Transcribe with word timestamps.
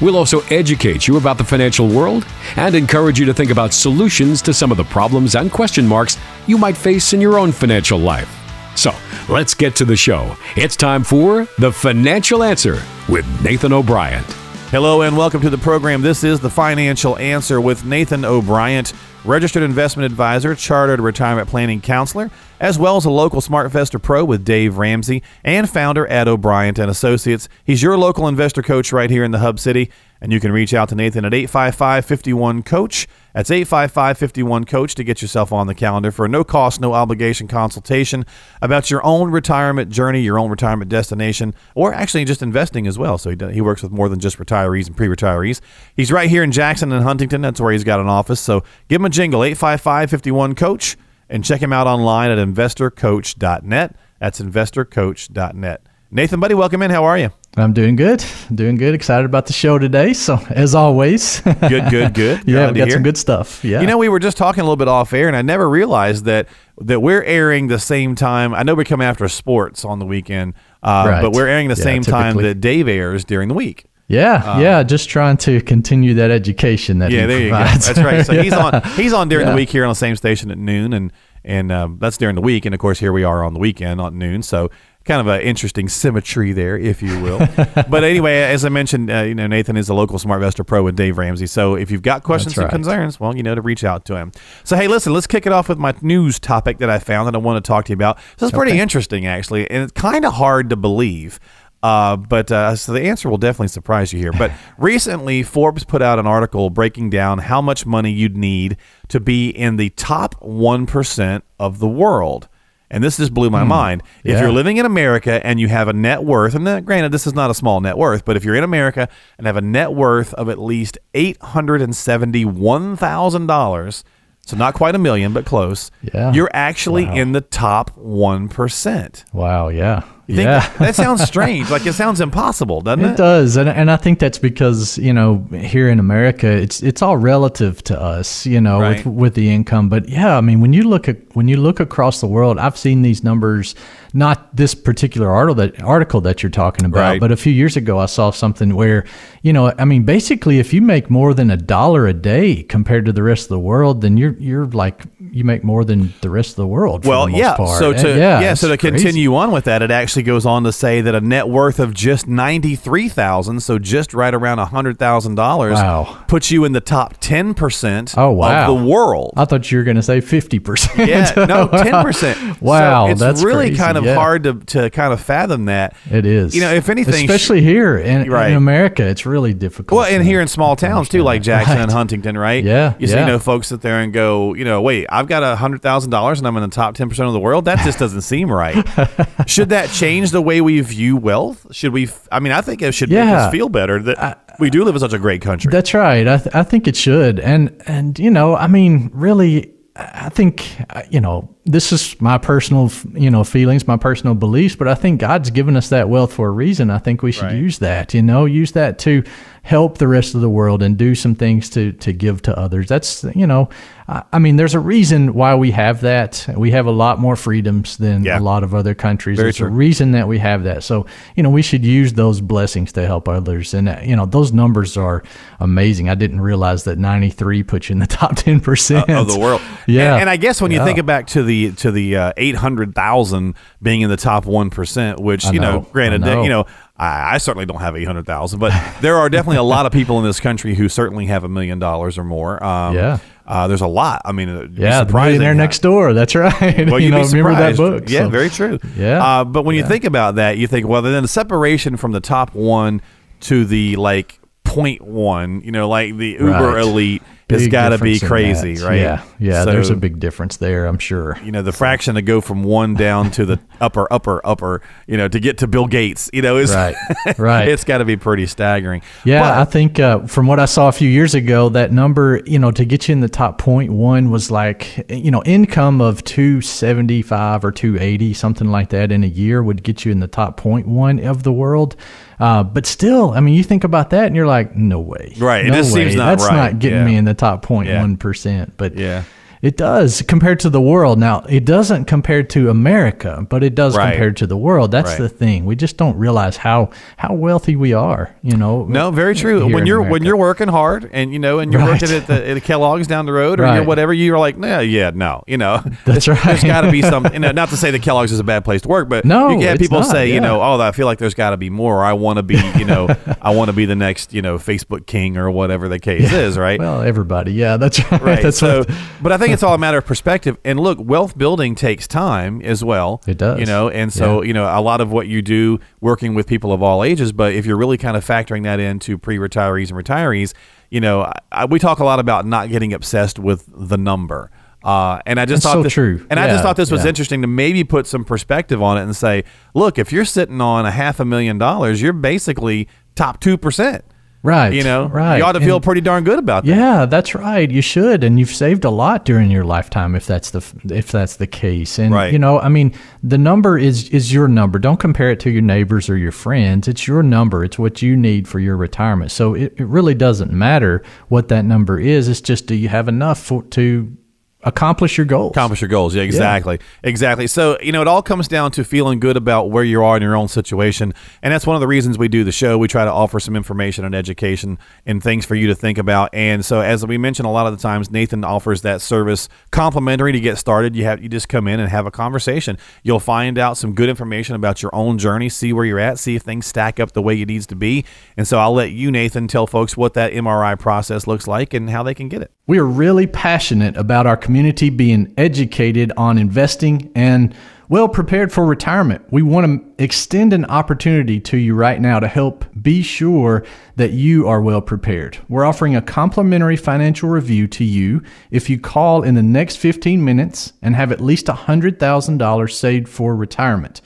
We'll 0.00 0.16
also 0.16 0.40
educate 0.42 1.08
you 1.08 1.16
about 1.16 1.38
the 1.38 1.44
financial 1.44 1.88
world 1.88 2.24
and 2.56 2.74
encourage 2.74 3.18
you 3.18 3.26
to 3.26 3.34
think 3.34 3.50
about 3.50 3.72
solutions 3.72 4.40
to 4.42 4.54
some 4.54 4.70
of 4.70 4.76
the 4.76 4.84
problems 4.84 5.34
and 5.34 5.50
question 5.50 5.86
marks 5.86 6.16
you 6.46 6.56
might 6.56 6.76
face 6.76 7.12
in 7.12 7.20
your 7.20 7.36
own 7.38 7.50
financial 7.50 7.98
life. 7.98 8.32
So, 8.76 8.94
let's 9.28 9.54
get 9.54 9.74
to 9.76 9.84
the 9.84 9.96
show. 9.96 10.36
It's 10.54 10.76
time 10.76 11.02
for 11.02 11.48
The 11.58 11.72
Financial 11.72 12.44
Answer 12.44 12.80
with 13.08 13.26
Nathan 13.42 13.72
O'Brien. 13.72 14.22
Hello 14.70 15.02
and 15.02 15.16
welcome 15.16 15.40
to 15.40 15.50
the 15.50 15.58
program. 15.58 16.00
This 16.00 16.22
is 16.22 16.38
The 16.38 16.50
Financial 16.50 17.18
Answer 17.18 17.60
with 17.60 17.84
Nathan 17.84 18.24
O'Brien, 18.24 18.84
registered 19.24 19.64
investment 19.64 20.06
advisor, 20.06 20.54
chartered 20.54 21.00
retirement 21.00 21.48
planning 21.48 21.80
counselor, 21.80 22.30
as 22.60 22.78
well 22.78 22.96
as 22.96 23.04
a 23.04 23.10
local 23.10 23.40
SmartVestor 23.40 24.00
Pro 24.02 24.24
with 24.24 24.44
Dave 24.44 24.78
Ramsey 24.78 25.22
and 25.44 25.68
founder 25.68 26.10
Ed 26.10 26.28
O'Brien 26.28 26.78
and 26.80 26.90
Associates. 26.90 27.48
He's 27.64 27.82
your 27.82 27.96
local 27.96 28.28
investor 28.28 28.62
coach 28.62 28.92
right 28.92 29.10
here 29.10 29.24
in 29.24 29.30
the 29.30 29.38
Hub 29.38 29.58
City, 29.58 29.90
and 30.20 30.32
you 30.32 30.40
can 30.40 30.50
reach 30.50 30.74
out 30.74 30.88
to 30.88 30.94
Nathan 30.94 31.24
at 31.24 31.32
855-51-COACH. 31.32 33.06
That's 33.34 33.50
855-51-COACH 33.50 34.94
to 34.96 35.04
get 35.04 35.22
yourself 35.22 35.52
on 35.52 35.68
the 35.68 35.74
calendar 35.74 36.10
for 36.10 36.24
a 36.24 36.28
no 36.28 36.42
cost, 36.42 36.80
no 36.80 36.92
obligation 36.92 37.46
consultation 37.46 38.26
about 38.60 38.90
your 38.90 39.04
own 39.06 39.30
retirement 39.30 39.90
journey, 39.90 40.22
your 40.22 40.38
own 40.38 40.50
retirement 40.50 40.90
destination, 40.90 41.54
or 41.74 41.94
actually 41.94 42.24
just 42.24 42.42
investing 42.42 42.86
as 42.88 42.98
well. 42.98 43.16
So 43.18 43.30
he, 43.30 43.36
does, 43.36 43.54
he 43.54 43.60
works 43.60 43.82
with 43.82 43.92
more 43.92 44.08
than 44.08 44.18
just 44.18 44.38
retirees 44.38 44.88
and 44.88 44.96
pre-retirees. 44.96 45.60
He's 45.94 46.10
right 46.10 46.28
here 46.28 46.42
in 46.42 46.50
Jackson 46.50 46.90
and 46.90 47.04
Huntington. 47.04 47.40
That's 47.40 47.60
where 47.60 47.72
he's 47.72 47.84
got 47.84 48.00
an 48.00 48.08
office. 48.08 48.40
So 48.40 48.64
give 48.88 49.00
him 49.00 49.06
a 49.06 49.10
jingle, 49.10 49.40
855-51-COACH 49.40 50.96
and 51.28 51.44
check 51.44 51.62
him 51.62 51.72
out 51.72 51.86
online 51.86 52.30
at 52.30 52.38
investorcoach.net. 52.38 53.96
That's 54.18 54.40
investorcoach.net. 54.40 55.82
Nathan, 56.10 56.40
buddy, 56.40 56.54
welcome 56.54 56.82
in. 56.82 56.90
How 56.90 57.04
are 57.04 57.18
you? 57.18 57.30
I'm 57.56 57.72
doing 57.72 57.96
good. 57.96 58.24
Doing 58.54 58.76
good. 58.76 58.94
Excited 58.94 59.26
about 59.26 59.46
the 59.46 59.52
show 59.52 59.78
today. 59.78 60.12
So, 60.14 60.38
as 60.48 60.74
always, 60.74 61.40
good, 61.40 61.90
good, 61.90 62.14
good. 62.14 62.42
yeah, 62.46 62.70
we 62.70 62.78
got 62.78 62.90
some 62.90 63.02
good 63.02 63.16
stuff. 63.16 63.64
Yeah. 63.64 63.80
You 63.80 63.86
know, 63.86 63.98
we 63.98 64.08
were 64.08 64.18
just 64.18 64.36
talking 64.36 64.60
a 64.60 64.64
little 64.64 64.76
bit 64.76 64.88
off 64.88 65.12
air, 65.12 65.26
and 65.26 65.36
I 65.36 65.42
never 65.42 65.68
realized 65.68 66.24
that 66.26 66.48
that 66.80 67.00
we're 67.00 67.22
airing 67.22 67.66
the 67.66 67.78
same 67.78 68.14
time. 68.14 68.54
I 68.54 68.62
know 68.62 68.74
we 68.74 68.84
come 68.84 69.00
after 69.00 69.28
sports 69.28 69.84
on 69.84 69.98
the 69.98 70.06
weekend, 70.06 70.54
uh, 70.82 71.04
right. 71.08 71.22
but 71.22 71.32
we're 71.32 71.48
airing 71.48 71.68
the 71.68 71.76
yeah, 71.76 71.84
same 71.84 72.02
typically. 72.02 72.22
time 72.22 72.36
that 72.42 72.60
Dave 72.60 72.88
airs 72.88 73.24
during 73.24 73.48
the 73.48 73.54
week. 73.54 73.86
Yeah, 74.08 74.36
um, 74.36 74.62
yeah, 74.62 74.82
just 74.82 75.10
trying 75.10 75.36
to 75.38 75.60
continue 75.60 76.14
that 76.14 76.30
education 76.30 76.98
that 77.00 77.10
yeah, 77.10 77.26
there 77.26 77.48
provides. 77.48 77.88
you 77.88 77.94
go. 77.94 78.00
That's 78.02 78.06
right. 78.06 78.26
So 78.26 78.42
he's 78.42 78.54
on 78.54 78.82
he's 78.96 79.12
on 79.12 79.28
during 79.28 79.46
yeah. 79.46 79.52
the 79.52 79.56
week 79.56 79.68
here 79.68 79.84
on 79.84 79.90
the 79.90 79.94
same 79.94 80.16
station 80.16 80.50
at 80.50 80.56
noon, 80.56 80.94
and 80.94 81.12
and 81.44 81.70
um, 81.70 81.98
that's 82.00 82.16
during 82.16 82.34
the 82.34 82.40
week. 82.40 82.64
And 82.64 82.74
of 82.74 82.80
course, 82.80 82.98
here 82.98 83.12
we 83.12 83.22
are 83.22 83.44
on 83.44 83.52
the 83.52 83.60
weekend 83.60 84.00
at 84.00 84.14
noon. 84.14 84.42
So 84.42 84.70
kind 85.08 85.20
of 85.20 85.26
an 85.26 85.40
interesting 85.40 85.88
symmetry 85.88 86.52
there, 86.52 86.78
if 86.78 87.02
you 87.02 87.20
will. 87.20 87.38
but 87.88 88.04
anyway, 88.04 88.42
as 88.42 88.64
I 88.64 88.68
mentioned, 88.68 89.10
uh, 89.10 89.22
you 89.22 89.34
know, 89.34 89.46
Nathan 89.46 89.76
is 89.76 89.88
a 89.88 89.94
local 89.94 90.18
SmartVestor 90.18 90.66
Pro 90.66 90.82
with 90.82 90.96
Dave 90.96 91.16
Ramsey. 91.16 91.46
So 91.46 91.74
if 91.74 91.90
you've 91.90 92.02
got 92.02 92.22
questions 92.22 92.56
right. 92.56 92.64
and 92.64 92.70
concerns, 92.70 93.18
well, 93.18 93.34
you 93.34 93.42
know 93.42 93.54
to 93.54 93.62
reach 93.62 93.84
out 93.84 94.04
to 94.06 94.16
him. 94.16 94.32
So 94.64 94.76
hey, 94.76 94.86
listen, 94.86 95.12
let's 95.12 95.26
kick 95.26 95.46
it 95.46 95.52
off 95.52 95.68
with 95.68 95.78
my 95.78 95.94
news 96.02 96.38
topic 96.38 96.78
that 96.78 96.90
I 96.90 96.98
found 96.98 97.26
that 97.26 97.34
I 97.34 97.38
want 97.38 97.62
to 97.62 97.66
talk 97.66 97.86
to 97.86 97.90
you 97.90 97.94
about. 97.94 98.18
This 98.38 98.48
is 98.48 98.52
pretty 98.52 98.72
okay. 98.72 98.80
interesting, 98.80 99.26
actually, 99.26 99.70
and 99.70 99.82
it's 99.82 99.92
kind 99.92 100.24
of 100.24 100.34
hard 100.34 100.70
to 100.70 100.76
believe. 100.76 101.40
Uh, 101.82 102.16
but 102.16 102.50
uh, 102.50 102.74
so 102.74 102.92
the 102.92 103.02
answer 103.02 103.28
will 103.28 103.36
definitely 103.38 103.68
surprise 103.68 104.12
you 104.12 104.18
here. 104.18 104.32
But 104.32 104.50
recently, 104.78 105.44
Forbes 105.44 105.84
put 105.84 106.02
out 106.02 106.18
an 106.18 106.26
article 106.26 106.70
breaking 106.70 107.10
down 107.10 107.38
how 107.38 107.62
much 107.62 107.86
money 107.86 108.10
you'd 108.10 108.36
need 108.36 108.76
to 109.08 109.20
be 109.20 109.50
in 109.50 109.76
the 109.76 109.90
top 109.90 110.34
1% 110.40 111.42
of 111.58 111.78
the 111.78 111.88
world. 111.88 112.48
And 112.90 113.04
this 113.04 113.18
just 113.18 113.34
blew 113.34 113.50
my 113.50 113.60
hmm. 113.62 113.68
mind. 113.68 114.02
If 114.24 114.32
yeah. 114.32 114.40
you're 114.40 114.50
living 114.50 114.78
in 114.78 114.86
America 114.86 115.46
and 115.46 115.60
you 115.60 115.68
have 115.68 115.88
a 115.88 115.92
net 115.92 116.24
worth, 116.24 116.54
and 116.54 116.66
then, 116.66 116.84
granted, 116.84 117.12
this 117.12 117.26
is 117.26 117.34
not 117.34 117.50
a 117.50 117.54
small 117.54 117.80
net 117.80 117.98
worth, 117.98 118.24
but 118.24 118.34
if 118.36 118.44
you're 118.44 118.56
in 118.56 118.64
America 118.64 119.10
and 119.36 119.46
have 119.46 119.58
a 119.58 119.62
net 119.62 119.92
worth 119.92 120.32
of 120.34 120.48
at 120.48 120.58
least 120.58 120.98
$871,000, 121.14 124.04
so 124.46 124.56
not 124.56 124.72
quite 124.72 124.94
a 124.94 124.98
million, 124.98 125.34
but 125.34 125.44
close, 125.44 125.90
yeah. 126.00 126.32
you're 126.32 126.48
actually 126.54 127.04
wow. 127.04 127.14
in 127.14 127.32
the 127.32 127.42
top 127.42 127.94
1%. 127.96 129.34
Wow, 129.34 129.68
yeah 129.68 130.02
yeah. 130.28 130.60
That, 130.60 130.78
that, 130.78 130.94
sounds 130.94 131.22
strange. 131.26 131.70
like 131.70 131.86
it 131.86 131.94
sounds 131.94 132.20
impossible, 132.20 132.82
doesn't 132.82 133.04
it? 133.04 133.12
It 133.12 133.16
does, 133.16 133.56
and 133.56 133.68
and 133.68 133.90
I 133.90 133.96
think 133.96 134.18
that's 134.18 134.38
because 134.38 134.98
you 134.98 135.12
know 135.12 135.46
here 135.52 135.88
in 135.88 135.98
America, 135.98 136.46
it's 136.46 136.82
it's 136.82 137.00
all 137.00 137.16
relative 137.16 137.82
to 137.84 138.00
us, 138.00 138.44
you 138.44 138.60
know, 138.60 138.80
right. 138.80 139.04
with 139.04 139.14
with 139.14 139.34
the 139.34 139.50
income. 139.50 139.88
But 139.88 140.08
yeah, 140.08 140.36
I 140.36 140.42
mean, 140.42 140.60
when 140.60 140.74
you 140.74 140.82
look 140.82 141.08
at 141.08 141.16
when 141.34 141.48
you 141.48 141.56
look 141.56 141.80
across 141.80 142.20
the 142.20 142.26
world, 142.26 142.58
I've 142.58 142.76
seen 142.76 143.02
these 143.02 143.24
numbers. 143.24 143.74
Not 144.14 144.56
this 144.56 144.74
particular 144.74 145.30
article 145.30 145.56
that 145.56 145.82
article 145.82 146.22
that 146.22 146.42
you're 146.42 146.48
talking 146.48 146.86
about, 146.86 147.00
right. 147.00 147.20
but 147.20 147.30
a 147.30 147.36
few 147.36 147.52
years 147.52 147.76
ago, 147.76 147.98
I 147.98 148.06
saw 148.06 148.30
something 148.30 148.74
where 148.74 149.04
you 149.42 149.52
know, 149.52 149.72
I 149.78 149.84
mean, 149.84 150.04
basically, 150.04 150.58
if 150.58 150.72
you 150.72 150.82
make 150.82 151.10
more 151.10 151.34
than 151.34 151.50
a 151.50 151.56
dollar 151.56 152.06
a 152.06 152.12
day 152.12 152.62
compared 152.62 153.04
to 153.06 153.12
the 153.12 153.22
rest 153.22 153.44
of 153.44 153.48
the 153.50 153.58
world, 153.58 154.00
then 154.00 154.16
you're 154.16 154.32
you're 154.38 154.66
like 154.66 155.04
you 155.30 155.44
make 155.44 155.62
more 155.62 155.84
than 155.84 156.12
the 156.20 156.30
rest 156.30 156.50
of 156.50 156.56
the 156.56 156.66
world. 156.66 157.04
well, 157.06 157.26
the 157.26 157.32
yeah. 157.32 157.56
Part. 157.56 157.78
So 157.78 157.92
to 157.92 158.10
and, 158.10 158.18
yeah, 158.18 158.40
yeah 158.40 158.54
so 158.54 158.68
to 158.68 158.76
crazy. 158.76 158.96
continue 158.96 159.34
on 159.36 159.52
with 159.52 159.64
that, 159.64 159.82
it 159.82 159.90
actually 159.90 160.17
goes 160.22 160.46
on 160.46 160.64
to 160.64 160.72
say 160.72 161.00
that 161.00 161.14
a 161.14 161.20
net 161.20 161.48
worth 161.48 161.78
of 161.78 161.94
just 161.94 162.26
ninety 162.26 162.76
three 162.76 163.08
thousand, 163.08 163.60
so 163.60 163.78
just 163.78 164.14
right 164.14 164.34
around 164.34 164.58
hundred 164.58 164.98
thousand 164.98 165.34
dollars, 165.34 165.74
wow. 165.74 166.24
puts 166.28 166.50
you 166.50 166.64
in 166.64 166.72
the 166.72 166.80
top 166.80 167.14
ten 167.20 167.54
percent 167.54 168.14
oh, 168.16 168.30
wow. 168.30 168.70
of 168.70 168.78
the 168.78 168.84
world. 168.84 169.34
I 169.36 169.44
thought 169.44 169.70
you 169.70 169.78
were 169.78 169.84
going 169.84 169.96
to 169.96 170.02
say 170.02 170.20
fifty 170.20 170.58
percent. 170.58 171.08
Yeah, 171.08 171.32
no, 171.48 171.68
ten 171.68 172.02
percent. 172.02 172.60
wow, 172.62 173.06
so 173.06 173.12
it's 173.12 173.20
that's 173.20 173.42
really 173.42 173.68
crazy. 173.68 173.82
kind 173.82 173.98
of 173.98 174.04
yeah. 174.04 174.14
hard 174.14 174.44
to 174.44 174.54
to 174.54 174.90
kind 174.90 175.12
of 175.12 175.20
fathom 175.20 175.66
that. 175.66 175.96
It 176.10 176.26
is. 176.26 176.54
You 176.54 176.62
know, 176.62 176.72
if 176.72 176.88
anything, 176.88 177.24
especially 177.24 177.60
here 177.60 177.98
in, 177.98 178.30
right. 178.30 178.50
in 178.50 178.56
America, 178.56 179.06
it's 179.06 179.26
really 179.26 179.54
difficult. 179.54 179.98
Well, 179.98 180.06
and 180.06 180.24
here 180.24 180.40
in 180.40 180.48
small 180.48 180.76
towns 180.76 181.08
too, 181.08 181.22
like 181.22 181.42
Jackson 181.42 181.76
right. 181.76 181.82
and 181.82 181.92
Huntington, 181.92 182.36
right? 182.36 182.64
Yeah, 182.64 182.94
you 182.98 183.06
yeah. 183.06 183.14
see, 183.14 183.20
you 183.20 183.26
know, 183.26 183.38
folks 183.38 183.68
sit 183.68 183.80
there 183.80 184.00
and 184.00 184.12
go, 184.12 184.54
you 184.54 184.64
know, 184.64 184.82
wait, 184.82 185.06
I've 185.10 185.28
got 185.28 185.42
a 185.42 185.56
hundred 185.56 185.82
thousand 185.82 186.10
dollars 186.10 186.38
and 186.38 186.46
I'm 186.46 186.56
in 186.56 186.62
the 186.62 186.68
top 186.68 186.94
ten 186.94 187.08
percent 187.08 187.26
of 187.26 187.32
the 187.32 187.40
world. 187.40 187.64
That 187.66 187.84
just 187.84 187.98
doesn't 187.98 188.22
seem 188.22 188.50
right. 188.50 188.86
Should 189.46 189.70
that 189.70 189.90
change 189.90 190.07
the 190.30 190.42
way 190.42 190.60
we 190.60 190.80
view 190.80 191.16
wealth? 191.16 191.66
Should 191.74 191.92
we? 191.92 192.08
I 192.30 192.40
mean, 192.40 192.52
I 192.52 192.60
think 192.60 192.82
it 192.82 192.92
should 192.92 193.10
yeah. 193.10 193.24
make 193.24 193.34
us 193.34 193.50
feel 193.50 193.68
better 193.68 194.02
that 194.02 194.18
I, 194.18 194.36
we 194.58 194.70
do 194.70 194.84
live 194.84 194.94
in 194.94 195.00
such 195.00 195.12
a 195.12 195.18
great 195.18 195.42
country. 195.42 195.70
That's 195.70 195.94
right. 195.94 196.26
I, 196.26 196.36
th- 196.38 196.54
I 196.54 196.62
think 196.62 196.86
it 196.86 196.96
should. 196.96 197.40
And 197.40 197.80
and 197.86 198.18
you 198.18 198.30
know, 198.30 198.56
I 198.56 198.66
mean, 198.66 199.10
really, 199.12 199.72
I 199.96 200.28
think 200.28 200.76
uh, 200.90 201.02
you 201.10 201.20
know 201.20 201.54
this 201.64 201.92
is 201.92 202.20
my 202.20 202.38
personal, 202.38 202.90
you 203.12 203.30
know, 203.30 203.44
feelings, 203.44 203.86
my 203.86 203.96
personal 203.96 204.34
beliefs, 204.34 204.74
but 204.74 204.88
I 204.88 204.94
think 204.94 205.20
God's 205.20 205.50
given 205.50 205.76
us 205.76 205.90
that 205.90 206.08
wealth 206.08 206.32
for 206.32 206.48
a 206.48 206.50
reason. 206.50 206.90
I 206.90 206.98
think 206.98 207.22
we 207.22 207.30
should 207.30 207.44
right. 207.44 207.56
use 207.56 207.78
that, 207.80 208.14
you 208.14 208.22
know, 208.22 208.46
use 208.46 208.72
that 208.72 208.98
to 209.00 209.22
help 209.68 209.98
the 209.98 210.08
rest 210.08 210.34
of 210.34 210.40
the 210.40 210.48
world 210.48 210.82
and 210.82 210.96
do 210.96 211.14
some 211.14 211.34
things 211.34 211.68
to 211.68 211.92
to 211.92 212.10
give 212.10 212.40
to 212.40 212.58
others. 212.58 212.88
That's, 212.88 213.22
you 213.34 213.46
know, 213.46 213.68
I 214.08 214.38
mean, 214.38 214.56
there's 214.56 214.74
a 214.74 214.80
reason 214.80 215.34
why 215.34 215.54
we 215.54 215.70
have 215.72 216.00
that. 216.00 216.46
We 216.56 216.70
have 216.70 216.86
a 216.86 216.90
lot 216.90 217.18
more 217.18 217.36
freedoms 217.36 217.98
than 217.98 218.24
yeah. 218.24 218.38
a 218.38 218.40
lot 218.40 218.64
of 218.64 218.74
other 218.74 218.94
countries. 218.94 219.36
Very 219.36 219.48
there's 219.48 219.58
true. 219.58 219.66
a 219.66 219.70
reason 219.70 220.12
that 220.12 220.26
we 220.26 220.38
have 220.38 220.64
that. 220.64 220.82
So, 220.82 221.04
you 221.36 221.42
know, 221.42 221.50
we 221.50 221.60
should 221.60 221.84
use 221.84 222.14
those 222.14 222.40
blessings 222.40 222.90
to 222.92 223.04
help 223.04 223.28
others. 223.28 223.74
And, 223.74 223.86
uh, 223.86 224.00
you 224.02 224.16
know, 224.16 224.24
those 224.24 224.50
numbers 224.50 224.96
are 224.96 225.22
amazing. 225.60 226.08
I 226.08 226.14
didn't 226.14 226.40
realize 226.40 226.84
that 226.84 226.96
93 226.96 227.62
puts 227.64 227.90
you 227.90 227.92
in 227.92 227.98
the 227.98 228.06
top 228.06 228.36
10% 228.36 229.10
uh, 229.10 229.20
of 229.20 229.30
the 229.30 229.38
world. 229.38 229.60
Yeah. 229.86 230.14
And, 230.14 230.22
and 230.22 230.30
I 230.30 230.38
guess 230.38 230.62
when 230.62 230.70
you 230.70 230.82
think 230.82 231.04
back 231.04 231.26
to 231.28 231.42
the 231.42 231.72
to 231.72 231.90
the 231.92 232.16
uh, 232.16 232.32
eight 232.38 232.56
hundred 232.56 232.94
thousand 232.94 233.54
being 233.82 234.00
in 234.00 234.10
the 234.10 234.16
top 234.16 234.46
one 234.46 234.70
percent, 234.70 235.20
which 235.20 235.44
you 235.44 235.60
know, 235.60 235.86
granted, 235.92 236.22
know. 236.22 236.42
you 236.42 236.48
know, 236.48 236.66
I, 236.98 237.34
I, 237.34 237.38
certainly 237.38 237.66
don't 237.66 237.80
have 237.80 237.96
eight 237.96 238.06
hundred 238.06 238.26
thousand, 238.26 238.58
but 238.58 238.72
there 239.00 239.16
are 239.16 239.28
definitely 239.28 239.58
a 239.58 239.62
lot 239.62 239.86
of 239.86 239.92
people 239.92 240.18
in 240.18 240.24
this 240.24 240.40
country 240.40 240.74
who 240.74 240.88
certainly 240.88 241.26
have 241.26 241.44
a 241.44 241.48
million 241.48 241.78
dollars 241.78 242.18
or 242.18 242.24
more. 242.24 242.62
Um, 242.62 242.94
yeah. 242.94 243.18
Uh, 243.46 243.66
there's 243.66 243.80
a 243.80 243.86
lot. 243.86 244.20
I 244.26 244.32
mean, 244.32 244.74
yeah, 244.76 245.04
the 245.04 245.12
millionaire 245.14 245.54
next 245.54 245.78
door. 245.78 246.12
That's 246.12 246.34
right. 246.34 246.86
Well, 246.90 247.00
you 247.00 247.10
know, 247.10 247.22
remember 247.22 247.54
that 247.54 247.76
book? 247.78 248.04
Yeah, 248.06 248.24
so. 248.24 248.28
very 248.28 248.50
true. 248.50 248.78
Yeah. 248.94 249.24
Uh, 249.24 249.44
but 249.44 249.62
when 249.64 249.74
yeah. 249.74 249.82
you 249.82 249.88
think 249.88 250.04
about 250.04 250.34
that, 250.34 250.58
you 250.58 250.66
think, 250.66 250.86
well, 250.86 251.00
then 251.00 251.22
the 251.22 251.28
separation 251.28 251.96
from 251.96 252.12
the 252.12 252.20
top 252.20 252.54
one 252.54 253.00
to 253.40 253.64
the 253.64 253.96
like 253.96 254.38
point 254.64 255.00
one, 255.00 255.62
you 255.62 255.72
know, 255.72 255.88
like 255.88 256.14
the 256.16 256.32
uber 256.32 256.74
right. 256.74 256.82
elite 256.82 257.22
it's 257.50 257.62
Big 257.64 257.70
got 257.72 257.88
to 257.90 257.98
be 257.98 258.20
crazy, 258.20 258.76
right? 258.84 259.00
Yeah, 259.00 259.22
yeah. 259.38 259.64
So, 259.64 259.70
there's 259.70 259.88
a 259.90 259.96
big 259.96 260.20
difference 260.20 260.58
there, 260.58 260.84
I'm 260.86 260.98
sure. 260.98 261.38
you 261.42 261.50
know, 261.50 261.62
the 261.62 261.72
fraction 261.72 262.14
to 262.16 262.22
go 262.22 262.40
from 262.42 262.62
one 262.62 262.94
down 262.94 263.30
to 263.32 263.46
the 263.46 263.58
upper, 263.80 264.06
upper, 264.12 264.40
upper, 264.46 264.82
you 265.06 265.16
know, 265.16 265.28
to 265.28 265.40
get 265.40 265.58
to 265.58 265.66
Bill 265.66 265.86
Gates, 265.86 266.28
you 266.32 266.42
know, 266.42 266.58
is 266.58 266.74
Right, 266.74 266.94
right. 267.38 267.68
it's 267.68 267.84
got 267.84 267.98
to 267.98 268.04
be 268.04 268.16
pretty 268.16 268.46
staggering. 268.46 269.00
Yeah, 269.24 269.40
But- 269.40 269.58
I 269.58 269.64
think 269.64 269.98
uh, 269.98 270.20
from 270.26 270.46
what 270.46 270.60
I 270.60 270.66
saw 270.66 270.88
a 270.88 270.92
few 270.92 271.08
years 271.08 271.34
ago, 271.34 271.68
that 271.70 271.90
number, 271.92 272.42
you 272.44 272.58
know, 272.58 272.70
to 272.70 272.84
get 272.84 273.08
you 273.08 273.12
in 273.12 273.20
the 273.20 273.28
top 273.28 273.58
point 273.58 273.92
one 273.92 274.30
was 274.30 274.50
like, 274.50 275.06
you 275.08 275.30
know, 275.30 275.42
income 275.44 276.00
of 276.02 276.22
275 276.24 277.64
or 277.64 277.72
280, 277.72 278.34
something 278.34 278.68
like 278.70 278.90
that 278.90 279.10
in 279.10 279.24
a 279.24 279.26
year 279.26 279.62
would 279.62 279.82
get 279.82 280.04
you 280.04 280.12
in 280.12 280.20
the 280.20 280.28
top 280.28 280.56
point 280.56 280.86
one 280.86 281.18
of 281.20 281.42
the 281.44 281.52
world. 281.52 281.96
Uh, 282.40 282.62
but 282.62 282.86
still, 282.86 283.32
I 283.32 283.40
mean, 283.40 283.54
you 283.54 283.64
think 283.64 283.84
about 283.84 284.10
that 284.10 284.26
and 284.26 284.36
you're 284.36 284.46
like, 284.46 284.76
no 284.76 285.00
way. 285.00 285.34
Right, 285.38 285.66
it 285.66 285.70
No 285.70 285.74
just 285.76 285.92
seems 285.92 286.12
way. 286.12 286.16
not 286.16 286.38
That's 286.38 286.48
right. 286.48 286.56
not 286.72 286.78
getting 286.78 286.98
Yeah. 287.00 287.04
me 287.04 287.16
in 287.16 287.24
the 287.24 287.34
top 287.34 287.64
Yeah. 287.68 288.02
0.1%. 288.02 288.72
But 288.76 288.96
Yeah. 288.96 289.22
It 289.62 289.76
does 289.76 290.22
compared 290.22 290.60
to 290.60 290.70
the 290.70 290.80
world. 290.80 291.18
Now, 291.18 291.44
it 291.48 291.64
doesn't 291.64 292.04
compare 292.06 292.42
to 292.44 292.70
America, 292.70 293.46
but 293.48 293.62
it 293.64 293.74
does 293.74 293.96
Right. 293.96 294.10
compared 294.12 294.36
to 294.38 294.46
the 294.46 294.56
world. 294.56 294.90
That's 294.90 295.10
Right. 295.12 295.18
the 295.20 295.28
thing. 295.28 295.64
We 295.66 295.76
just 295.76 295.96
don't 295.96 296.16
realize 296.16 296.56
how 296.58 296.90
how 297.16 297.34
wealthy 297.34 297.76
we 297.76 297.92
are, 297.92 298.30
you 298.42 298.56
know. 298.56 298.86
No, 298.88 299.10
very 299.10 299.34
true. 299.34 299.66
When 299.72 299.86
you're 299.86 300.02
when 300.02 300.22
you're 300.24 300.36
working 300.36 300.68
hard 300.68 301.08
and 301.12 301.32
you 301.32 301.38
know 301.38 301.58
and 301.58 301.72
you're 301.72 301.82
Right. 301.82 302.00
working 302.00 302.16
at 302.16 302.26
the 302.26 302.48
at 302.50 302.62
Kellogg's 302.62 303.06
down 303.06 303.26
the 303.26 303.32
road 303.32 303.60
or 303.60 303.64
Right. 303.64 303.84
whatever, 303.84 304.12
you're 304.12 304.38
like, 304.38 304.56
nah, 304.58 304.80
yeah, 304.80 305.10
no, 305.14 305.42
you 305.46 305.58
know, 305.58 305.82
That's 306.04 306.26
There's 306.26 306.44
right. 306.44 306.64
got 306.64 306.82
to 306.82 306.90
be 306.90 307.02
some. 307.02 307.26
You 307.32 307.38
know, 307.40 307.50
not 307.52 307.68
to 307.70 307.76
say 307.76 307.90
that 307.90 308.02
Kellogg's 308.02 308.32
is 308.32 308.40
a 308.40 308.44
bad 308.44 308.64
place 308.64 308.82
to 308.82 308.88
work, 308.88 309.08
but 309.08 309.24
No, 309.24 309.50
you 309.50 309.58
get 309.60 309.78
people 309.78 310.00
not, 310.00 310.10
say, 310.10 310.32
you 310.32 310.40
know, 310.40 310.60
oh, 310.62 310.80
I 310.80 310.92
feel 310.92 311.06
like 311.06 311.18
there's 311.18 311.34
got 311.34 311.50
to 311.50 311.56
be 311.56 311.70
more. 311.70 312.04
I 312.04 312.12
want 312.12 312.36
to 312.38 312.42
be, 312.42 312.60
you 312.78 312.84
know, 312.84 313.08
I 313.42 313.50
want 313.50 313.68
to 313.68 313.72
be 313.72 313.84
the 313.86 313.96
next, 313.96 314.32
you 314.32 314.42
know, 314.42 314.58
Facebook 314.58 315.06
king 315.06 315.36
or 315.36 315.50
whatever 315.50 315.88
the 315.88 315.98
case 315.98 316.32
is, 316.32 316.56
right? 316.58 316.78
Well, 316.78 317.02
everybody. 317.02 317.52
Yeah, 317.52 317.76
that's 317.76 317.98
right. 318.12 318.22
Right. 318.22 318.42
That's 318.42 318.58
so, 318.58 318.78
what, 318.80 318.90
but 319.22 319.32
I 319.32 319.36
think 319.38 319.47
it's 319.52 319.62
all 319.62 319.74
a 319.74 319.78
matter 319.78 319.98
of 319.98 320.06
perspective. 320.06 320.56
And 320.64 320.78
look, 320.80 320.98
wealth 321.00 321.36
building 321.36 321.74
takes 321.74 322.06
time 322.06 322.60
as 322.62 322.84
well. 322.84 323.22
It 323.26 323.38
does. 323.38 323.60
You 323.60 323.66
know, 323.66 323.88
and 323.88 324.12
so, 324.12 324.42
Yeah. 324.42 324.48
you 324.48 324.52
know, 324.54 324.64
a 324.64 324.80
lot 324.80 325.00
of 325.00 325.10
what 325.10 325.26
you 325.28 325.42
do 325.42 325.80
working 326.00 326.34
with 326.34 326.46
people 326.46 326.72
of 326.72 326.82
all 326.82 327.02
ages, 327.04 327.32
but 327.32 327.52
if 327.54 327.66
you're 327.66 327.76
really 327.76 327.98
kind 327.98 328.16
of 328.16 328.24
factoring 328.24 328.64
that 328.64 328.80
into 328.80 329.18
pre 329.18 329.36
retirees 329.38 329.90
and 329.90 329.98
retirees, 330.04 330.54
you 330.90 331.00
know, 331.00 331.22
I, 331.22 331.32
I, 331.52 331.64
we 331.64 331.78
talk 331.78 331.98
a 331.98 332.04
lot 332.04 332.18
about 332.18 332.46
not 332.46 332.68
getting 332.68 332.92
obsessed 332.92 333.38
with 333.38 333.64
the 333.68 333.98
number. 333.98 334.50
Uh, 334.84 335.18
and 335.26 335.40
I 335.40 335.44
just 335.44 335.64
That's 335.64 335.72
thought 335.74 335.78
so 335.80 335.82
this, 335.82 335.92
true. 335.92 336.24
And 336.30 336.38
I 336.38 336.46
just 336.46 336.62
thought 336.62 336.76
this 336.76 336.90
was 336.90 337.02
yeah. 337.02 337.08
interesting 337.08 337.42
to 337.42 337.48
maybe 337.48 337.82
put 337.82 338.06
some 338.06 338.24
perspective 338.24 338.80
on 338.80 338.96
it 338.96 339.02
and 339.02 339.14
say, 339.14 339.42
look, 339.74 339.98
if 339.98 340.12
you're 340.12 340.24
sitting 340.24 340.60
on 340.60 340.86
a 340.86 340.90
half 340.92 341.18
a 341.18 341.24
million 341.24 341.58
dollars, 341.58 342.00
you're 342.00 342.12
basically 342.12 342.88
top 343.16 343.40
two 343.40 343.58
percent. 343.58 344.04
Right. 344.42 344.72
You 344.72 344.82
know, 344.84 345.06
right. 345.08 345.38
you 345.38 345.44
ought 345.44 345.52
to 345.52 345.60
feel 345.60 345.76
And- 345.76 345.84
pretty 345.84 346.00
darn 346.00 346.24
good 346.24 346.38
about 346.38 346.64
that. 346.64 346.76
Yeah, 346.76 347.06
that's 347.06 347.34
right. 347.34 347.70
You 347.70 347.82
should, 347.82 348.22
and 348.24 348.38
you've 348.38 348.50
saved 348.50 348.84
a 348.84 348.90
lot 348.90 349.24
during 349.24 349.50
your 349.50 349.64
lifetime 349.64 350.14
if 350.14 350.26
that's 350.26 350.50
the 350.50 350.62
if 350.94 351.10
that's 351.10 351.36
the 351.36 351.46
case. 351.46 351.98
And 351.98 352.12
Right. 352.14 352.32
you 352.32 352.38
know, 352.38 352.58
I 352.60 352.68
mean, 352.68 352.92
the 353.22 353.38
number 353.38 353.76
is 353.78 354.08
is 354.10 354.32
your 354.32 354.48
number. 354.48 354.78
Don't 354.78 355.00
compare 355.00 355.30
it 355.30 355.40
to 355.40 355.50
your 355.50 355.62
neighbors 355.62 356.08
or 356.08 356.16
your 356.16 356.32
friends. 356.32 356.88
It's 356.88 357.06
your 357.06 357.22
number. 357.22 357.64
It's 357.64 357.78
what 357.78 358.00
you 358.02 358.16
need 358.16 358.46
for 358.48 358.58
your 358.60 358.76
retirement. 358.76 359.30
So 359.30 359.54
it, 359.54 359.74
it 359.76 359.86
really 359.86 360.14
doesn't 360.14 360.52
matter 360.52 361.02
what 361.28 361.48
that 361.48 361.64
number 361.64 361.98
is. 361.98 362.28
It's 362.28 362.40
just 362.40 362.66
do 362.66 362.74
you 362.74 362.88
have 362.88 363.08
enough 363.08 363.38
for, 363.42 363.62
to 363.64 364.16
accomplish 364.62 365.16
your 365.16 365.26
goals? 365.26 365.52
accomplish 365.52 365.80
your 365.80 365.88
goals. 365.88 366.14
Yeah, 366.14 366.22
exactly. 366.22 366.78
Exactly. 367.02 367.46
So, 367.46 367.78
you 367.80 367.92
know, 367.92 368.02
it 368.02 368.08
all 368.08 368.22
comes 368.22 368.48
down 368.48 368.72
to 368.72 368.84
feeling 368.84 369.20
good 369.20 369.36
about 369.36 369.70
where 369.70 369.84
you 369.84 370.02
are 370.02 370.16
in 370.16 370.22
your 370.22 370.36
own 370.36 370.48
situation. 370.48 371.14
And 371.42 371.52
that's 371.52 371.66
one 371.66 371.76
of 371.76 371.80
the 371.80 371.86
reasons 371.86 372.18
we 372.18 372.28
do 372.28 372.44
the 372.44 372.52
show. 372.52 372.76
We 372.78 372.88
try 372.88 373.04
to 373.04 373.10
offer 373.10 373.40
some 373.40 373.56
information 373.56 374.04
and 374.04 374.14
education 374.14 374.78
and 375.06 375.22
things 375.22 375.44
for 375.44 375.54
you 375.54 375.68
to 375.68 375.74
think 375.74 375.98
about. 375.98 376.30
And 376.32 376.64
so, 376.64 376.80
as 376.80 377.06
we 377.06 377.18
mentioned 377.18 377.46
a 377.46 377.50
lot 377.50 377.66
of 377.66 377.76
the 377.76 377.82
times, 377.82 378.10
Nathan 378.10 378.44
offers 378.44 378.82
that 378.82 379.00
service 379.00 379.48
complimentary 379.70 380.32
to 380.32 380.40
get 380.40 380.58
started. 380.58 380.96
You 380.96 381.04
have 381.04 381.22
you 381.22 381.28
just 381.28 381.48
come 381.48 381.68
in 381.68 381.80
and 381.80 381.88
have 381.88 382.06
a 382.06 382.10
conversation. 382.10 382.78
You'll 383.02 383.20
find 383.20 383.58
out 383.58 383.76
some 383.76 383.94
good 383.94 384.08
information 384.08 384.54
about 384.54 384.82
your 384.82 384.94
own 384.94 385.18
journey, 385.18 385.48
see 385.48 385.72
where 385.72 385.84
you're 385.84 386.00
at, 386.00 386.18
see 386.18 386.36
if 386.36 386.42
things 386.42 386.66
stack 386.66 386.98
up 386.98 387.12
the 387.12 387.22
way 387.22 387.40
it 387.40 387.48
needs 387.48 387.66
to 387.68 387.76
be. 387.76 388.04
And 388.36 388.46
so 388.46 388.58
I'll 388.58 388.72
let 388.74 388.90
you, 388.90 389.10
Nathan, 389.10 389.48
tell 389.48 389.66
folks 389.66 389.96
what 389.96 390.14
that 390.14 390.32
MRI 390.32 390.78
process 390.78 391.26
looks 391.26 391.46
like 391.46 391.74
and 391.74 391.90
how 391.90 392.02
they 392.02 392.14
can 392.14 392.28
get 392.28 392.42
it. 392.42 392.52
We 392.68 392.78
are 392.78 392.84
really 392.84 393.26
passionate 393.26 393.96
about 393.96 394.26
our 394.26 394.36
community 394.36 394.90
being 394.90 395.32
educated 395.38 396.12
on 396.18 396.36
investing 396.36 397.10
and 397.14 397.54
well 397.88 398.08
prepared 398.10 398.52
for 398.52 398.66
retirement. 398.66 399.24
We 399.30 399.40
want 399.40 399.66
to 399.66 400.04
extend 400.04 400.52
an 400.52 400.66
opportunity 400.66 401.40
to 401.40 401.56
you 401.56 401.74
right 401.74 401.98
now 401.98 402.20
to 402.20 402.28
help 402.28 402.66
be 402.82 403.00
sure 403.00 403.64
that 403.96 404.10
you 404.10 404.46
are 404.46 404.60
well 404.60 404.82
prepared. 404.82 405.38
We're 405.48 405.64
offering 405.64 405.96
a 405.96 406.02
complimentary 406.02 406.76
financial 406.76 407.30
review 407.30 407.68
to 407.68 407.84
you 407.84 408.22
if 408.50 408.68
you 408.68 408.78
call 408.78 409.22
in 409.22 409.34
the 409.34 409.42
next 409.42 409.76
15 409.76 410.22
minutes 410.22 410.74
and 410.82 410.94
have 410.94 411.10
at 411.10 411.22
least 411.22 411.46
$100,000 411.46 412.70
saved 412.70 413.08
for 413.08 413.34
retirement. 413.34 414.02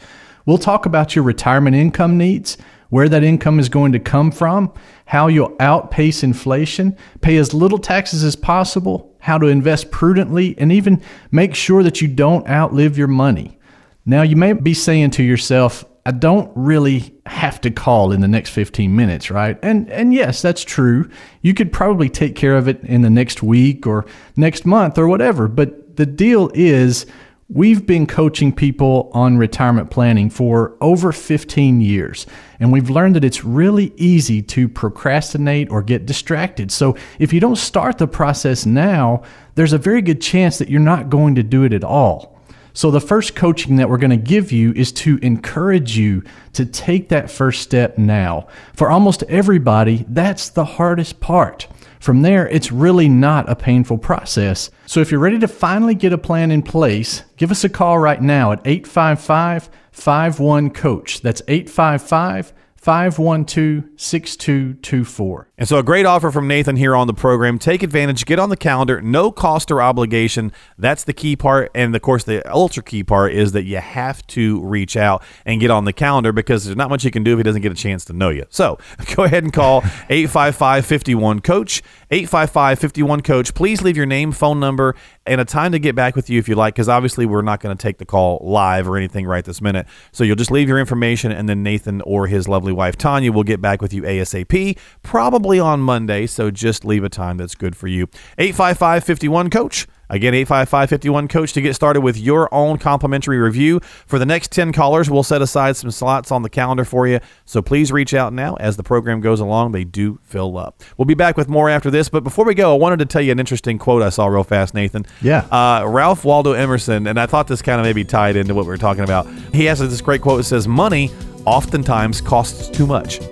We'll 0.46 0.58
talk 0.58 0.86
about 0.86 1.16
your 1.16 1.24
retirement 1.24 1.74
income 1.74 2.16
needs 2.16 2.56
where 2.92 3.08
that 3.08 3.24
income 3.24 3.58
is 3.58 3.70
going 3.70 3.90
to 3.90 3.98
come 3.98 4.30
from, 4.30 4.70
how 5.06 5.26
you'll 5.26 5.56
outpace 5.58 6.22
inflation, 6.22 6.94
pay 7.22 7.38
as 7.38 7.54
little 7.54 7.78
taxes 7.78 8.22
as 8.22 8.36
possible, 8.36 9.16
how 9.20 9.38
to 9.38 9.46
invest 9.46 9.90
prudently, 9.90 10.54
and 10.58 10.70
even 10.70 11.00
make 11.30 11.54
sure 11.54 11.82
that 11.82 12.02
you 12.02 12.06
don't 12.06 12.46
outlive 12.46 12.98
your 12.98 13.08
money. 13.08 13.58
Now, 14.04 14.20
you 14.20 14.36
may 14.36 14.52
be 14.52 14.74
saying 14.74 15.12
to 15.12 15.22
yourself, 15.22 15.86
I 16.04 16.10
don't 16.10 16.52
really 16.54 17.14
have 17.24 17.62
to 17.62 17.70
call 17.70 18.12
in 18.12 18.20
the 18.20 18.28
next 18.28 18.50
15 18.50 18.94
minutes, 18.94 19.30
right? 19.30 19.58
And 19.62 19.90
and 19.90 20.12
yes, 20.12 20.42
that's 20.42 20.62
true. 20.62 21.08
You 21.40 21.54
could 21.54 21.72
probably 21.72 22.10
take 22.10 22.36
care 22.36 22.58
of 22.58 22.68
it 22.68 22.84
in 22.84 23.00
the 23.00 23.08
next 23.08 23.42
week 23.42 23.86
or 23.86 24.04
next 24.36 24.66
month 24.66 24.98
or 24.98 25.08
whatever, 25.08 25.48
but 25.48 25.96
the 25.96 26.04
deal 26.04 26.50
is 26.52 27.06
We've 27.54 27.84
been 27.84 28.06
coaching 28.06 28.50
people 28.54 29.10
on 29.12 29.36
retirement 29.36 29.90
planning 29.90 30.30
for 30.30 30.74
over 30.80 31.12
15 31.12 31.82
years, 31.82 32.26
and 32.58 32.72
we've 32.72 32.88
learned 32.88 33.14
that 33.16 33.24
it's 33.24 33.44
really 33.44 33.92
easy 33.98 34.40
to 34.40 34.70
procrastinate 34.70 35.70
or 35.70 35.82
get 35.82 36.06
distracted. 36.06 36.72
So, 36.72 36.96
if 37.18 37.30
you 37.30 37.40
don't 37.40 37.56
start 37.56 37.98
the 37.98 38.06
process 38.06 38.64
now, 38.64 39.22
there's 39.54 39.74
a 39.74 39.78
very 39.78 40.00
good 40.00 40.22
chance 40.22 40.56
that 40.56 40.70
you're 40.70 40.80
not 40.80 41.10
going 41.10 41.34
to 41.34 41.42
do 41.42 41.62
it 41.64 41.74
at 41.74 41.84
all. 41.84 42.40
So, 42.72 42.90
the 42.90 43.02
first 43.02 43.34
coaching 43.34 43.76
that 43.76 43.90
we're 43.90 43.98
going 43.98 44.08
to 44.08 44.16
give 44.16 44.50
you 44.50 44.72
is 44.72 44.90
to 44.92 45.18
encourage 45.18 45.94
you 45.94 46.22
to 46.54 46.64
take 46.64 47.10
that 47.10 47.30
first 47.30 47.60
step 47.60 47.98
now. 47.98 48.46
For 48.72 48.90
almost 48.90 49.24
everybody, 49.24 50.06
that's 50.08 50.48
the 50.48 50.64
hardest 50.64 51.20
part. 51.20 51.68
From 52.02 52.22
there, 52.22 52.48
it's 52.48 52.72
really 52.72 53.08
not 53.08 53.48
a 53.48 53.54
painful 53.54 53.96
process. 53.96 54.72
So 54.86 54.98
if 54.98 55.12
you're 55.12 55.20
ready 55.20 55.38
to 55.38 55.46
finally 55.46 55.94
get 55.94 56.12
a 56.12 56.18
plan 56.18 56.50
in 56.50 56.60
place, 56.60 57.22
give 57.36 57.52
us 57.52 57.62
a 57.62 57.68
call 57.68 57.96
right 57.96 58.20
now 58.20 58.50
at 58.50 58.60
855 58.64 59.70
51 59.92 60.70
Coach. 60.70 61.20
That's 61.20 61.42
855 61.46 62.52
512 62.82 63.84
6224. 63.96 65.48
And 65.56 65.68
so, 65.68 65.78
a 65.78 65.84
great 65.84 66.04
offer 66.04 66.32
from 66.32 66.48
Nathan 66.48 66.74
here 66.74 66.96
on 66.96 67.06
the 67.06 67.14
program. 67.14 67.60
Take 67.60 67.84
advantage, 67.84 68.26
get 68.26 68.40
on 68.40 68.48
the 68.48 68.56
calendar, 68.56 69.00
no 69.00 69.30
cost 69.30 69.70
or 69.70 69.80
obligation. 69.80 70.50
That's 70.76 71.04
the 71.04 71.12
key 71.12 71.36
part. 71.36 71.70
And 71.76 71.94
of 71.94 72.02
course, 72.02 72.24
the 72.24 72.42
ultra 72.52 72.82
key 72.82 73.04
part 73.04 73.34
is 73.34 73.52
that 73.52 73.62
you 73.62 73.76
have 73.76 74.26
to 74.28 74.60
reach 74.62 74.96
out 74.96 75.22
and 75.46 75.60
get 75.60 75.70
on 75.70 75.84
the 75.84 75.92
calendar 75.92 76.32
because 76.32 76.64
there's 76.64 76.76
not 76.76 76.90
much 76.90 77.04
you 77.04 77.12
can 77.12 77.22
do 77.22 77.34
if 77.34 77.38
he 77.38 77.44
doesn't 77.44 77.62
get 77.62 77.70
a 77.70 77.76
chance 77.76 78.04
to 78.06 78.12
know 78.12 78.30
you. 78.30 78.46
So, 78.50 78.78
go 79.14 79.22
ahead 79.22 79.44
and 79.44 79.52
call 79.52 79.82
855 80.10 80.84
51 80.84 81.38
Coach. 81.38 81.84
855 82.10 82.80
51 82.80 83.20
Coach. 83.20 83.54
Please 83.54 83.80
leave 83.80 83.96
your 83.96 84.06
name, 84.06 84.32
phone 84.32 84.58
number, 84.58 84.96
and 85.26 85.40
a 85.40 85.44
time 85.44 85.72
to 85.72 85.78
get 85.78 85.94
back 85.94 86.16
with 86.16 86.30
you 86.30 86.38
if 86.38 86.48
you 86.48 86.54
like, 86.54 86.74
because 86.74 86.88
obviously 86.88 87.26
we're 87.26 87.42
not 87.42 87.60
going 87.60 87.76
to 87.76 87.80
take 87.80 87.98
the 87.98 88.06
call 88.06 88.40
live 88.42 88.88
or 88.88 88.96
anything 88.96 89.26
right 89.26 89.44
this 89.44 89.60
minute. 89.60 89.86
So, 90.12 90.24
you'll 90.24 90.36
just 90.36 90.50
leave 90.50 90.68
your 90.68 90.78
information, 90.78 91.32
and 91.32 91.48
then 91.48 91.62
Nathan 91.62 92.00
or 92.02 92.26
his 92.26 92.48
lovely 92.48 92.72
wife 92.72 92.96
Tanya 92.96 93.32
will 93.32 93.44
get 93.44 93.60
back 93.60 93.82
with 93.82 93.92
you 93.92 94.02
ASAP, 94.02 94.78
probably 95.02 95.58
on 95.58 95.80
Monday. 95.80 96.26
So 96.26 96.50
just 96.50 96.84
leave 96.84 97.04
a 97.04 97.08
time 97.08 97.36
that's 97.36 97.54
good 97.54 97.76
for 97.76 97.88
you. 97.88 98.08
855 98.38 99.04
51 99.04 99.50
Coach. 99.50 99.86
Again, 100.12 100.34
855 100.34 100.90
51 100.90 101.28
Coach 101.28 101.54
to 101.54 101.62
get 101.62 101.74
started 101.74 102.02
with 102.02 102.18
your 102.18 102.52
own 102.54 102.76
complimentary 102.76 103.38
review. 103.38 103.80
For 104.06 104.18
the 104.18 104.26
next 104.26 104.52
10 104.52 104.70
callers, 104.70 105.08
we'll 105.08 105.22
set 105.22 105.40
aside 105.40 105.74
some 105.74 105.90
slots 105.90 106.30
on 106.30 106.42
the 106.42 106.50
calendar 106.50 106.84
for 106.84 107.08
you. 107.08 107.18
So 107.46 107.62
please 107.62 107.90
reach 107.90 108.12
out 108.12 108.34
now 108.34 108.56
as 108.56 108.76
the 108.76 108.82
program 108.82 109.22
goes 109.22 109.40
along. 109.40 109.72
They 109.72 109.84
do 109.84 110.20
fill 110.22 110.58
up. 110.58 110.82
We'll 110.98 111.06
be 111.06 111.14
back 111.14 111.38
with 111.38 111.48
more 111.48 111.70
after 111.70 111.90
this. 111.90 112.10
But 112.10 112.24
before 112.24 112.44
we 112.44 112.54
go, 112.54 112.74
I 112.74 112.78
wanted 112.78 112.98
to 112.98 113.06
tell 113.06 113.22
you 113.22 113.32
an 113.32 113.40
interesting 113.40 113.78
quote 113.78 114.02
I 114.02 114.10
saw 114.10 114.26
real 114.26 114.44
fast, 114.44 114.74
Nathan. 114.74 115.06
Yeah. 115.22 115.46
Uh, 115.50 115.86
Ralph 115.88 116.26
Waldo 116.26 116.52
Emerson, 116.52 117.06
and 117.06 117.18
I 117.18 117.24
thought 117.24 117.48
this 117.48 117.62
kind 117.62 117.80
of 117.80 117.86
maybe 117.86 118.04
tied 118.04 118.36
into 118.36 118.54
what 118.54 118.66
we 118.66 118.68
were 118.68 118.76
talking 118.76 119.04
about. 119.04 119.26
He 119.54 119.64
has 119.64 119.78
this 119.78 120.02
great 120.02 120.20
quote 120.20 120.36
that 120.38 120.44
says, 120.44 120.68
Money 120.68 121.10
oftentimes 121.44 122.20
costs 122.20 122.68
too 122.68 122.86
much. 122.86 123.20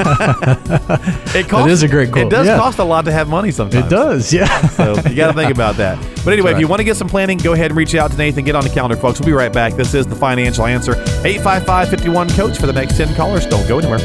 it 0.00 1.46
costs, 1.46 1.70
is 1.70 1.82
a 1.82 1.88
great 1.88 2.10
quote, 2.10 2.26
It 2.26 2.30
does 2.30 2.46
yeah. 2.46 2.56
cost 2.56 2.78
a 2.78 2.84
lot 2.84 3.04
to 3.04 3.12
have 3.12 3.28
money 3.28 3.50
sometimes. 3.50 3.84
It 3.84 3.90
does, 3.90 4.32
yeah. 4.32 4.66
So 4.68 4.94
you 5.08 5.14
got 5.14 5.26
to 5.28 5.34
think 5.34 5.52
about 5.52 5.76
that. 5.76 5.98
But 6.22 6.34
anyway, 6.34 6.50
if 6.50 6.54
right. 6.54 6.60
you 6.60 6.68
want 6.68 6.80
to 6.80 6.84
get 6.84 6.98
some 6.98 7.08
planning, 7.08 7.38
go 7.38 7.54
ahead 7.54 7.70
and 7.70 7.78
reach 7.78 7.94
out 7.94 8.10
to 8.10 8.16
Nathan. 8.18 8.44
Get 8.44 8.54
on 8.54 8.62
the 8.62 8.68
calendar, 8.68 8.94
folks. 8.94 9.18
We'll 9.18 9.26
be 9.26 9.32
right 9.32 9.50
back. 9.50 9.72
This 9.72 9.94
is 9.94 10.06
the 10.06 10.14
financial 10.14 10.66
answer. 10.66 10.92
855 10.92 11.88
51 11.88 12.28
Coach 12.30 12.58
for 12.58 12.66
the 12.66 12.74
next 12.74 12.98
10 12.98 13.14
callers. 13.14 13.46
Don't 13.46 13.66
go 13.66 13.78
anywhere. 13.78 13.98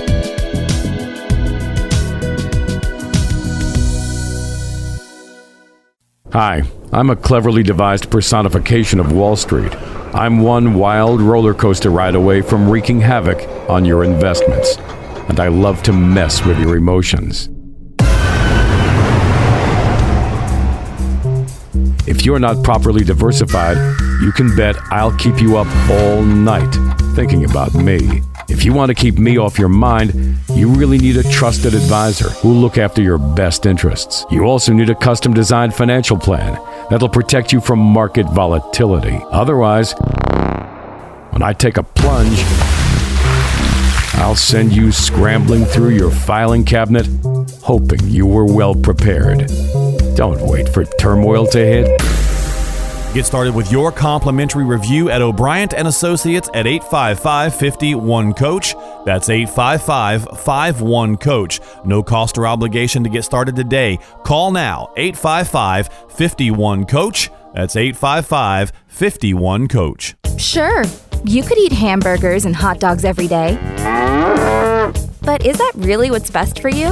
Hi, 6.31 6.61
I'm 6.91 7.09
a 7.09 7.15
cleverly 7.15 7.63
devised 7.63 8.11
personification 8.11 8.99
of 8.99 9.11
Wall 9.11 9.35
Street. 9.35 9.73
I'm 10.13 10.39
one 10.39 10.75
wild 10.75 11.19
roller 11.19 11.53
coaster 11.53 11.89
ride 11.89 12.15
away 12.15 12.41
from 12.41 12.69
wreaking 12.69 13.01
havoc 13.01 13.41
on 13.69 13.85
your 13.85 14.03
investments, 14.03 14.77
and 15.27 15.39
I 15.39 15.47
love 15.47 15.81
to 15.83 15.93
mess 15.93 16.45
with 16.45 16.59
your 16.59 16.77
emotions. 16.77 17.49
If 22.07 22.23
you're 22.23 22.39
not 22.39 22.63
properly 22.63 23.03
diversified, 23.03 23.77
you 24.21 24.31
can 24.31 24.55
bet 24.55 24.77
I'll 24.91 25.15
keep 25.17 25.41
you 25.41 25.57
up 25.57 25.67
all 25.89 26.21
night 26.21 26.71
thinking 27.15 27.45
about 27.45 27.73
me. 27.73 28.21
If 28.47 28.63
you 28.63 28.73
want 28.73 28.89
to 28.89 28.95
keep 28.95 29.17
me 29.17 29.37
off 29.37 29.57
your 29.57 29.69
mind, 29.69 30.37
you 30.53 30.69
really 30.69 30.99
need 30.99 31.17
a 31.17 31.23
trusted 31.23 31.73
advisor 31.73 32.29
who'll 32.29 32.53
look 32.53 32.77
after 32.77 33.01
your 33.01 33.17
best 33.17 33.65
interests. 33.65 34.23
You 34.29 34.43
also 34.43 34.71
need 34.71 34.89
a 34.91 34.95
custom 34.95 35.33
designed 35.33 35.73
financial 35.73 36.17
plan 36.17 36.55
that'll 36.89 37.09
protect 37.09 37.51
you 37.51 37.61
from 37.61 37.79
market 37.79 38.25
volatility. 38.27 39.19
Otherwise, 39.31 39.93
when 41.31 41.41
I 41.41 41.53
take 41.53 41.77
a 41.77 41.83
plunge, 41.83 42.43
I'll 44.15 44.35
send 44.35 44.73
you 44.73 44.91
scrambling 44.91 45.65
through 45.65 45.89
your 45.89 46.11
filing 46.11 46.63
cabinet, 46.63 47.07
hoping 47.61 47.99
you 48.07 48.25
were 48.25 48.45
well 48.45 48.73
prepared. 48.73 49.51
Don't 50.15 50.41
wait 50.47 50.69
for 50.69 50.85
turmoil 50.85 51.45
to 51.47 51.59
hit. 51.59 52.24
Get 53.15 53.25
started 53.25 53.55
with 53.55 53.71
your 53.71 53.91
complimentary 53.93 54.65
review 54.65 55.09
at 55.09 55.21
O'Brien 55.21 55.69
and 55.73 55.87
Associates 55.87 56.49
at 56.53 56.65
855-51-COACH. 56.65 58.75
That's 59.05 59.29
855-51-COACH. 59.29 61.85
No 61.85 62.03
cost 62.03 62.37
or 62.37 62.45
obligation 62.45 63.05
to 63.05 63.09
get 63.09 63.23
started 63.23 63.55
today. 63.55 63.99
Call 64.25 64.51
now, 64.51 64.89
855-51-COACH. 64.97 67.29
That's 67.53 67.75
855-51-COACH. 67.75 70.15
Sure, 70.37 70.83
you 71.23 71.41
could 71.41 71.57
eat 71.57 71.71
hamburgers 71.71 72.43
and 72.43 72.53
hot 72.53 72.81
dogs 72.81 73.05
every 73.05 73.29
day. 73.29 73.57
But 75.21 75.45
is 75.45 75.57
that 75.57 75.71
really 75.77 76.11
what's 76.11 76.29
best 76.29 76.59
for 76.59 76.67
you? 76.67 76.89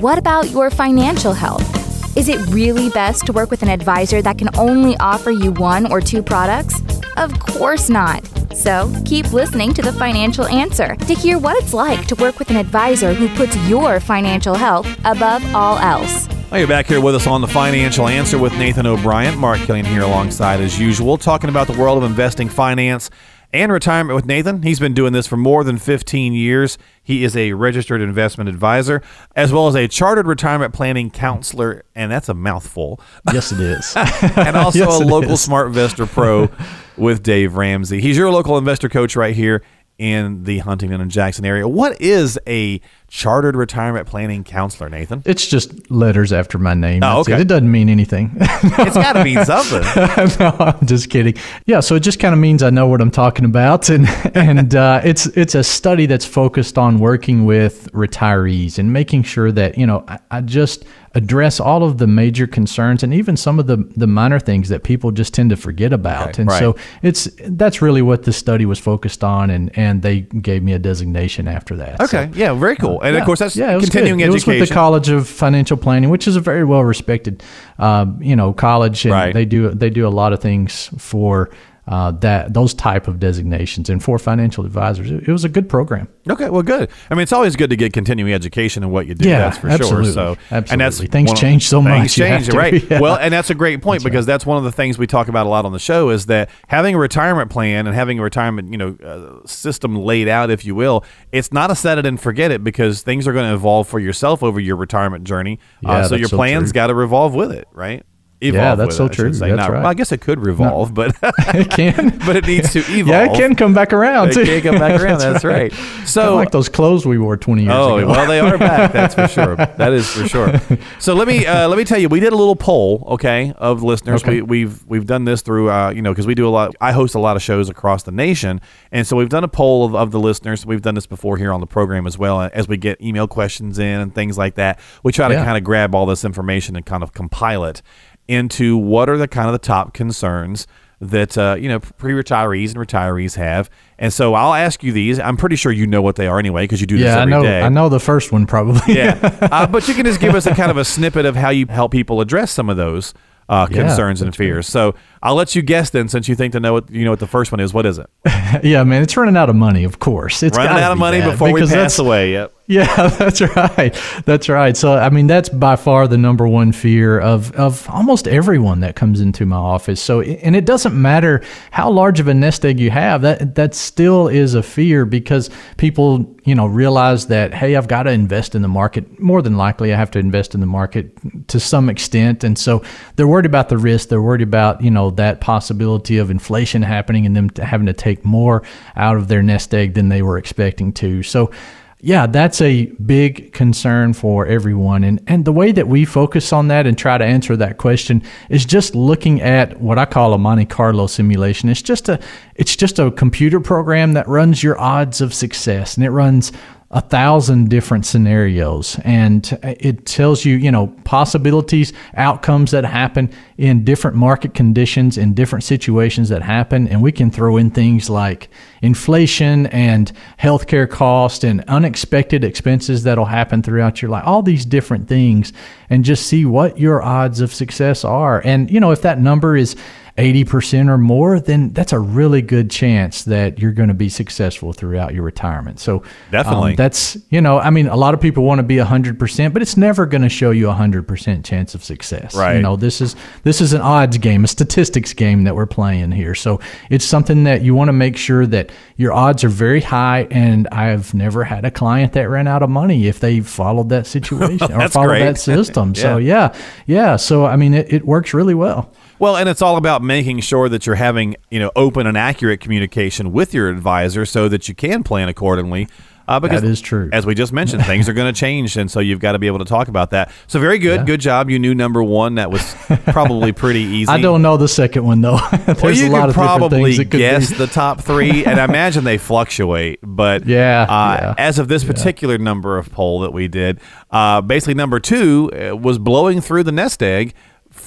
What 0.00 0.16
about 0.16 0.50
your 0.50 0.70
financial 0.70 1.34
health? 1.34 1.77
Is 2.16 2.28
it 2.28 2.38
really 2.48 2.90
best 2.90 3.26
to 3.26 3.32
work 3.32 3.50
with 3.50 3.62
an 3.62 3.68
advisor 3.68 4.20
that 4.22 4.38
can 4.38 4.48
only 4.58 4.96
offer 4.98 5.30
you 5.30 5.52
one 5.52 5.90
or 5.90 6.00
two 6.00 6.22
products? 6.22 6.80
Of 7.16 7.38
course 7.38 7.88
not. 7.88 8.26
So 8.54 8.92
keep 9.04 9.32
listening 9.32 9.72
to 9.74 9.82
The 9.82 9.92
Financial 9.92 10.46
Answer 10.46 10.96
to 10.96 11.14
hear 11.14 11.38
what 11.38 11.62
it's 11.62 11.74
like 11.74 12.06
to 12.06 12.14
work 12.16 12.38
with 12.38 12.50
an 12.50 12.56
advisor 12.56 13.14
who 13.14 13.28
puts 13.36 13.56
your 13.68 14.00
financial 14.00 14.54
health 14.54 14.88
above 15.04 15.44
all 15.54 15.78
else. 15.78 16.28
Well, 16.50 16.58
you're 16.58 16.68
back 16.68 16.86
here 16.86 17.00
with 17.00 17.14
us 17.14 17.26
on 17.26 17.40
The 17.40 17.46
Financial 17.46 18.08
Answer 18.08 18.38
with 18.38 18.52
Nathan 18.54 18.86
O'Brien. 18.86 19.36
Mark 19.38 19.60
Killian 19.60 19.84
here 19.84 20.02
alongside 20.02 20.60
as 20.60 20.78
usual, 20.78 21.18
talking 21.18 21.50
about 21.50 21.66
the 21.66 21.78
world 21.78 22.02
of 22.02 22.08
investing, 22.08 22.48
finance, 22.48 23.10
and 23.52 23.72
retirement 23.72 24.14
with 24.14 24.26
Nathan. 24.26 24.62
He's 24.62 24.78
been 24.78 24.94
doing 24.94 25.12
this 25.12 25.26
for 25.26 25.36
more 25.36 25.64
than 25.64 25.78
15 25.78 26.32
years. 26.32 26.78
He 27.02 27.24
is 27.24 27.36
a 27.36 27.52
registered 27.54 28.00
investment 28.00 28.48
advisor 28.50 29.02
as 29.34 29.52
well 29.52 29.68
as 29.68 29.74
a 29.74 29.88
chartered 29.88 30.26
retirement 30.26 30.74
planning 30.74 31.10
counselor, 31.10 31.84
and 31.94 32.10
that's 32.10 32.28
a 32.28 32.34
mouthful. 32.34 33.00
Yes, 33.32 33.52
it 33.52 33.60
is. 33.60 33.94
and 34.36 34.56
also 34.56 34.78
Yes, 34.80 35.00
a 35.00 35.04
local 35.04 35.32
is. 35.32 35.46
SmartVestor 35.46 36.06
Pro 36.08 36.50
with 36.96 37.22
Dave 37.22 37.56
Ramsey. 37.56 38.00
He's 38.00 38.16
your 38.16 38.30
local 38.30 38.58
investor 38.58 38.88
coach 38.88 39.16
right 39.16 39.34
here 39.34 39.62
in 39.98 40.44
the 40.44 40.58
Huntington 40.58 41.00
and 41.00 41.10
Jackson 41.10 41.44
area. 41.44 41.66
What 41.66 42.00
is 42.00 42.38
a 42.46 42.80
chartered 43.08 43.56
retirement 43.56 44.06
planning 44.06 44.44
counselor, 44.44 44.88
Nathan? 44.88 45.22
It's 45.24 45.46
just 45.46 45.90
letters 45.90 46.32
after 46.32 46.56
my 46.56 46.74
name. 46.74 47.02
Oh, 47.02 47.16
That's 47.16 47.28
it. 47.28 47.32
okay. 47.32 47.42
It 47.42 47.48
doesn't 47.48 47.70
mean 47.70 47.88
anything. 47.88 48.36
It's 48.80 48.96
got 48.96 49.14
to 49.14 49.24
mean 49.24 49.44
something. 49.44 49.80
no, 50.40 50.56
I'm 50.58 50.86
just 50.86 51.10
kidding. 51.10 51.34
Yeah, 51.66 51.80
so 51.80 51.96
it 51.96 52.00
just 52.00 52.20
kind 52.20 52.32
of 52.32 52.38
means 52.40 52.62
I 52.62 52.70
know 52.70 52.86
what 52.86 53.00
I'm 53.00 53.10
talking 53.10 53.44
about, 53.44 53.88
and 53.88 54.06
and 54.34 54.74
uh, 54.74 55.00
it's 55.04 55.26
it's 55.26 55.54
a 55.54 55.64
study 55.64 56.06
that's 56.06 56.24
focused 56.24 56.78
on 56.78 56.98
working 56.98 57.44
with 57.44 57.90
retirees 57.92 58.78
and 58.78 58.92
making 58.92 59.24
sure 59.24 59.50
that 59.52 59.76
you 59.78 59.86
know 59.86 60.04
I, 60.06 60.18
I 60.30 60.40
just 60.42 60.84
address 61.18 61.60
all 61.60 61.82
of 61.82 61.98
the 61.98 62.06
major 62.06 62.46
concerns 62.46 63.02
and 63.02 63.12
even 63.12 63.36
some 63.36 63.58
of 63.58 63.66
the 63.66 63.76
the 63.96 64.06
minor 64.06 64.38
things 64.38 64.68
that 64.68 64.82
people 64.84 65.10
just 65.10 65.34
tend 65.34 65.50
to 65.50 65.56
forget 65.56 65.92
about. 65.92 66.28
Okay, 66.30 66.42
and 66.42 66.50
right. 66.50 66.58
so 66.58 66.76
it's 67.02 67.28
that's 67.44 67.82
really 67.82 68.02
what 68.02 68.22
this 68.22 68.36
study 68.36 68.64
was 68.66 68.78
focused 68.78 69.22
on, 69.24 69.50
and 69.50 69.70
and 69.76 70.02
they 70.02 70.20
gave 70.20 70.62
me 70.62 70.72
a 70.72 70.78
designation 70.78 71.48
after 71.48 71.76
that. 71.76 71.98
So- 71.98 72.04
Okay, 72.18 72.30
yeah, 72.38 72.54
very 72.54 72.76
cool. 72.76 73.00
And 73.02 73.14
of 73.16 73.20
yeah. 73.20 73.26
course, 73.26 73.40
that's 73.40 73.56
yeah, 73.56 73.78
continuing 73.78 74.18
good. 74.18 74.28
It 74.28 74.32
was 74.32 74.46
with 74.46 74.66
the 74.66 74.74
College 74.74 75.08
of 75.10 75.28
Financial 75.28 75.76
Planning, 75.76 76.08
which 76.10 76.26
is 76.28 76.36
a 76.36 76.40
very 76.40 76.64
well 76.64 76.84
respected, 76.84 77.42
uh, 77.78 78.06
you 78.20 78.36
know, 78.36 78.52
college, 78.52 79.04
and 79.04 79.12
Right. 79.12 79.34
they 79.34 79.44
do 79.44 79.70
they 79.70 79.90
do 79.90 80.06
a 80.06 80.14
lot 80.20 80.32
of 80.32 80.40
things 80.40 80.90
for 80.98 81.50
uh, 81.88 82.10
that 82.12 82.52
those 82.54 82.74
type 82.74 83.08
of 83.08 83.18
designations 83.18 83.88
and 83.88 84.02
for 84.02 84.18
financial 84.18 84.64
advisors. 84.66 85.10
It, 85.10 85.26
it 85.26 85.32
was 85.32 85.44
a 85.44 85.48
good 85.48 85.68
program. 85.68 86.06
Okay, 86.28 86.50
well, 86.50 86.62
good. 86.62 86.90
I 87.10 87.14
mean, 87.14 87.22
it's 87.22 87.32
always 87.32 87.56
good 87.56 87.70
to 87.70 87.76
get 87.76 87.92
continuing 87.94 88.32
education 88.32 88.82
in 88.82 88.90
what 88.90 89.06
you 89.06 89.14
do. 89.14 89.28
Yeah, 89.28 89.38
that's 89.38 89.58
for 89.58 89.68
absolutely. 89.68 90.04
sure. 90.04 90.12
So, 90.12 90.30
absolutely. 90.50 90.72
and 90.72 90.80
that's. 90.80 90.98
Things 91.08 91.32
of- 91.32 91.38
change 91.38 91.66
so 91.66 91.82
things 91.82 91.88
much, 92.04 92.14
change, 92.14 92.46
to- 92.48 92.56
right? 92.56 92.90
yeah. 92.90 93.00
Well, 93.00 93.16
and 93.16 93.32
that's 93.32 93.48
a 93.50 93.54
great 93.54 93.80
point 93.82 94.04
because 94.04 94.26
that's 94.26 94.44
one 94.44 94.58
of 94.58 94.64
the 94.64 94.72
things 94.72 94.98
we 94.98 95.06
talk 95.06 95.28
about 95.28 95.46
a 95.46 95.48
lot 95.48 95.64
on 95.64 95.72
the 95.72 95.78
show 95.78 96.10
is 96.10 96.26
that 96.26 96.50
having 96.68 96.94
a 96.94 96.98
retirement 96.98 97.50
plan 97.50 97.86
and 97.86 97.96
having 97.96 98.18
a 98.18 98.22
retirement, 98.22 98.70
you 98.70 98.76
know, 98.78 98.96
uh, 99.02 99.46
system 99.46 99.96
laid 99.96 100.28
out, 100.28 100.50
if 100.50 100.64
you 100.66 100.74
will, 100.74 101.04
it's 101.32 101.52
not 101.52 101.70
a 101.70 101.74
set 101.74 101.96
it 101.98 102.04
and 102.04 102.20
forget 102.20 102.50
it 102.50 102.62
because 102.62 103.00
things 103.02 103.26
are 103.26 103.32
going 103.32 103.48
to 103.48 103.54
evolve 103.54 103.88
for 103.88 103.98
yourself 103.98 104.42
over 104.42 104.60
your 104.60 104.76
retirement 104.76 105.24
journey. 105.24 105.58
uh, 105.86 105.88
Yeah, 105.88 106.06
so 106.06 106.14
your 106.16 106.28
so 106.28 106.36
plans 106.36 106.72
got 106.72 106.88
to 106.88 106.94
revolve 106.94 107.34
with 107.34 107.50
it, 107.52 107.66
right? 107.72 108.04
Yeah, 108.40 108.74
that's 108.76 108.96
so 108.96 109.06
it, 109.06 109.12
true. 109.12 109.32
say. 109.32 109.48
That's 109.48 109.56
Not- 109.58 109.70
right. 109.70 109.78
Well, 109.80 109.86
I 109.90 109.94
guess 109.94 110.12
it 110.12 110.20
could 110.20 110.38
revolve, 110.44 110.94
but 110.94 111.16
It 111.22 111.70
can, 111.70 112.16
but 112.26 112.36
it 112.36 112.46
needs 112.46 112.72
to 112.74 112.78
evolve. 112.80 113.06
yeah, 113.08 113.24
it 113.32 113.36
can 113.36 113.54
come 113.56 113.74
back 113.74 113.92
around. 113.92 114.30
It 114.36 114.46
can 114.46 114.60
come 114.72 114.80
back 114.80 115.00
around. 115.00 115.18
That's 115.18 115.44
right. 115.44 115.72
Kinda 115.72 116.06
So 116.06 116.34
like 116.36 116.50
those 116.50 116.68
clothes 116.68 117.04
we 117.04 117.18
wore 117.18 117.36
20 117.36 117.62
years 117.62 117.74
Oh 117.74 117.96
ago. 117.98 118.08
well, 118.08 118.26
they 118.28 118.38
are 118.40 118.56
back. 118.58 118.92
That's 118.92 119.14
for 119.14 119.26
sure. 119.28 119.56
That 119.56 119.92
is 119.92 120.08
for 120.08 120.28
sure. 120.28 120.60
So 121.00 121.14
let 121.14 121.26
me 121.26 121.46
uh, 121.46 121.68
let 121.68 121.78
me 121.78 121.84
tell 121.84 121.98
you, 121.98 122.08
we 122.08 122.20
did 122.20 122.32
a 122.32 122.36
little 122.36 122.56
poll, 122.56 123.04
okay, 123.08 123.52
of 123.56 123.82
listeners. 123.82 124.22
Okay. 124.22 124.42
We, 124.42 124.64
we've 124.64 124.86
we've 124.86 125.06
done 125.06 125.24
this 125.24 125.42
through, 125.42 125.70
uh, 125.70 125.90
you 125.90 126.02
know, 126.02 126.12
because 126.12 126.26
we 126.26 126.34
do 126.34 126.46
a 126.46 126.50
lot. 126.50 126.74
I 126.80 126.92
host 126.92 127.14
a 127.14 127.18
lot 127.20 127.36
of 127.36 127.42
shows 127.42 127.68
across 127.68 128.02
the 128.04 128.12
nation, 128.12 128.60
and 128.92 129.06
so 129.06 129.16
we've 129.16 129.28
done 129.28 129.44
a 129.44 129.48
poll 129.48 129.84
of, 129.84 129.94
of 129.94 130.10
the 130.12 130.20
listeners. 130.20 130.64
We've 130.64 130.82
done 130.82 130.94
this 130.94 131.06
before 131.06 131.36
here 131.38 131.52
on 131.52 131.60
the 131.60 131.66
program 131.66 132.06
as 132.06 132.16
well. 132.18 132.40
As 132.52 132.68
we 132.68 132.76
get 132.76 133.00
email 133.00 133.26
questions 133.26 133.78
in 133.78 134.00
and 134.00 134.14
things 134.14 134.38
like 134.38 134.54
that, 134.56 134.78
we 135.02 135.12
try 135.12 135.28
to 135.28 135.34
Yeah. 135.34 135.44
kind 135.44 135.56
of 135.58 135.64
grab 135.64 135.94
all 135.94 136.06
this 136.06 136.24
information 136.24 136.76
and 136.76 136.84
kind 136.86 137.02
of 137.02 137.12
compile 137.12 137.64
it 137.64 137.82
into 138.28 138.76
what 138.76 139.08
are 139.08 139.16
the 139.16 139.26
kind 139.28 139.46
of 139.48 139.52
the 139.52 139.58
top 139.58 139.92
concerns 139.94 140.66
that 141.00 141.38
uh, 141.38 141.56
you 141.58 141.68
know 141.68 141.78
pre-retirees 141.78 142.74
and 142.74 142.86
retirees 142.86 143.36
have. 143.36 143.70
And 143.98 144.12
so 144.12 144.34
I'll 144.34 144.54
ask 144.54 144.82
you 144.82 144.92
these. 144.92 145.18
I'm 145.20 145.36
pretty 145.36 145.56
sure 145.56 145.70
you 145.72 145.86
know 145.86 146.02
what 146.02 146.16
they 146.16 146.26
are 146.26 146.38
anyway 146.38 146.64
because 146.64 146.80
you 146.80 146.86
do 146.86 146.96
this 146.98 147.06
yeah, 147.06 147.20
I 147.20 147.24
know. 147.24 147.42
day. 147.42 147.62
I 147.62 147.68
know 147.68 147.88
the 147.88 148.00
first 148.00 148.32
one 148.32 148.46
probably. 148.46 148.94
Yeah, 148.94 149.18
uh, 149.52 149.66
but 149.66 149.86
you 149.88 149.94
can 149.94 150.04
just 150.04 150.20
give 150.20 150.34
us 150.34 150.46
a 150.46 150.54
kind 150.54 150.70
of 150.70 150.76
a 150.76 150.84
snippet 150.84 151.24
of 151.24 151.36
how 151.36 151.50
you 151.50 151.66
help 151.66 151.92
people 151.92 152.20
address 152.20 152.50
some 152.50 152.68
of 152.68 152.76
those 152.76 153.14
uh, 153.48 153.66
Yeah, 153.70 153.76
concerns 153.86 154.20
and 154.20 154.28
that's 154.28 154.36
great. 154.36 154.46
fears. 154.46 154.66
So 154.68 154.94
I'll 155.22 155.36
let 155.36 155.54
you 155.54 155.62
guess 155.62 155.90
then, 155.90 156.08
since 156.08 156.28
you 156.28 156.34
think 156.34 156.52
to 156.52 156.60
know 156.60 156.72
what 156.72 156.90
you 156.90 157.04
know 157.04 157.10
what 157.10 157.20
the 157.20 157.26
first 157.28 157.52
one 157.52 157.60
is. 157.60 157.72
What 157.72 157.86
is 157.86 157.98
it? 157.98 158.10
yeah, 158.64 158.82
man, 158.84 159.02
it's 159.02 159.16
running 159.16 159.36
out 159.36 159.48
of 159.48 159.56
money. 159.56 159.84
Of 159.84 160.00
course, 160.00 160.42
it's 160.42 160.56
Running 160.56 160.82
out 160.82 160.92
of 160.92 160.98
money 160.98 161.20
before 161.22 161.52
we 161.52 161.64
pass 161.64 161.98
away. 162.00 162.32
Yep. 162.32 162.54
Yeah, 162.78 163.08
that's 163.08 163.40
right. 163.40 163.98
That's 164.26 164.46
right. 164.50 164.76
So, 164.76 164.92
I 164.92 165.08
mean, 165.08 165.26
that's 165.26 165.48
by 165.48 165.74
far 165.76 166.06
the 166.06 166.18
number 166.18 166.46
one 166.46 166.72
fear 166.72 167.18
of, 167.18 167.50
of 167.52 167.88
almost 167.88 168.28
everyone 168.28 168.80
that 168.80 168.94
comes 168.94 169.22
into 169.22 169.46
my 169.46 169.56
office. 169.56 170.02
So, 170.02 170.20
and 170.20 170.54
it 170.54 170.66
doesn't 170.66 170.94
matter 171.00 171.42
how 171.70 171.90
large 171.90 172.20
of 172.20 172.28
a 172.28 172.34
nest 172.34 172.66
egg 172.66 172.78
you 172.78 172.90
have, 172.90 173.22
that, 173.22 173.54
that 173.54 173.74
still 173.74 174.28
is 174.28 174.52
a 174.52 174.62
fear 174.62 175.06
because 175.06 175.48
people, 175.78 176.36
you 176.44 176.54
know, 176.54 176.66
realize 176.66 177.28
that, 177.28 177.54
hey, 177.54 177.74
I've 177.74 177.88
got 177.88 178.02
to 178.02 178.10
invest 178.10 178.54
in 178.54 178.60
the 178.60 178.68
market. 178.68 179.18
More 179.18 179.40
than 179.40 179.56
likely, 179.56 179.94
I 179.94 179.96
have 179.96 180.10
to 180.10 180.18
invest 180.18 180.52
in 180.52 180.60
the 180.60 180.66
market 180.66 181.48
to 181.48 181.58
some 181.58 181.88
extent. 181.88 182.44
And 182.44 182.58
so 182.58 182.82
they're 183.16 183.26
worried 183.26 183.46
about 183.46 183.70
the 183.70 183.78
risk. 183.78 184.10
They're 184.10 184.20
worried 184.20 184.42
about, 184.42 184.82
you 184.82 184.90
know, 184.90 185.08
that 185.12 185.40
possibility 185.40 186.18
of 186.18 186.30
inflation 186.30 186.82
happening 186.82 187.24
and 187.24 187.34
them 187.34 187.48
having 187.56 187.86
to 187.86 187.94
take 187.94 188.26
more 188.26 188.62
out 188.94 189.16
of 189.16 189.28
their 189.28 189.42
nest 189.42 189.72
egg 189.72 189.94
than 189.94 190.10
they 190.10 190.20
were 190.20 190.36
expecting 190.36 190.92
to. 190.92 191.22
So, 191.22 191.50
yeah, 192.00 192.26
that's 192.26 192.60
a 192.60 192.86
big 192.86 193.52
concern 193.52 194.12
for 194.12 194.46
everyone. 194.46 195.02
And 195.02 195.20
and 195.26 195.44
the 195.44 195.52
way 195.52 195.72
that 195.72 195.88
we 195.88 196.04
focus 196.04 196.52
on 196.52 196.68
that 196.68 196.86
and 196.86 196.96
try 196.96 197.18
to 197.18 197.24
answer 197.24 197.56
that 197.56 197.76
question 197.76 198.22
is 198.48 198.64
just 198.64 198.94
looking 198.94 199.42
at 199.42 199.80
what 199.80 199.98
I 199.98 200.04
call 200.04 200.32
a 200.32 200.38
Monte 200.38 200.66
Carlo 200.66 201.08
simulation. 201.08 201.68
It's 201.68 201.82
just 201.82 202.08
a 202.08 202.20
it's 202.54 202.76
just 202.76 203.00
a 203.00 203.10
computer 203.10 203.58
program 203.58 204.12
that 204.12 204.28
runs 204.28 204.62
your 204.62 204.78
odds 204.78 205.20
of 205.20 205.34
success 205.34 205.96
and 205.96 206.04
it 206.04 206.10
runs 206.10 206.52
a 206.90 207.02
thousand 207.02 207.68
different 207.68 208.06
scenarios. 208.06 208.98
And 209.04 209.58
it 209.62 210.06
tells 210.06 210.46
you 210.46 210.56
you 210.56 210.70
know 210.70 210.86
possibilities 211.04 211.92
outcomes 212.14 212.70
that 212.70 212.84
happen 212.84 213.30
in 213.58 213.84
different 213.84 214.16
market 214.16 214.54
conditions 214.54 215.18
in 215.18 215.34
different 215.34 215.64
situations 215.64 216.30
that 216.30 216.40
happen. 216.40 216.88
And 216.88 217.02
we 217.02 217.12
can 217.12 217.30
throw 217.30 217.58
in 217.58 217.70
things 217.70 218.08
like 218.08 218.48
inflation 218.80 219.66
and 219.66 220.10
healthcare 220.40 220.88
cost 220.88 221.44
and 221.44 221.62
unexpected 221.68 222.42
expenses 222.42 223.02
that'll 223.02 223.26
happen 223.26 223.62
throughout 223.62 224.00
your 224.00 224.10
life. 224.10 224.22
All 224.24 224.42
these 224.42 224.64
different 224.64 225.08
things 225.08 225.52
and 225.90 226.04
just 226.04 226.26
see 226.26 226.46
what 226.46 226.78
your 226.78 227.02
odds 227.02 227.40
of 227.42 227.52
success 227.52 228.02
are. 228.02 228.40
And 228.46 228.70
you 228.70 228.80
know 228.80 228.92
if 228.92 229.02
that 229.02 229.20
number 229.20 229.56
is 229.58 229.76
80% 230.18 230.88
or 230.88 230.98
more, 230.98 231.38
then 231.38 231.72
that's 231.72 231.92
a 231.92 231.98
really 231.98 232.42
good 232.42 232.72
chance 232.72 233.22
that 233.22 233.60
you're 233.60 233.72
going 233.72 233.88
to 233.88 233.94
be 233.94 234.08
successful 234.08 234.72
throughout 234.72 235.14
your 235.14 235.22
retirement. 235.22 235.78
So, 235.78 236.02
definitely, 236.32 236.72
um, 236.72 236.76
that's, 236.76 237.16
you 237.30 237.40
know, 237.40 237.60
I 237.60 237.70
mean, 237.70 237.86
a 237.86 237.94
lot 237.94 238.14
of 238.14 238.20
people 238.20 238.42
want 238.42 238.58
to 238.58 238.64
be 238.64 238.76
100%, 238.76 239.52
but 239.52 239.62
it's 239.62 239.76
never 239.76 240.06
going 240.06 240.22
to 240.22 240.28
show 240.28 240.50
you 240.50 240.68
a 240.68 240.74
100% 240.74 241.44
chance 241.44 241.74
of 241.76 241.84
success. 241.84 242.34
Right. 242.34 242.56
You 242.56 242.62
know, 242.62 242.74
this 242.74 243.00
is, 243.00 243.14
this 243.44 243.60
is 243.60 243.72
an 243.72 243.80
odds 243.80 244.18
game, 244.18 244.42
a 244.42 244.48
statistics 244.48 245.12
game 245.12 245.44
that 245.44 245.54
we're 245.54 245.66
playing 245.66 246.10
here. 246.10 246.34
So, 246.34 246.58
it's 246.90 247.04
something 247.04 247.44
that 247.44 247.62
you 247.62 247.76
want 247.76 247.88
to 247.88 247.92
make 247.92 248.16
sure 248.16 248.44
that 248.44 248.72
your 248.96 249.12
odds 249.12 249.44
are 249.44 249.48
very 249.48 249.80
high. 249.80 250.26
And 250.32 250.66
I've 250.72 251.14
never 251.14 251.44
had 251.44 251.64
a 251.64 251.70
client 251.70 252.14
that 252.14 252.28
ran 252.28 252.48
out 252.48 252.64
of 252.64 252.70
money 252.70 253.06
if 253.06 253.20
they 253.20 253.38
followed 253.38 253.90
that 253.90 254.06
situation 254.18 254.72
or 254.72 254.88
followed 254.88 255.08
great. 255.08 255.22
that 255.22 255.38
system. 255.38 255.92
yeah. 255.94 256.02
So, 256.02 256.16
yeah, 256.16 256.56
yeah. 256.86 257.16
So, 257.16 257.46
I 257.46 257.54
mean, 257.54 257.72
it, 257.72 257.92
it 257.92 258.04
works 258.04 258.34
really 258.34 258.54
well. 258.54 258.92
Well, 259.18 259.36
and 259.36 259.48
it's 259.48 259.62
all 259.62 259.76
about 259.76 260.02
making 260.02 260.40
sure 260.40 260.68
that 260.68 260.86
you're 260.86 260.94
having, 260.94 261.36
you 261.50 261.58
know, 261.58 261.70
open 261.74 262.06
and 262.06 262.16
accurate 262.16 262.60
communication 262.60 263.32
with 263.32 263.52
your 263.54 263.68
advisor 263.68 264.24
so 264.24 264.48
that 264.48 264.68
you 264.68 264.74
can 264.74 265.02
plan 265.02 265.28
accordingly. 265.28 265.88
Uh, 266.28 266.38
because 266.38 266.60
That 266.60 266.68
is 266.68 266.82
true. 266.82 267.08
As 267.10 267.24
we 267.24 267.34
just 267.34 267.54
mentioned, 267.54 267.86
things 267.86 268.06
are 268.06 268.12
going 268.12 268.30
to 268.30 268.38
change, 268.38 268.76
and 268.76 268.90
so 268.90 269.00
you've 269.00 269.18
got 269.18 269.32
to 269.32 269.38
be 269.38 269.46
able 269.46 269.60
to 269.60 269.64
talk 269.64 269.88
about 269.88 270.10
that. 270.10 270.30
So 270.46 270.60
very 270.60 270.78
good, 270.78 271.06
good 271.06 271.20
job. 271.22 271.48
You 271.48 271.58
knew 271.58 271.74
number 271.74 272.04
one. 272.04 272.34
That 272.34 272.50
was 272.50 272.74
probably 273.06 273.52
pretty 273.52 273.80
easy. 273.96 274.10
I 274.12 274.20
don't 274.20 274.42
know 274.42 274.58
the 274.58 274.68
second 274.68 275.04
one 275.06 275.22
though. 275.22 275.38
There's 275.66 275.82
Well, 275.82 275.94
you 275.94 276.08
a 276.08 276.10
lot 276.10 276.20
could 276.20 276.28
of 276.28 276.34
probably 276.34 276.96
things 276.96 277.08
could 277.08 277.18
guess 277.18 277.50
be. 277.50 277.56
the 277.56 277.66
top 277.66 278.02
three, 278.02 278.44
and 278.44 278.60
I 278.60 278.64
imagine 278.64 279.04
they 279.04 279.16
fluctuate. 279.16 280.00
But 280.02 280.46
Yeah, 280.46 280.82
uh, 280.82 281.18
yeah. 281.18 281.34
as 281.38 281.58
of 281.58 281.68
this 281.68 281.82
particular 281.82 282.36
number 282.36 282.76
of 282.76 282.92
poll 282.92 283.20
that 283.20 283.32
we 283.32 283.48
did, 283.48 283.80
uh, 284.10 284.42
basically 284.42 284.74
number 284.74 285.00
two 285.00 285.50
uh, 285.52 285.74
was 285.76 285.98
blowing 285.98 286.42
through 286.42 286.64
the 286.64 286.72
nest 286.72 287.02
egg 287.02 287.32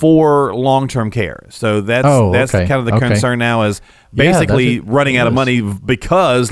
for 0.02 0.52
long-term 0.56 1.12
care. 1.12 1.46
So 1.50 1.80
that's 1.82 2.08
Oh, 2.08 2.32
that's 2.32 2.56
okay, 2.56 2.68
kind 2.68 2.80
of 2.80 2.86
the 2.88 2.96
okay. 2.96 3.08
concern 3.10 3.38
now 3.38 3.62
is 3.62 3.82
basically 4.12 4.78
it. 4.78 4.88
running 4.88 5.16
out 5.16 5.28
of 5.28 5.34
money 5.34 5.62
because 5.62 6.50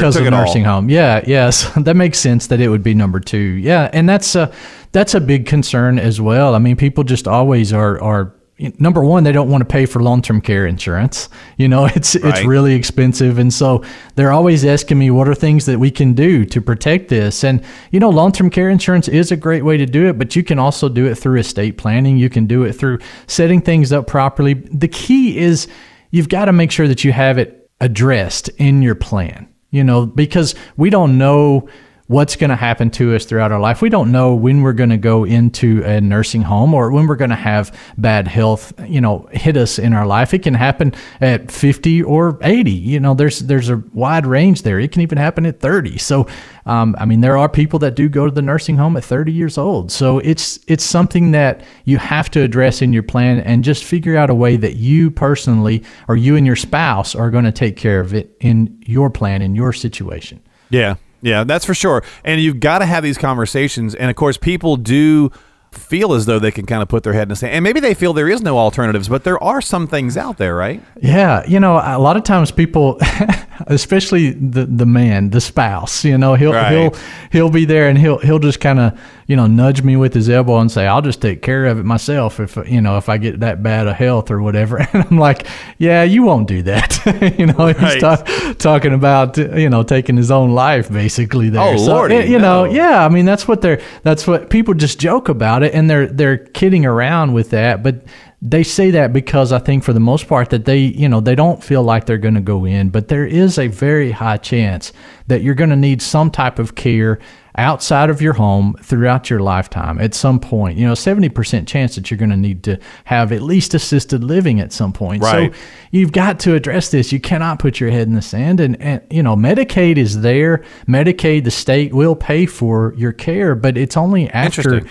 took 0.14 0.22
of 0.22 0.26
it 0.26 0.30
nursing 0.30 0.66
all. 0.66 0.76
home. 0.76 0.88
Yeah, 0.88 1.22
yes, 1.26 1.70
that 1.76 1.96
makes 1.96 2.18
sense 2.18 2.46
that 2.46 2.62
it 2.62 2.68
would 2.70 2.82
be 2.82 2.94
number 2.94 3.20
two. 3.20 3.36
Yeah, 3.36 3.90
and 3.92 4.08
that's 4.08 4.34
a 4.34 4.50
that's 4.92 5.12
a 5.14 5.20
big 5.20 5.44
concern 5.44 5.98
as 5.98 6.18
well. 6.18 6.54
I 6.54 6.58
mean, 6.60 6.76
people 6.76 7.04
just 7.04 7.28
always 7.28 7.74
are 7.74 8.00
are 8.02 8.32
number 8.78 9.04
one 9.04 9.24
they 9.24 9.32
don't 9.32 9.50
want 9.50 9.62
to 9.62 9.66
pay 9.66 9.86
for 9.86 10.02
long-term 10.02 10.40
care 10.40 10.66
insurance. 10.66 11.28
You 11.56 11.68
know 11.68 11.84
it's 11.94 12.14
it's 12.14 12.44
really 12.44 12.74
expensive. 12.74 13.38
And 13.38 13.52
so 13.52 13.84
they're 14.14 14.32
always 14.32 14.64
asking 14.64 14.98
me 14.98 15.10
what 15.10 15.28
are 15.28 15.34
things 15.34 15.66
that 15.66 15.78
we 15.78 15.90
can 15.90 16.14
do 16.14 16.44
to 16.46 16.60
protect 16.60 17.08
this? 17.08 17.44
And 17.44 17.64
you 17.90 18.00
know 18.00 18.10
long-term 18.10 18.50
care 18.50 18.70
insurance 18.70 19.08
is 19.08 19.32
a 19.32 19.36
great 19.36 19.64
way 19.64 19.76
to 19.76 19.86
do 19.86 20.08
it 20.08 20.18
but 20.18 20.36
you 20.36 20.42
can 20.42 20.58
also 20.58 20.88
do 20.88 21.06
it 21.06 21.16
through 21.16 21.38
estate 21.38 21.78
planning. 21.78 22.16
You 22.16 22.30
can 22.30 22.46
do 22.46 22.64
it 22.64 22.72
through 22.72 22.98
setting 23.26 23.60
things 23.60 23.92
up 23.92 24.06
properly. 24.06 24.54
The 24.54 24.88
key 24.88 25.38
is 25.38 25.68
you've 26.10 26.28
got 26.28 26.46
to 26.46 26.52
make 26.52 26.70
sure 26.70 26.88
that 26.88 27.04
you 27.04 27.12
have 27.12 27.38
it 27.38 27.70
addressed 27.80 28.48
in 28.58 28.82
your 28.82 28.96
plan 28.96 29.48
you 29.70 29.84
know 29.84 30.06
because 30.06 30.54
we 30.76 30.90
don't 30.90 31.18
know 31.18 31.68
what's 32.08 32.36
going 32.36 32.50
to 32.50 32.56
happen 32.56 32.90
to 32.90 33.14
us 33.14 33.26
throughout 33.26 33.52
our 33.52 33.60
life. 33.60 33.82
We 33.82 33.90
don't 33.90 34.10
know 34.10 34.34
when 34.34 34.62
we're 34.62 34.72
going 34.72 34.90
to 34.90 34.96
go 34.96 35.24
into 35.24 35.82
a 35.84 36.00
nursing 36.00 36.40
home 36.40 36.72
or 36.72 36.90
when 36.90 37.06
we're 37.06 37.16
going 37.16 37.30
to 37.30 37.36
have 37.36 37.78
bad 37.98 38.26
health, 38.26 38.72
you 38.86 39.00
know, 39.00 39.28
hit 39.30 39.58
us 39.58 39.78
in 39.78 39.92
our 39.92 40.06
life. 40.06 40.32
It 40.32 40.42
can 40.42 40.54
happen 40.54 40.94
at 41.20 41.52
50 41.52 42.02
or 42.02 42.38
80. 42.42 42.70
You 42.70 42.98
know, 42.98 43.12
there's 43.12 43.40
there's 43.40 43.68
a 43.68 43.76
wide 43.92 44.26
range 44.26 44.62
there. 44.62 44.80
It 44.80 44.90
can 44.90 45.02
even 45.02 45.18
happen 45.18 45.44
at 45.44 45.60
30. 45.60 45.98
So, 45.98 46.26
um, 46.64 46.96
I 46.98 47.04
mean, 47.04 47.20
there 47.20 47.36
are 47.36 47.48
people 47.48 47.78
that 47.80 47.94
do 47.94 48.08
go 48.08 48.24
to 48.24 48.32
the 48.32 48.42
nursing 48.42 48.78
home 48.78 48.96
at 48.96 49.04
30 49.04 49.30
years 49.30 49.58
old. 49.58 49.92
So 49.92 50.18
it's 50.20 50.58
it's 50.66 50.84
something 50.84 51.32
that 51.32 51.62
you 51.84 51.98
have 51.98 52.30
to 52.30 52.40
address 52.40 52.80
in 52.80 52.92
your 52.92 53.02
plan 53.02 53.40
and 53.40 53.62
just 53.62 53.84
figure 53.84 54.16
out 54.16 54.30
a 54.30 54.34
way 54.34 54.56
that 54.56 54.76
you 54.76 55.10
personally 55.10 55.84
or 56.08 56.16
you 56.16 56.36
and 56.36 56.46
your 56.46 56.56
spouse 56.56 57.14
are 57.14 57.30
going 57.30 57.44
to 57.44 57.52
take 57.52 57.76
care 57.76 58.00
of 58.00 58.14
it 58.14 58.34
in 58.40 58.82
your 58.86 59.10
plan 59.10 59.42
in 59.42 59.54
your 59.54 59.74
situation. 59.74 60.40
Yeah, 60.70 60.96
yeah, 61.20 61.44
that's 61.44 61.64
for 61.64 61.74
sure. 61.74 62.02
And 62.24 62.40
you've 62.40 62.60
got 62.60 62.78
to 62.78 62.86
have 62.86 63.02
these 63.02 63.18
conversations. 63.18 63.94
And 63.94 64.10
of 64.10 64.16
course, 64.16 64.36
people 64.36 64.76
do 64.76 65.30
feel 65.72 66.14
as 66.14 66.24
though 66.26 66.38
they 66.38 66.50
can 66.50 66.64
kind 66.64 66.80
of 66.82 66.88
put 66.88 67.02
their 67.02 67.12
head 67.12 67.24
in 67.24 67.28
the 67.28 67.36
sand. 67.36 67.52
And 67.54 67.62
maybe 67.62 67.78
they 67.78 67.92
feel 67.92 68.12
there 68.14 68.28
is 68.28 68.40
no 68.40 68.56
alternatives, 68.58 69.08
but 69.08 69.24
there 69.24 69.42
are 69.42 69.60
some 69.60 69.86
things 69.86 70.16
out 70.16 70.38
there, 70.38 70.54
right? 70.56 70.82
Yeah, 71.00 71.44
you 71.46 71.60
know, 71.60 71.74
a 71.76 71.98
lot 71.98 72.16
of 72.16 72.24
times 72.24 72.50
people, 72.50 72.98
especially 73.66 74.30
the 74.30 74.64
the 74.66 74.86
man, 74.86 75.30
the 75.30 75.40
spouse, 75.40 76.04
you 76.04 76.16
know, 76.18 76.34
he'll 76.34 76.52
Right. 76.52 76.72
he'll 76.72 76.94
he'll 77.30 77.50
be 77.50 77.64
there 77.64 77.88
and 77.88 77.98
he'll 77.98 78.18
he'll 78.18 78.38
just 78.38 78.60
kind 78.60 78.78
of 78.78 78.98
you 79.28 79.36
know 79.36 79.46
nudge 79.46 79.82
me 79.82 79.94
with 79.94 80.12
his 80.14 80.28
elbow 80.28 80.58
and 80.58 80.72
say, 80.72 80.86
"I'll 80.88 81.02
just 81.02 81.22
take 81.22 81.40
care 81.42 81.66
of 81.66 81.78
it 81.78 81.84
myself 81.84 82.40
if 82.40 82.56
you 82.66 82.80
know 82.80 82.96
if 82.98 83.08
I 83.08 83.18
get 83.18 83.38
that 83.40 83.62
bad 83.62 83.86
of 83.86 83.94
health 83.94 84.30
or 84.32 84.42
whatever." 84.42 84.78
And 84.92 85.06
I'm 85.08 85.18
like, 85.18 85.46
"Yeah, 85.78 86.02
you 86.02 86.22
won't 86.24 86.48
do 86.48 86.62
that." 86.62 86.98
you 87.38 87.46
know, 87.46 87.54
Right. 87.66 87.76
he's 87.78 88.00
talk, 88.00 88.26
talking 88.58 88.92
about 88.94 89.36
you 89.36 89.68
know 89.68 89.82
taking 89.84 90.16
his 90.16 90.30
own 90.32 90.50
life 90.54 90.90
basically 90.90 91.50
there. 91.50 91.62
Oh, 91.62 91.76
Lordy, 91.76 92.16
you, 92.16 92.22
you 92.22 92.38
know, 92.38 92.64
no. 92.64 92.72
yeah, 92.72 93.04
I 93.04 93.08
mean 93.10 93.26
that's 93.26 93.46
what 93.46 93.60
they're 93.60 93.80
that's 94.02 94.26
what 94.26 94.50
people 94.50 94.74
just 94.74 94.98
joke 94.98 95.28
about 95.28 95.62
it 95.62 95.74
and 95.74 95.88
they're 95.88 96.06
they're 96.06 96.38
kidding 96.38 96.84
around 96.86 97.34
with 97.34 97.50
that, 97.50 97.82
but 97.82 98.02
they 98.40 98.62
say 98.62 98.92
that 98.92 99.12
because 99.12 99.52
I 99.52 99.58
think 99.58 99.82
for 99.82 99.92
the 99.92 100.00
most 100.00 100.28
part 100.28 100.50
that 100.50 100.64
they, 100.64 100.78
you 100.78 101.08
know, 101.08 101.20
they 101.20 101.34
don't 101.34 101.62
feel 101.62 101.82
like 101.82 102.06
they're 102.06 102.18
going 102.18 102.34
to 102.34 102.40
go 102.40 102.64
in, 102.64 102.90
but 102.90 103.08
there 103.08 103.26
is 103.26 103.58
a 103.58 103.66
very 103.66 104.12
high 104.12 104.36
chance 104.36 104.92
that 105.26 105.42
you're 105.42 105.56
going 105.56 105.70
to 105.70 105.76
need 105.76 106.00
some 106.00 106.30
type 106.30 106.60
of 106.60 106.76
care 106.76 107.18
outside 107.56 108.08
of 108.08 108.22
your 108.22 108.34
home 108.34 108.76
throughout 108.80 109.28
your 109.28 109.40
lifetime 109.40 109.98
at 110.00 110.14
some 110.14 110.38
point. 110.38 110.78
You 110.78 110.86
know, 110.86 110.92
70% 110.92 111.66
chance 111.66 111.96
that 111.96 112.08
you're 112.10 112.18
going 112.18 112.30
to 112.30 112.36
need 112.36 112.62
to 112.62 112.78
have 113.04 113.32
at 113.32 113.42
least 113.42 113.74
assisted 113.74 114.22
living 114.22 114.60
at 114.60 114.72
some 114.72 114.92
point. 114.92 115.24
Right. 115.24 115.52
So 115.52 115.60
you've 115.90 116.12
got 116.12 116.38
to 116.40 116.54
address 116.54 116.92
this. 116.92 117.10
You 117.10 117.18
cannot 117.18 117.58
put 117.58 117.80
your 117.80 117.90
head 117.90 118.06
in 118.06 118.14
the 118.14 118.22
sand 118.22 118.60
and, 118.60 118.80
and 118.80 119.02
you 119.10 119.24
know, 119.24 119.34
Medicaid 119.34 119.96
is 119.96 120.20
there. 120.20 120.62
Medicaid 120.86 121.42
the 121.42 121.50
state 121.50 121.92
will 121.92 122.14
pay 122.14 122.46
for 122.46 122.94
your 122.96 123.12
care, 123.12 123.56
but 123.56 123.76
it's 123.76 123.96
only 123.96 124.30
after. 124.30 124.86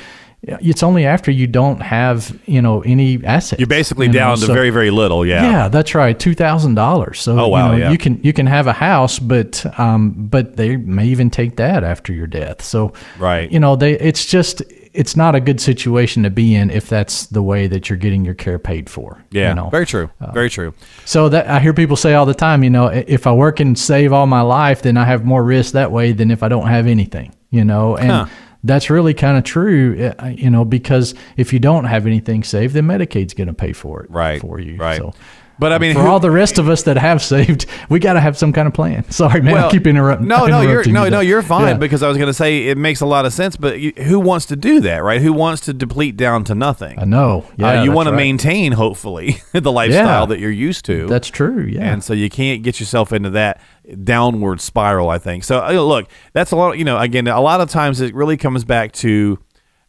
It's 0.62 0.82
only 0.84 1.06
after 1.06 1.30
you 1.32 1.46
don't 1.48 1.82
have 1.82 2.38
you 2.46 2.62
know 2.62 2.82
any 2.82 3.24
assets. 3.26 3.60
You're 3.60 3.68
basically 3.68 4.08
you 4.08 4.14
know, 4.14 4.20
down 4.20 4.38
to 4.38 4.46
very, 4.48 4.70
very 4.70 4.92
little. 4.92 5.26
Yeah. 5.26 5.44
yeah, 5.44 5.68
that's 5.68 5.94
right, 5.96 6.18
two 6.18 6.34
thousand 6.34 6.76
dollars. 6.76 7.20
So 7.22 7.38
Oh, 7.40 7.48
wow, 7.50 7.66
you, 7.66 7.72
know, 7.72 7.78
yeah. 7.86 7.92
you 7.92 7.98
can 7.98 8.22
you 8.24 8.34
can 8.34 8.46
have 8.48 8.68
a 8.68 8.74
house, 8.74 9.20
but 9.20 9.66
um, 9.80 10.12
but 10.30 10.56
they 10.58 10.78
may 10.78 11.06
even 11.08 11.30
take 11.30 11.58
that 11.58 11.84
after 11.84 12.14
your 12.14 12.28
death. 12.28 12.62
So 12.64 12.94
Right. 13.20 13.52
you 13.52 13.60
know, 13.60 13.76
they 13.76 13.94
it's 14.00 14.26
just 14.26 14.62
it's 14.94 15.16
not 15.16 15.36
a 15.36 15.40
good 15.40 15.62
situation 15.62 16.24
to 16.24 16.30
be 16.32 16.56
in 16.56 16.72
if 16.72 16.90
that's 16.90 17.28
the 17.28 17.44
way 17.44 17.68
that 17.68 17.88
you're 17.88 17.98
getting 18.00 18.26
your 18.26 18.34
care 18.34 18.58
paid 18.58 18.90
for. 18.90 19.24
Yeah. 19.30 19.50
you 19.50 19.56
know? 19.56 19.70
Very 19.70 19.86
true. 19.86 20.10
Uh, 20.20 20.32
very 20.32 20.50
true. 20.50 20.74
So 21.06 21.30
that 21.30 21.48
I 21.48 21.60
hear 21.60 21.74
people 21.74 21.96
say 21.96 22.16
all 22.16 22.26
the 22.26 22.34
time, 22.34 22.64
you 22.64 22.72
know, 22.72 22.88
if 22.88 23.28
I 23.28 23.32
work 23.32 23.60
and 23.60 23.78
save 23.78 24.12
all 24.12 24.26
my 24.26 24.42
life, 24.42 24.82
then 24.82 24.98
I 24.98 25.06
have 25.06 25.24
more 25.24 25.44
risk 25.44 25.74
that 25.74 25.92
way 25.92 26.14
than 26.14 26.32
if 26.32 26.42
I 26.42 26.48
don't 26.48 26.66
have 26.68 26.88
anything, 26.88 27.36
you 27.52 27.64
know, 27.64 27.96
and 27.96 28.10
Huh. 28.12 28.26
That's 28.64 28.90
really 28.90 29.14
kind 29.14 29.38
of 29.38 29.44
true, 29.44 30.14
uh, 30.20 30.28
you 30.28 30.50
know, 30.50 30.66
because 30.66 31.14
if 31.38 31.54
you 31.54 31.60
don't 31.60 31.86
have 31.86 32.06
anything 32.06 32.44
saved, 32.44 32.74
then 32.74 32.86
Medicaid's 32.88 33.34
going 33.34 33.48
to 33.48 33.54
pay 33.54 33.74
for 33.74 34.04
it 34.04 34.12
Right. 34.12 34.42
for 34.42 34.60
you. 34.60 34.78
Right. 34.78 34.98
So 34.98 35.14
But 35.60 35.74
I 35.74 35.80
mean, 35.80 35.96
for 35.96 36.02
who- 36.02 36.08
all 36.08 36.20
the 36.20 36.30
rest 36.32 36.58
of 36.60 36.70
us 36.70 36.84
that 36.84 36.98
have 36.98 37.22
saved, 37.22 37.66
we 37.90 38.00
got 38.00 38.14
to 38.14 38.20
have 38.20 38.38
some 38.38 38.54
kind 38.54 38.68
of 38.68 38.74
plan. 38.74 39.04
Sorry, 39.12 39.42
man, 39.42 39.58
I 39.58 39.70
keep 39.72 39.88
interrupting. 39.88 40.28
No, 40.28 40.46
no, 40.46 40.62
you're 40.62 40.86
no, 40.88 41.06
you 41.06 41.10
no, 41.10 41.20
you're 41.20 41.42
fine 41.42 41.68
Yeah. 41.68 41.74
because 41.76 42.04
I 42.04 42.08
was 42.08 42.18
going 42.18 42.28
to 42.30 42.34
say 42.34 42.68
it 42.68 42.78
makes 42.78 43.02
a 43.02 43.06
lot 43.06 43.26
of 43.26 43.34
sense. 43.34 43.58
But 43.58 43.80
you, 43.80 43.92
who 44.04 44.20
wants 44.20 44.46
to 44.48 44.56
do 44.56 44.80
that, 44.82 45.04
right? 45.04 45.22
Who 45.22 45.34
wants 45.34 45.62
to 45.66 45.74
deplete 45.74 46.16
down 46.18 46.44
to 46.46 46.56
nothing? 46.56 47.00
I 47.00 47.06
know. 47.06 47.46
Yeah, 47.58 47.82
uh, 47.82 47.84
you 47.84 47.92
want 47.92 48.08
to 48.08 48.14
maintain, 48.16 48.72
hopefully, 48.74 49.38
the 49.54 49.72
lifestyle 49.72 50.22
Yeah. 50.22 50.26
that 50.28 50.40
you're 50.40 50.52
used 50.52 50.86
to. 50.86 51.08
That's 51.08 51.28
true. 51.30 51.64
Yeah. 51.64 51.92
And 51.92 52.04
so 52.04 52.14
you 52.14 52.30
can't 52.30 52.62
get 52.64 52.80
yourself 52.80 53.12
into 53.12 53.32
that 53.32 53.60
downward 54.04 54.62
spiral, 54.62 55.10
I 55.10 55.18
think. 55.18 55.44
So, 55.44 55.64
uh, 55.66 55.72
look, 55.72 56.08
that's 56.34 56.52
a 56.52 56.56
lot, 56.56 56.78
you 56.78 56.84
know, 56.86 56.98
again, 56.98 57.28
a 57.28 57.40
lot 57.42 57.62
of 57.62 57.70
times 57.70 58.02
it 58.02 58.14
really 58.14 58.38
comes 58.38 58.64
back 58.66 58.92
to, 58.94 59.40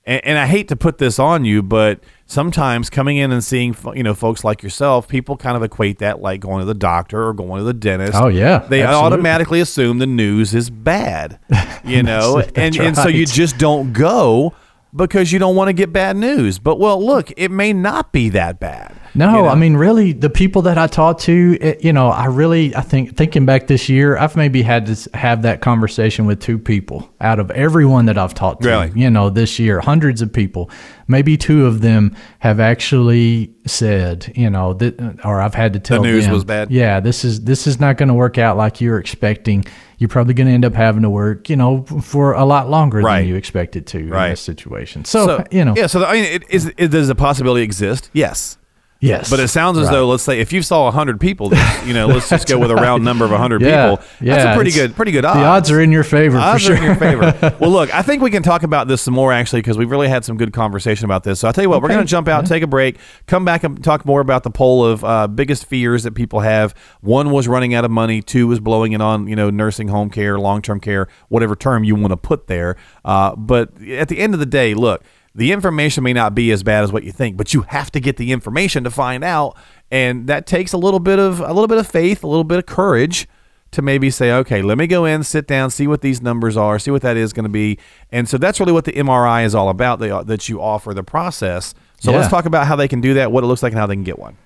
and, 0.09 0.25
and 0.25 0.39
I 0.39 0.47
hate 0.47 0.69
to 0.69 0.77
put 0.77 0.97
this 0.97 1.19
on 1.19 1.45
you, 1.45 1.63
but 1.63 2.01
sometimes 2.27 2.89
coming 2.89 3.19
in 3.19 3.31
and 3.31 3.45
seeing, 3.45 3.77
you 3.95 4.03
know, 4.03 4.15
folks 4.15 4.43
like 4.43 4.63
yourself, 4.63 5.07
people 5.07 5.37
kind 5.37 5.55
of 5.57 5.63
equate 5.63 5.99
that 5.99 6.21
like 6.23 6.41
going 6.41 6.61
to 6.61 6.65
the 6.65 6.75
doctor 6.75 7.29
or 7.29 7.35
going 7.35 7.59
to 7.59 7.65
the 7.65 7.75
dentist. 7.75 8.15
Oh, 8.15 8.29
yeah, 8.29 8.59
They 8.59 8.83
absolutely. 8.83 9.07
automatically 9.07 9.61
assume 9.61 9.99
the 9.99 10.07
news 10.07 10.55
is 10.55 10.71
bad, 10.71 11.39
you 11.85 12.03
know, 12.03 12.39
and, 12.39 12.75
that's 12.75 12.79
and 12.79 12.97
so 12.97 13.09
you 13.09 13.27
just 13.27 13.59
don't 13.59 13.93
go 13.93 14.55
because 14.97 15.31
you 15.31 15.39
don't 15.39 15.55
want 15.55 15.69
to 15.69 15.75
get 15.75 15.93
bad 15.93 16.17
news. 16.17 16.59
But 16.59 16.79
well, 16.81 17.05
look, 17.05 17.31
it 17.37 17.51
may 17.51 17.75
not 17.75 18.11
be 18.11 18.31
that 18.31 18.59
bad. 18.59 18.98
No, 19.19 19.37
you 19.37 19.43
know? 19.43 19.49
I 19.49 19.55
mean, 19.57 19.77
really, 19.77 20.13
the 20.13 20.31
people 20.31 20.63
that 20.63 20.79
I 20.79 20.87
talked 20.87 21.23
to, 21.23 21.59
it, 21.61 21.85
you 21.85 21.93
know, 21.93 22.09
I 22.09 22.27
really, 22.27 22.75
I 22.75 22.81
think, 22.81 23.17
thinking 23.17 23.45
back 23.45 23.67
this 23.67 23.89
year, 23.89 24.17
I've 24.17 24.37
maybe 24.37 24.63
had 24.63 24.87
to 24.87 25.11
have 25.17 25.43
that 25.43 25.61
conversation 25.61 26.25
with 26.27 26.41
two 26.41 26.59
people 26.59 27.13
out 27.21 27.39
of 27.41 27.51
everyone 27.51 28.07
that 28.07 28.17
I've 28.17 28.35
talked 28.35 28.63
to, 28.63 28.69
Really? 28.69 28.93
you 28.95 29.11
know, 29.11 29.29
this 29.29 29.59
year, 29.59 29.81
hundreds 29.81 30.23
of 30.23 30.33
people. 30.33 30.71
Maybe 31.09 31.37
two 31.37 31.67
of 31.67 31.81
them 31.81 32.15
have 32.39 32.61
actually 32.61 33.53
said, 33.67 34.33
you 34.37 34.49
know, 34.51 34.73
that, 34.75 35.21
or 35.25 35.41
I've 35.41 35.55
had 35.55 35.73
to 35.73 35.81
tell 35.81 36.03
the 36.03 36.09
news 36.09 36.25
them, 36.25 36.35
was 36.35 36.45
bad? 36.45 36.71
Yeah, 36.71 37.01
this 37.01 37.25
is 37.25 37.43
this 37.45 37.67
is 37.67 37.81
not 37.81 37.97
going 37.97 38.09
to 38.09 38.15
work 38.15 38.39
out 38.39 38.57
like 38.57 38.81
you're 38.81 38.99
expecting. 38.99 39.65
You're 39.99 40.09
probably 40.09 40.35
going 40.35 40.47
to 40.47 40.53
end 40.53 40.65
up 40.65 40.75
having 40.75 41.03
to 41.03 41.11
work, 41.11 41.51
you 41.51 41.57
know, 41.57 41.83
for 41.85 42.35
a 42.35 42.45
lot 42.45 42.71
longer 42.71 42.99
Right. 43.01 43.21
than 43.21 43.29
you 43.29 43.35
expected 43.37 43.87
to 43.89 43.99
in 43.99 44.11
this 44.11 44.41
situation. 44.41 45.05
So, 45.05 45.45
you 45.51 45.65
know, 45.65 45.75
yeah. 45.77 45.89
So 45.89 46.05
I 46.05 46.13
mean, 46.13 46.25
it, 46.25 46.45
is, 46.51 46.73
it, 46.77 46.89
does 46.89 47.09
a 47.09 47.15
possibility 47.17 47.63
exist? 47.65 48.11
Yes. 48.13 48.59
Yes, 49.01 49.31
But 49.31 49.41
it 49.41 49.49
sounds 49.49 49.79
as 49.79 49.87
Right. 49.87 49.93
though, 49.95 50.09
let's 50.09 50.23
say, 50.23 50.41
if 50.41 50.53
you 50.53 50.63
saw 50.63 50.91
hundred 50.91 51.21
people, 51.21 51.49
that, 51.51 51.85
you 51.87 51.95
know, 51.95 52.07
let's 52.07 52.29
just 52.29 52.49
go 52.49 52.59
with 52.59 52.71
a 52.71 52.75
round 52.77 53.05
number 53.05 53.25
of 53.25 53.31
hundred 53.33 53.63
Yeah, 53.63 53.91
people. 53.97 54.05
yeah, 54.21 54.35
that's 54.37 54.55
a 54.55 54.55
pretty 54.57 54.71
good, 54.73 54.97
pretty 54.97 55.13
good 55.13 55.25
odds. 55.25 55.39
The 55.39 55.45
odds 55.45 55.71
are 55.71 55.81
in 55.81 55.93
your 55.93 56.05
favor 56.05 56.37
for 56.39 56.43
Odds 56.43 56.63
sure. 56.63 56.75
are 56.75 56.79
in 56.79 56.83
your 56.85 56.95
favor. 56.95 57.57
well, 57.61 57.71
look, 57.71 57.95
I 57.95 58.03
think 58.03 58.23
we 58.23 58.31
can 58.31 58.43
talk 58.43 58.63
about 58.63 58.89
this 58.89 59.03
some 59.03 59.15
more 59.15 59.33
actually 59.33 59.61
because 59.61 59.79
we've 59.79 59.91
really 59.91 60.09
had 60.09 60.25
some 60.25 60.37
good 60.37 60.53
conversation 60.53 61.05
about 61.05 61.25
this. 61.25 61.41
So 61.41 61.49
I'll 61.49 61.53
tell 61.53 61.65
you 61.65 61.71
what, 61.71 61.83
we're 61.83 61.89
going 61.89 62.01
to 62.01 62.07
jump 62.07 62.29
out, 62.29 62.47
take 62.47 62.63
a 62.63 62.67
break, 62.67 62.97
come 63.27 63.45
back 63.45 63.65
and 63.65 63.83
talk 63.83 64.05
more 64.05 64.21
about 64.21 64.43
the 64.43 64.51
poll 64.51 64.85
of 64.85 65.05
uh, 65.05 65.27
biggest 65.29 65.67
fears 65.67 66.03
that 66.03 66.15
people 66.15 66.41
have. 66.41 66.75
One 67.01 67.31
was 67.31 67.47
running 67.49 67.75
out 67.75 67.85
of 67.85 67.91
money. 67.91 68.21
Two 68.23 68.47
was 68.49 68.61
blowing 68.61 68.93
it 68.93 69.01
on 69.01 69.29
you 69.29 69.37
know 69.37 69.51
nursing 69.51 69.89
home 69.89 70.11
care, 70.11 70.39
long 70.39 70.61
term 70.63 70.81
care, 70.81 71.09
whatever 71.29 71.55
term 71.55 71.85
you 71.85 71.95
want 71.95 72.11
to 72.11 72.17
put 72.17 72.47
there. 72.49 72.77
Uh, 73.05 73.35
but 73.37 73.71
at 73.83 74.09
the 74.09 74.19
end 74.19 74.35
of 74.35 74.41
the 74.41 74.47
day, 74.47 74.75
look. 74.75 75.03
The 75.35 75.53
information 75.53 76.03
may 76.05 76.13
not 76.13 76.35
be 76.35 76.51
as 76.51 76.63
bad 76.63 76.85
as 76.85 76.93
what 76.93 77.05
you 77.05 77.13
think, 77.13 77.37
but 77.37 77.55
you 77.55 77.63
have 77.63 77.91
to 77.93 78.01
get 78.01 78.17
the 78.17 78.33
information 78.33 78.85
to 78.85 78.91
find 78.91 79.23
out, 79.23 79.57
and 79.91 80.27
that 80.27 80.47
takes 80.47 80.73
a 80.73 80.79
little 80.79 81.01
bit 81.01 81.19
of 81.19 81.41
a 81.41 81.49
little 81.49 81.69
bit 81.69 81.79
of 81.79 81.87
faith, 81.87 82.25
a 82.25 82.27
little 82.27 82.45
bit 82.45 82.59
of 82.59 82.67
courage 82.67 83.29
to 83.71 83.83
maybe 83.83 84.11
say, 84.11 84.33
okay, 84.33 84.63
let 84.63 84.79
me 84.79 84.87
go 84.87 85.05
in, 85.05 85.23
sit 85.23 85.47
down, 85.47 85.71
see 85.71 85.87
what 85.87 86.01
these 86.01 86.23
numbers 86.23 86.57
are, 86.57 86.79
see 86.79 86.91
what 86.91 87.03
that 87.03 87.17
is 87.17 87.33
going 87.33 87.45
to 87.45 87.51
be. 87.51 87.79
And 88.11 88.29
so 88.29 88.39
that's 88.39 88.59
really 88.61 88.73
what 88.73 88.87
the 88.87 88.93
MRI 88.93 89.45
is 89.45 89.55
all 89.55 89.69
about 89.69 89.99
that, 89.99 90.27
that 90.27 90.49
you 90.49 90.61
offer 90.61 90.95
the 90.95 91.03
process. 91.03 91.75
So 92.01 92.13
let's 92.13 92.29
talk 92.29 92.47
about 92.47 92.67
how 92.67 92.77
they 92.77 92.89
can 92.89 93.01
do 93.01 93.15
that, 93.15 93.31
what 93.31 93.45
it 93.45 93.47
looks 93.47 93.63
like, 93.63 93.73
and 93.73 93.79
how 93.79 93.87
they 93.87 93.95
can 93.95 94.05
get 94.05 94.19
one. 94.19 94.37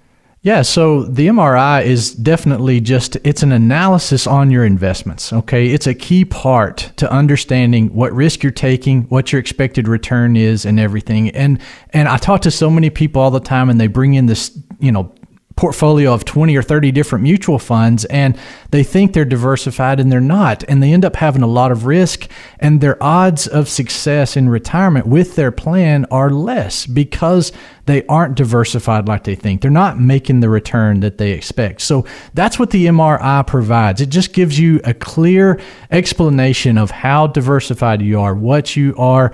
Yeah, 0.44 0.62
so 0.62 1.04
the 1.04 1.28
MRI 1.28 1.84
is 1.84 2.12
definitely 2.14 2.80
just 2.80 3.16
it's 3.22 3.44
an 3.44 3.52
analysis 3.52 4.26
on 4.26 4.50
your 4.50 4.64
investments, 4.64 5.32
okay? 5.32 5.68
It's 5.68 5.86
a 5.86 5.94
key 5.94 6.24
part 6.24 6.90
to 6.96 7.10
understanding 7.12 7.94
what 7.94 8.12
risk 8.12 8.42
you're 8.42 8.50
taking, 8.50 9.04
what 9.04 9.32
your 9.32 9.38
expected 9.38 9.86
return 9.86 10.34
is 10.34 10.66
and 10.66 10.80
everything. 10.80 11.30
And 11.30 11.60
and 11.90 12.08
I 12.08 12.16
talk 12.16 12.40
to 12.42 12.50
so 12.50 12.70
many 12.70 12.90
people 12.90 13.22
all 13.22 13.30
the 13.30 13.38
time 13.38 13.70
and 13.70 13.80
they 13.80 13.86
bring 13.86 14.14
in 14.14 14.26
this, 14.26 14.58
you 14.80 14.90
know, 14.90 15.14
portfolio 15.62 16.12
of 16.12 16.24
20 16.24 16.56
or 16.56 16.62
30 16.62 16.90
different 16.90 17.22
mutual 17.22 17.56
funds 17.56 18.04
and 18.06 18.36
they 18.72 18.82
think 18.82 19.12
they're 19.12 19.24
diversified 19.24 20.00
and 20.00 20.10
they're 20.10 20.20
not 20.20 20.64
and 20.64 20.82
they 20.82 20.92
end 20.92 21.04
up 21.04 21.14
having 21.14 21.40
a 21.40 21.46
lot 21.46 21.70
of 21.70 21.86
risk 21.86 22.28
and 22.58 22.80
their 22.80 23.00
odds 23.00 23.46
of 23.46 23.68
success 23.68 24.36
in 24.36 24.48
retirement 24.48 25.06
with 25.06 25.36
their 25.36 25.52
plan 25.52 26.04
are 26.10 26.30
less 26.30 26.84
because 26.84 27.52
they 27.86 28.04
aren't 28.06 28.34
diversified 28.34 29.06
like 29.06 29.22
they 29.22 29.36
think. 29.36 29.60
They're 29.60 29.70
not 29.70 30.00
making 30.00 30.40
the 30.40 30.48
return 30.48 30.98
that 31.00 31.18
they 31.18 31.30
expect. 31.30 31.80
So 31.80 32.06
that's 32.34 32.58
what 32.58 32.70
the 32.70 32.86
MRI 32.86 33.46
provides. 33.46 34.00
It 34.00 34.08
just 34.08 34.32
gives 34.32 34.58
you 34.58 34.80
a 34.82 34.92
clear 34.94 35.60
explanation 35.92 36.76
of 36.76 36.90
how 36.90 37.28
diversified 37.28 38.02
you 38.02 38.18
are 38.18 38.34
what 38.34 38.74
you 38.74 38.96
are 38.96 39.32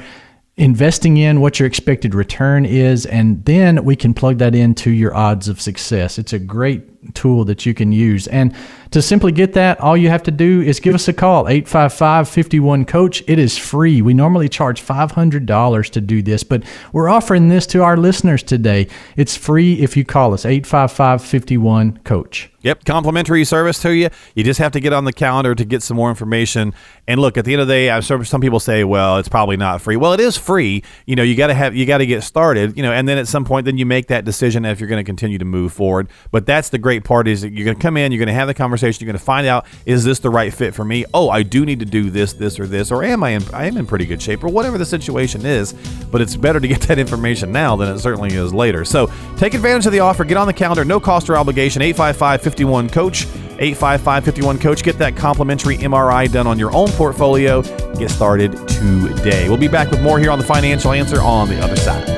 investing 0.59 1.17
in 1.17 1.41
what 1.41 1.61
your 1.61 1.67
expected 1.67 2.15
return 2.15 2.67
is, 2.67 3.07
and 3.07 3.45
then 3.45 3.85
we 3.85 3.95
can 3.95 4.13
plug 4.13 4.39
that 4.39 4.57
into 4.57 4.91
your 4.91 5.15
odds 5.15 5.49
of 5.49 5.61
success. 5.61 6.19
It's 6.19 6.33
a 6.33 6.39
great 6.39 7.15
tool 7.15 7.45
that 7.45 7.65
you 7.65 7.75
can 7.75 7.93
use. 7.93 8.27
And 8.27 8.55
to 8.91 9.01
simply 9.01 9.31
get 9.31 9.53
that, 9.53 9.81
all 9.81 9.97
you 9.97 10.09
have 10.09 10.25
to 10.25 10.33
do 10.33 10.61
is 10.61 10.81
give 10.81 10.97
us 10.97 11.07
a 11.07 11.13
call, 11.13 11.49
855 11.49 12.29
51 12.29 12.85
Coach. 12.87 13.23
It 13.29 13.39
is 13.39 13.57
free. 13.57 14.03
We 14.03 14.15
normally 14.15 14.49
charge 14.49 14.83
$500 14.85 15.91
to 15.91 16.01
do 16.01 16.23
this, 16.23 16.43
but 16.43 16.65
we're 16.93 17.09
offering 17.09 17.49
this 17.49 17.67
to 17.69 17.85
our 17.85 17.97
listeners 17.97 18.43
today. 18.43 18.89
It's 19.17 19.37
free 19.37 19.75
if 19.75 19.97
you 19.97 20.05
call 20.05 20.35
us, 20.35 20.45
855 20.45 21.23
51 21.25 21.99
Coach. 21.99 22.51
Yep, 22.63 22.85
complimentary 22.85 23.45
service 23.45 23.81
to 23.83 23.95
you. 23.95 24.09
You 24.35 24.43
just 24.43 24.59
have 24.59 24.73
to 24.73 24.81
get 24.81 24.93
on 24.93 25.05
the 25.05 25.13
calendar 25.13 25.55
to 25.55 25.65
get 25.65 25.81
some 25.81 25.97
more 25.97 26.11
information. 26.11 26.75
And 27.07 27.21
look, 27.21 27.37
at 27.37 27.45
the 27.45 27.53
end 27.53 27.63
of 27.63 27.69
the 27.69 27.75
day, 27.75 27.91
I've 27.91 28.05
some 28.05 28.25
some 28.25 28.41
people 28.41 28.59
say, 28.59 28.83
"Well, 28.83 29.19
it's 29.19 29.29
probably 29.29 29.57
not 29.57 29.81
free." 29.81 29.95
Well, 29.95 30.13
it 30.13 30.19
is 30.19 30.37
free. 30.37 30.83
You 31.07 31.15
know, 31.15 31.23
you 31.23 31.37
got 31.37 31.47
to 31.49 31.55
have 31.55 31.77
you 31.77 31.87
got 31.87 31.99
to 31.99 32.07
get 32.07 32.25
started. 32.25 32.77
You 32.77 32.83
know, 32.83 32.91
and 32.91 33.09
then 33.09 33.17
at 33.17 33.29
some 33.29 33.45
point, 33.45 33.65
then 33.65 33.79
you 33.79 33.87
make 33.87 34.09
that 34.09 34.25
decision 34.25 34.65
if 34.65 34.81
you're 34.81 34.89
going 34.89 34.99
to 34.99 35.09
continue 35.09 35.39
to 35.39 35.45
move 35.45 35.73
forward. 35.73 36.09
But 36.33 36.47
that's 36.47 36.71
the 36.71 36.79
great 36.79 37.05
part 37.05 37.29
is 37.29 37.43
that 37.43 37.53
you're 37.53 37.65
going 37.65 37.77
to 37.77 37.83
come 37.83 37.97
in, 37.97 38.11
you're 38.11 38.19
going 38.19 38.27
to 38.27 38.33
have 38.33 38.49
the 38.49 38.55
conversation, 38.55 39.07
you're 39.07 39.13
going 39.13 39.21
to 39.21 39.25
find 39.25 39.47
out 39.47 39.65
is 39.87 40.03
this 40.03 40.19
the 40.19 40.31
right 40.31 40.53
fit 40.53 40.75
for 40.75 40.85
me? 40.85 41.05
Oh, 41.15 41.31
I 41.31 41.45
do 41.45 41.65
need 41.65 41.79
to 41.79 41.87
do 41.87 42.11
this, 42.11 42.33
this, 42.33 42.59
or 42.59 42.67
this, 42.67 42.91
or 42.91 43.05
am 43.05 43.23
I 43.23 43.31
in 43.31 43.55
I 43.55 43.67
am 43.67 43.77
in 43.77 43.87
pretty 43.87 44.05
good 44.05 44.21
shape, 44.21 44.43
or 44.43 44.49
whatever 44.49 44.79
the 44.79 44.87
situation 44.87 45.47
is. 45.47 45.75
But 46.11 46.23
it's 46.23 46.35
better 46.35 46.59
to 46.59 46.67
get 46.67 46.81
that 46.89 46.99
information 46.99 47.53
now 47.53 47.77
than 47.77 47.95
it 47.95 48.01
certainly 48.01 48.35
is 48.35 48.53
later. 48.53 48.85
So 48.85 49.13
take 49.37 49.55
advantage 49.55 49.87
of 49.87 49.93
the 49.93 50.01
offer. 50.01 50.25
Get 50.25 50.37
on 50.37 50.49
the 50.49 50.53
calendar, 50.53 50.85
no 50.85 50.99
cost 50.99 51.31
or 51.31 51.37
obligation. 51.37 51.83
855 51.83 52.48
51 52.49 52.89
Coach. 52.89 53.27
855 53.61 54.25
51 54.25 54.59
Coach. 54.59 54.83
Get 54.83 54.97
that 54.99 55.17
complimentary 55.17 55.77
MRI 55.77 56.33
done 56.33 56.47
on 56.47 56.59
your 56.59 56.75
own 56.75 56.89
portfolio. 56.93 57.61
Get 57.95 58.11
started 58.11 58.53
today. 58.69 59.49
We'll 59.49 59.59
be 59.59 59.69
back 59.69 59.91
with 59.91 60.01
more 60.01 60.19
here 60.19 60.31
on 60.31 60.39
The 60.39 60.47
Financial 60.47 60.93
Answer 60.93 61.21
on 61.21 61.51
the 61.51 61.61
other 61.61 61.77
side. 61.77 62.18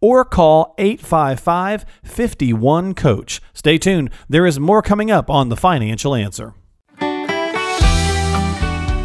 or 0.00 0.24
call 0.24 0.74
855 0.78 1.84
51 2.04 2.94
Coach. 2.94 3.40
Stay 3.52 3.78
tuned, 3.78 4.10
there 4.28 4.46
is 4.46 4.58
more 4.58 4.82
coming 4.82 5.10
up 5.10 5.30
on 5.30 5.48
The 5.48 5.56
Financial 5.56 6.14
Answer. 6.14 6.54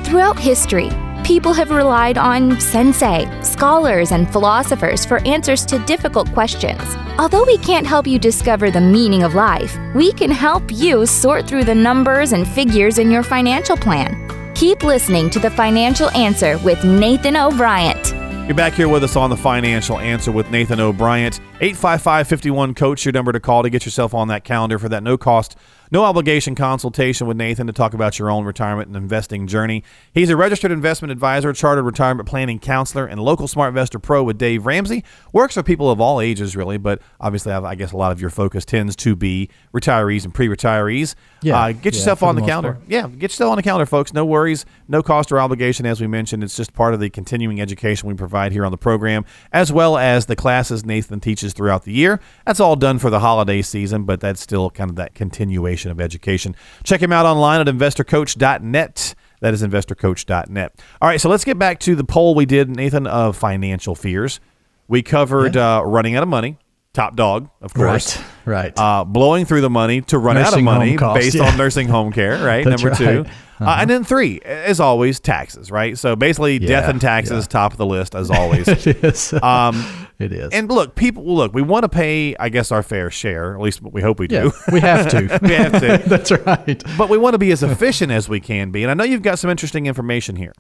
Throughout 0.05 0.39
history, 0.39 0.89
people 1.25 1.51
have 1.51 1.71
relied 1.71 2.17
on 2.17 2.59
sensei, 2.59 3.27
scholars, 3.41 4.11
and 4.11 4.31
philosophers 4.31 5.05
for 5.05 5.17
answers 5.25 5.65
to 5.65 5.79
difficult 5.79 6.31
questions. 6.31 6.81
Although 7.17 7.43
we 7.43 7.57
can't 7.57 7.87
help 7.87 8.07
you 8.07 8.19
discover 8.19 8.69
the 8.71 8.79
meaning 8.79 9.23
of 9.23 9.35
life, 9.35 9.75
we 9.93 10.13
can 10.13 10.31
help 10.31 10.63
you 10.71 11.05
sort 11.05 11.47
through 11.47 11.63
the 11.63 11.75
numbers 11.75 12.31
and 12.31 12.47
figures 12.47 12.99
in 12.99 13.11
your 13.11 13.23
financial 13.23 13.75
plan. 13.75 14.53
Keep 14.55 14.83
listening 14.83 15.29
to 15.31 15.39
The 15.39 15.49
Financial 15.49 16.09
Answer 16.11 16.57
with 16.59 16.83
Nathan 16.85 17.35
O'Brien. 17.35 18.24
You're 18.45 18.53
back 18.53 18.73
here 18.73 18.87
with 18.87 19.03
us 19.03 19.15
on 19.15 19.31
The 19.31 19.37
Financial 19.37 19.97
Answer 19.97 20.31
with 20.31 20.51
Nathan 20.51 20.79
O'Brien. 20.79 21.33
855 21.61 22.27
51 22.27 22.75
Coach, 22.75 23.03
your 23.03 23.11
number 23.11 23.31
to 23.31 23.39
call 23.39 23.63
to 23.63 23.71
get 23.71 23.85
yourself 23.85 24.13
on 24.13 24.27
that 24.27 24.43
calendar 24.43 24.77
for 24.77 24.87
that 24.87 25.01
no 25.01 25.17
cost, 25.17 25.57
no 25.91 26.03
obligation 26.03 26.55
consultation 26.55 27.27
with 27.27 27.37
Nathan 27.37 27.67
to 27.67 27.73
talk 27.73 27.93
about 27.93 28.17
your 28.19 28.29
own 28.29 28.45
retirement 28.45 28.87
and 28.87 28.95
investing 28.95 29.47
journey. 29.47 29.83
He's 30.13 30.29
a 30.29 30.35
registered 30.37 30.71
investment 30.71 31.11
advisor, 31.11 31.53
chartered 31.53 31.85
retirement 31.85 32.27
planning 32.27 32.59
counselor, 32.59 33.05
and 33.05 33.19
local 33.21 33.47
SmartVestor 33.47 34.01
Pro 34.01 34.23
with 34.23 34.37
Dave 34.37 34.65
Ramsey. 34.65 35.03
Works 35.33 35.55
for 35.55 35.63
people 35.63 35.89
of 35.91 35.99
all 36.01 36.19
ages, 36.21 36.55
really, 36.55 36.77
but 36.77 37.01
obviously, 37.19 37.51
I 37.51 37.59
I 37.61 37.75
guess 37.75 37.91
a 37.91 37.97
lot 37.97 38.11
of 38.11 38.21
your 38.21 38.29
focus 38.29 38.65
tends 38.65 38.95
to 38.97 39.15
be 39.15 39.49
retirees 39.73 40.23
and 40.23 40.33
pre 40.33 40.47
retirees. 40.47 41.15
Yeah, 41.41 41.59
Uh, 41.59 41.67
get 41.73 41.93
yeah, 41.93 41.99
yourself 41.99 42.23
on 42.23 42.35
the 42.35 42.41
the 42.41 42.47
calendar. 42.47 42.73
part. 42.73 42.85
Yeah, 42.87 43.07
get 43.07 43.23
yourself 43.31 43.51
on 43.51 43.57
the 43.57 43.63
calendar, 43.63 43.85
folks. 43.85 44.13
No 44.13 44.25
worries, 44.25 44.65
no 44.87 45.03
cost 45.03 45.31
or 45.31 45.39
obligation, 45.39 45.85
as 45.85 45.99
we 46.01 46.07
mentioned. 46.07 46.43
It's 46.43 46.55
just 46.55 46.73
part 46.73 46.93
of 46.93 46.99
the 46.99 47.09
continuing 47.09 47.61
education 47.61 48.07
we 48.07 48.15
provide 48.15 48.51
here 48.51 48.65
on 48.65 48.71
the 48.71 48.77
program, 48.77 49.25
as 49.51 49.71
well 49.71 49.97
as 49.97 50.25
the 50.25 50.35
classes 50.35 50.85
Nathan 50.85 51.19
teaches 51.19 51.53
throughout 51.53 51.83
the 51.83 51.93
year. 51.93 52.19
That's 52.45 52.59
all 52.59 52.75
done 52.75 52.97
for 52.99 53.09
the 53.09 53.19
holiday 53.19 53.61
season, 53.61 54.03
but 54.03 54.19
that's 54.19 54.41
still 54.41 54.69
kind 54.69 54.89
of 54.89 54.95
that 54.95 55.13
continuation 55.13 55.84
of 55.91 56.01
education. 56.01 56.55
Check 56.83 57.01
him 57.01 57.11
out 57.11 57.25
online 57.25 57.61
at 57.61 57.67
investorcoach.net. 57.67 59.15
That 59.41 59.53
is 59.53 59.61
investorcoach.net. 59.63 60.79
All 61.01 61.09
right, 61.09 61.19
so 61.19 61.29
let's 61.29 61.43
get 61.43 61.59
back 61.59 61.79
to 61.81 61.95
the 61.95 62.03
poll 62.03 62.35
we 62.35 62.45
did, 62.45 62.69
Nathan, 62.69 63.05
of 63.07 63.37
financial 63.37 63.95
fears. 63.95 64.39
We 64.87 65.01
covered 65.01 65.57
uh, 65.57 65.81
running 65.85 66.15
out 66.15 66.23
of 66.23 66.29
money, 66.29 66.57
top 66.93 67.15
dog, 67.15 67.49
of 67.61 67.73
course 67.73 68.17
Right, 68.45 68.65
right. 68.65 68.79
uh, 68.79 69.03
blowing 69.03 69.45
through 69.45 69.61
the 69.61 69.69
money 69.69 70.01
to 70.01 70.17
run 70.19 70.37
out 70.37 70.55
of 70.55 70.63
money 70.63 70.95
costs, 70.95 71.25
based 71.25 71.35
yeah. 71.35 71.49
on 71.51 71.57
nursing 71.57 71.87
home 71.87 72.11
care, 72.11 72.43
right? 72.43 72.65
Number 72.65 72.93
two. 72.93 73.25
Right. 73.59 73.67
Uh, 73.67 73.81
and 73.81 73.89
then 73.89 74.03
three, 74.03 74.39
as 74.41 74.79
always, 74.79 75.19
taxes, 75.19 75.71
right? 75.71 75.97
So 75.97 76.15
basically, 76.15 76.59
death 76.59 76.89
and 76.89 76.99
taxes, 76.99 77.45
yeah. 77.45 77.49
top 77.49 77.71
of 77.71 77.77
the 77.77 77.85
list, 77.85 78.15
as 78.15 78.29
always. 78.31 78.67
it 78.87 79.03
is. 79.03 79.33
um, 79.33 79.85
it 80.17 80.31
is. 80.31 80.53
and 80.53 80.69
look, 80.69 80.95
people, 80.95 81.25
look, 81.25 81.53
we 81.53 81.61
want 81.61 81.83
to 81.83 81.89
pay, 81.89 82.35
I 82.37 82.47
guess, 82.49 82.71
our 82.71 82.81
fair 82.83 83.11
share. 83.11 83.53
At 83.53 83.61
least 83.61 83.81
what 83.81 83.91
we 83.93 84.01
hope 84.01 84.19
we 84.19 84.27
yeah, 84.29 84.43
do. 84.43 84.51
we 84.71 84.79
have 84.79 85.09
to. 85.09 85.39
we 85.41 85.53
have 85.53 85.73
to. 85.73 86.01
That's 86.07 86.31
right. 86.31 86.81
But 86.97 87.09
we 87.09 87.17
want 87.17 87.33
to 87.33 87.37
be 87.37 87.51
as 87.51 87.63
efficient 87.63 88.11
as 88.11 88.29
we 88.29 88.39
can 88.39 88.71
be. 88.71 88.83
And 88.83 88.91
I 88.91 88.93
know 88.93 89.03
you've 89.03 89.21
got 89.21 89.39
some 89.39 89.49
interesting 89.49 89.87
information 89.87 90.37
here. 90.37 90.53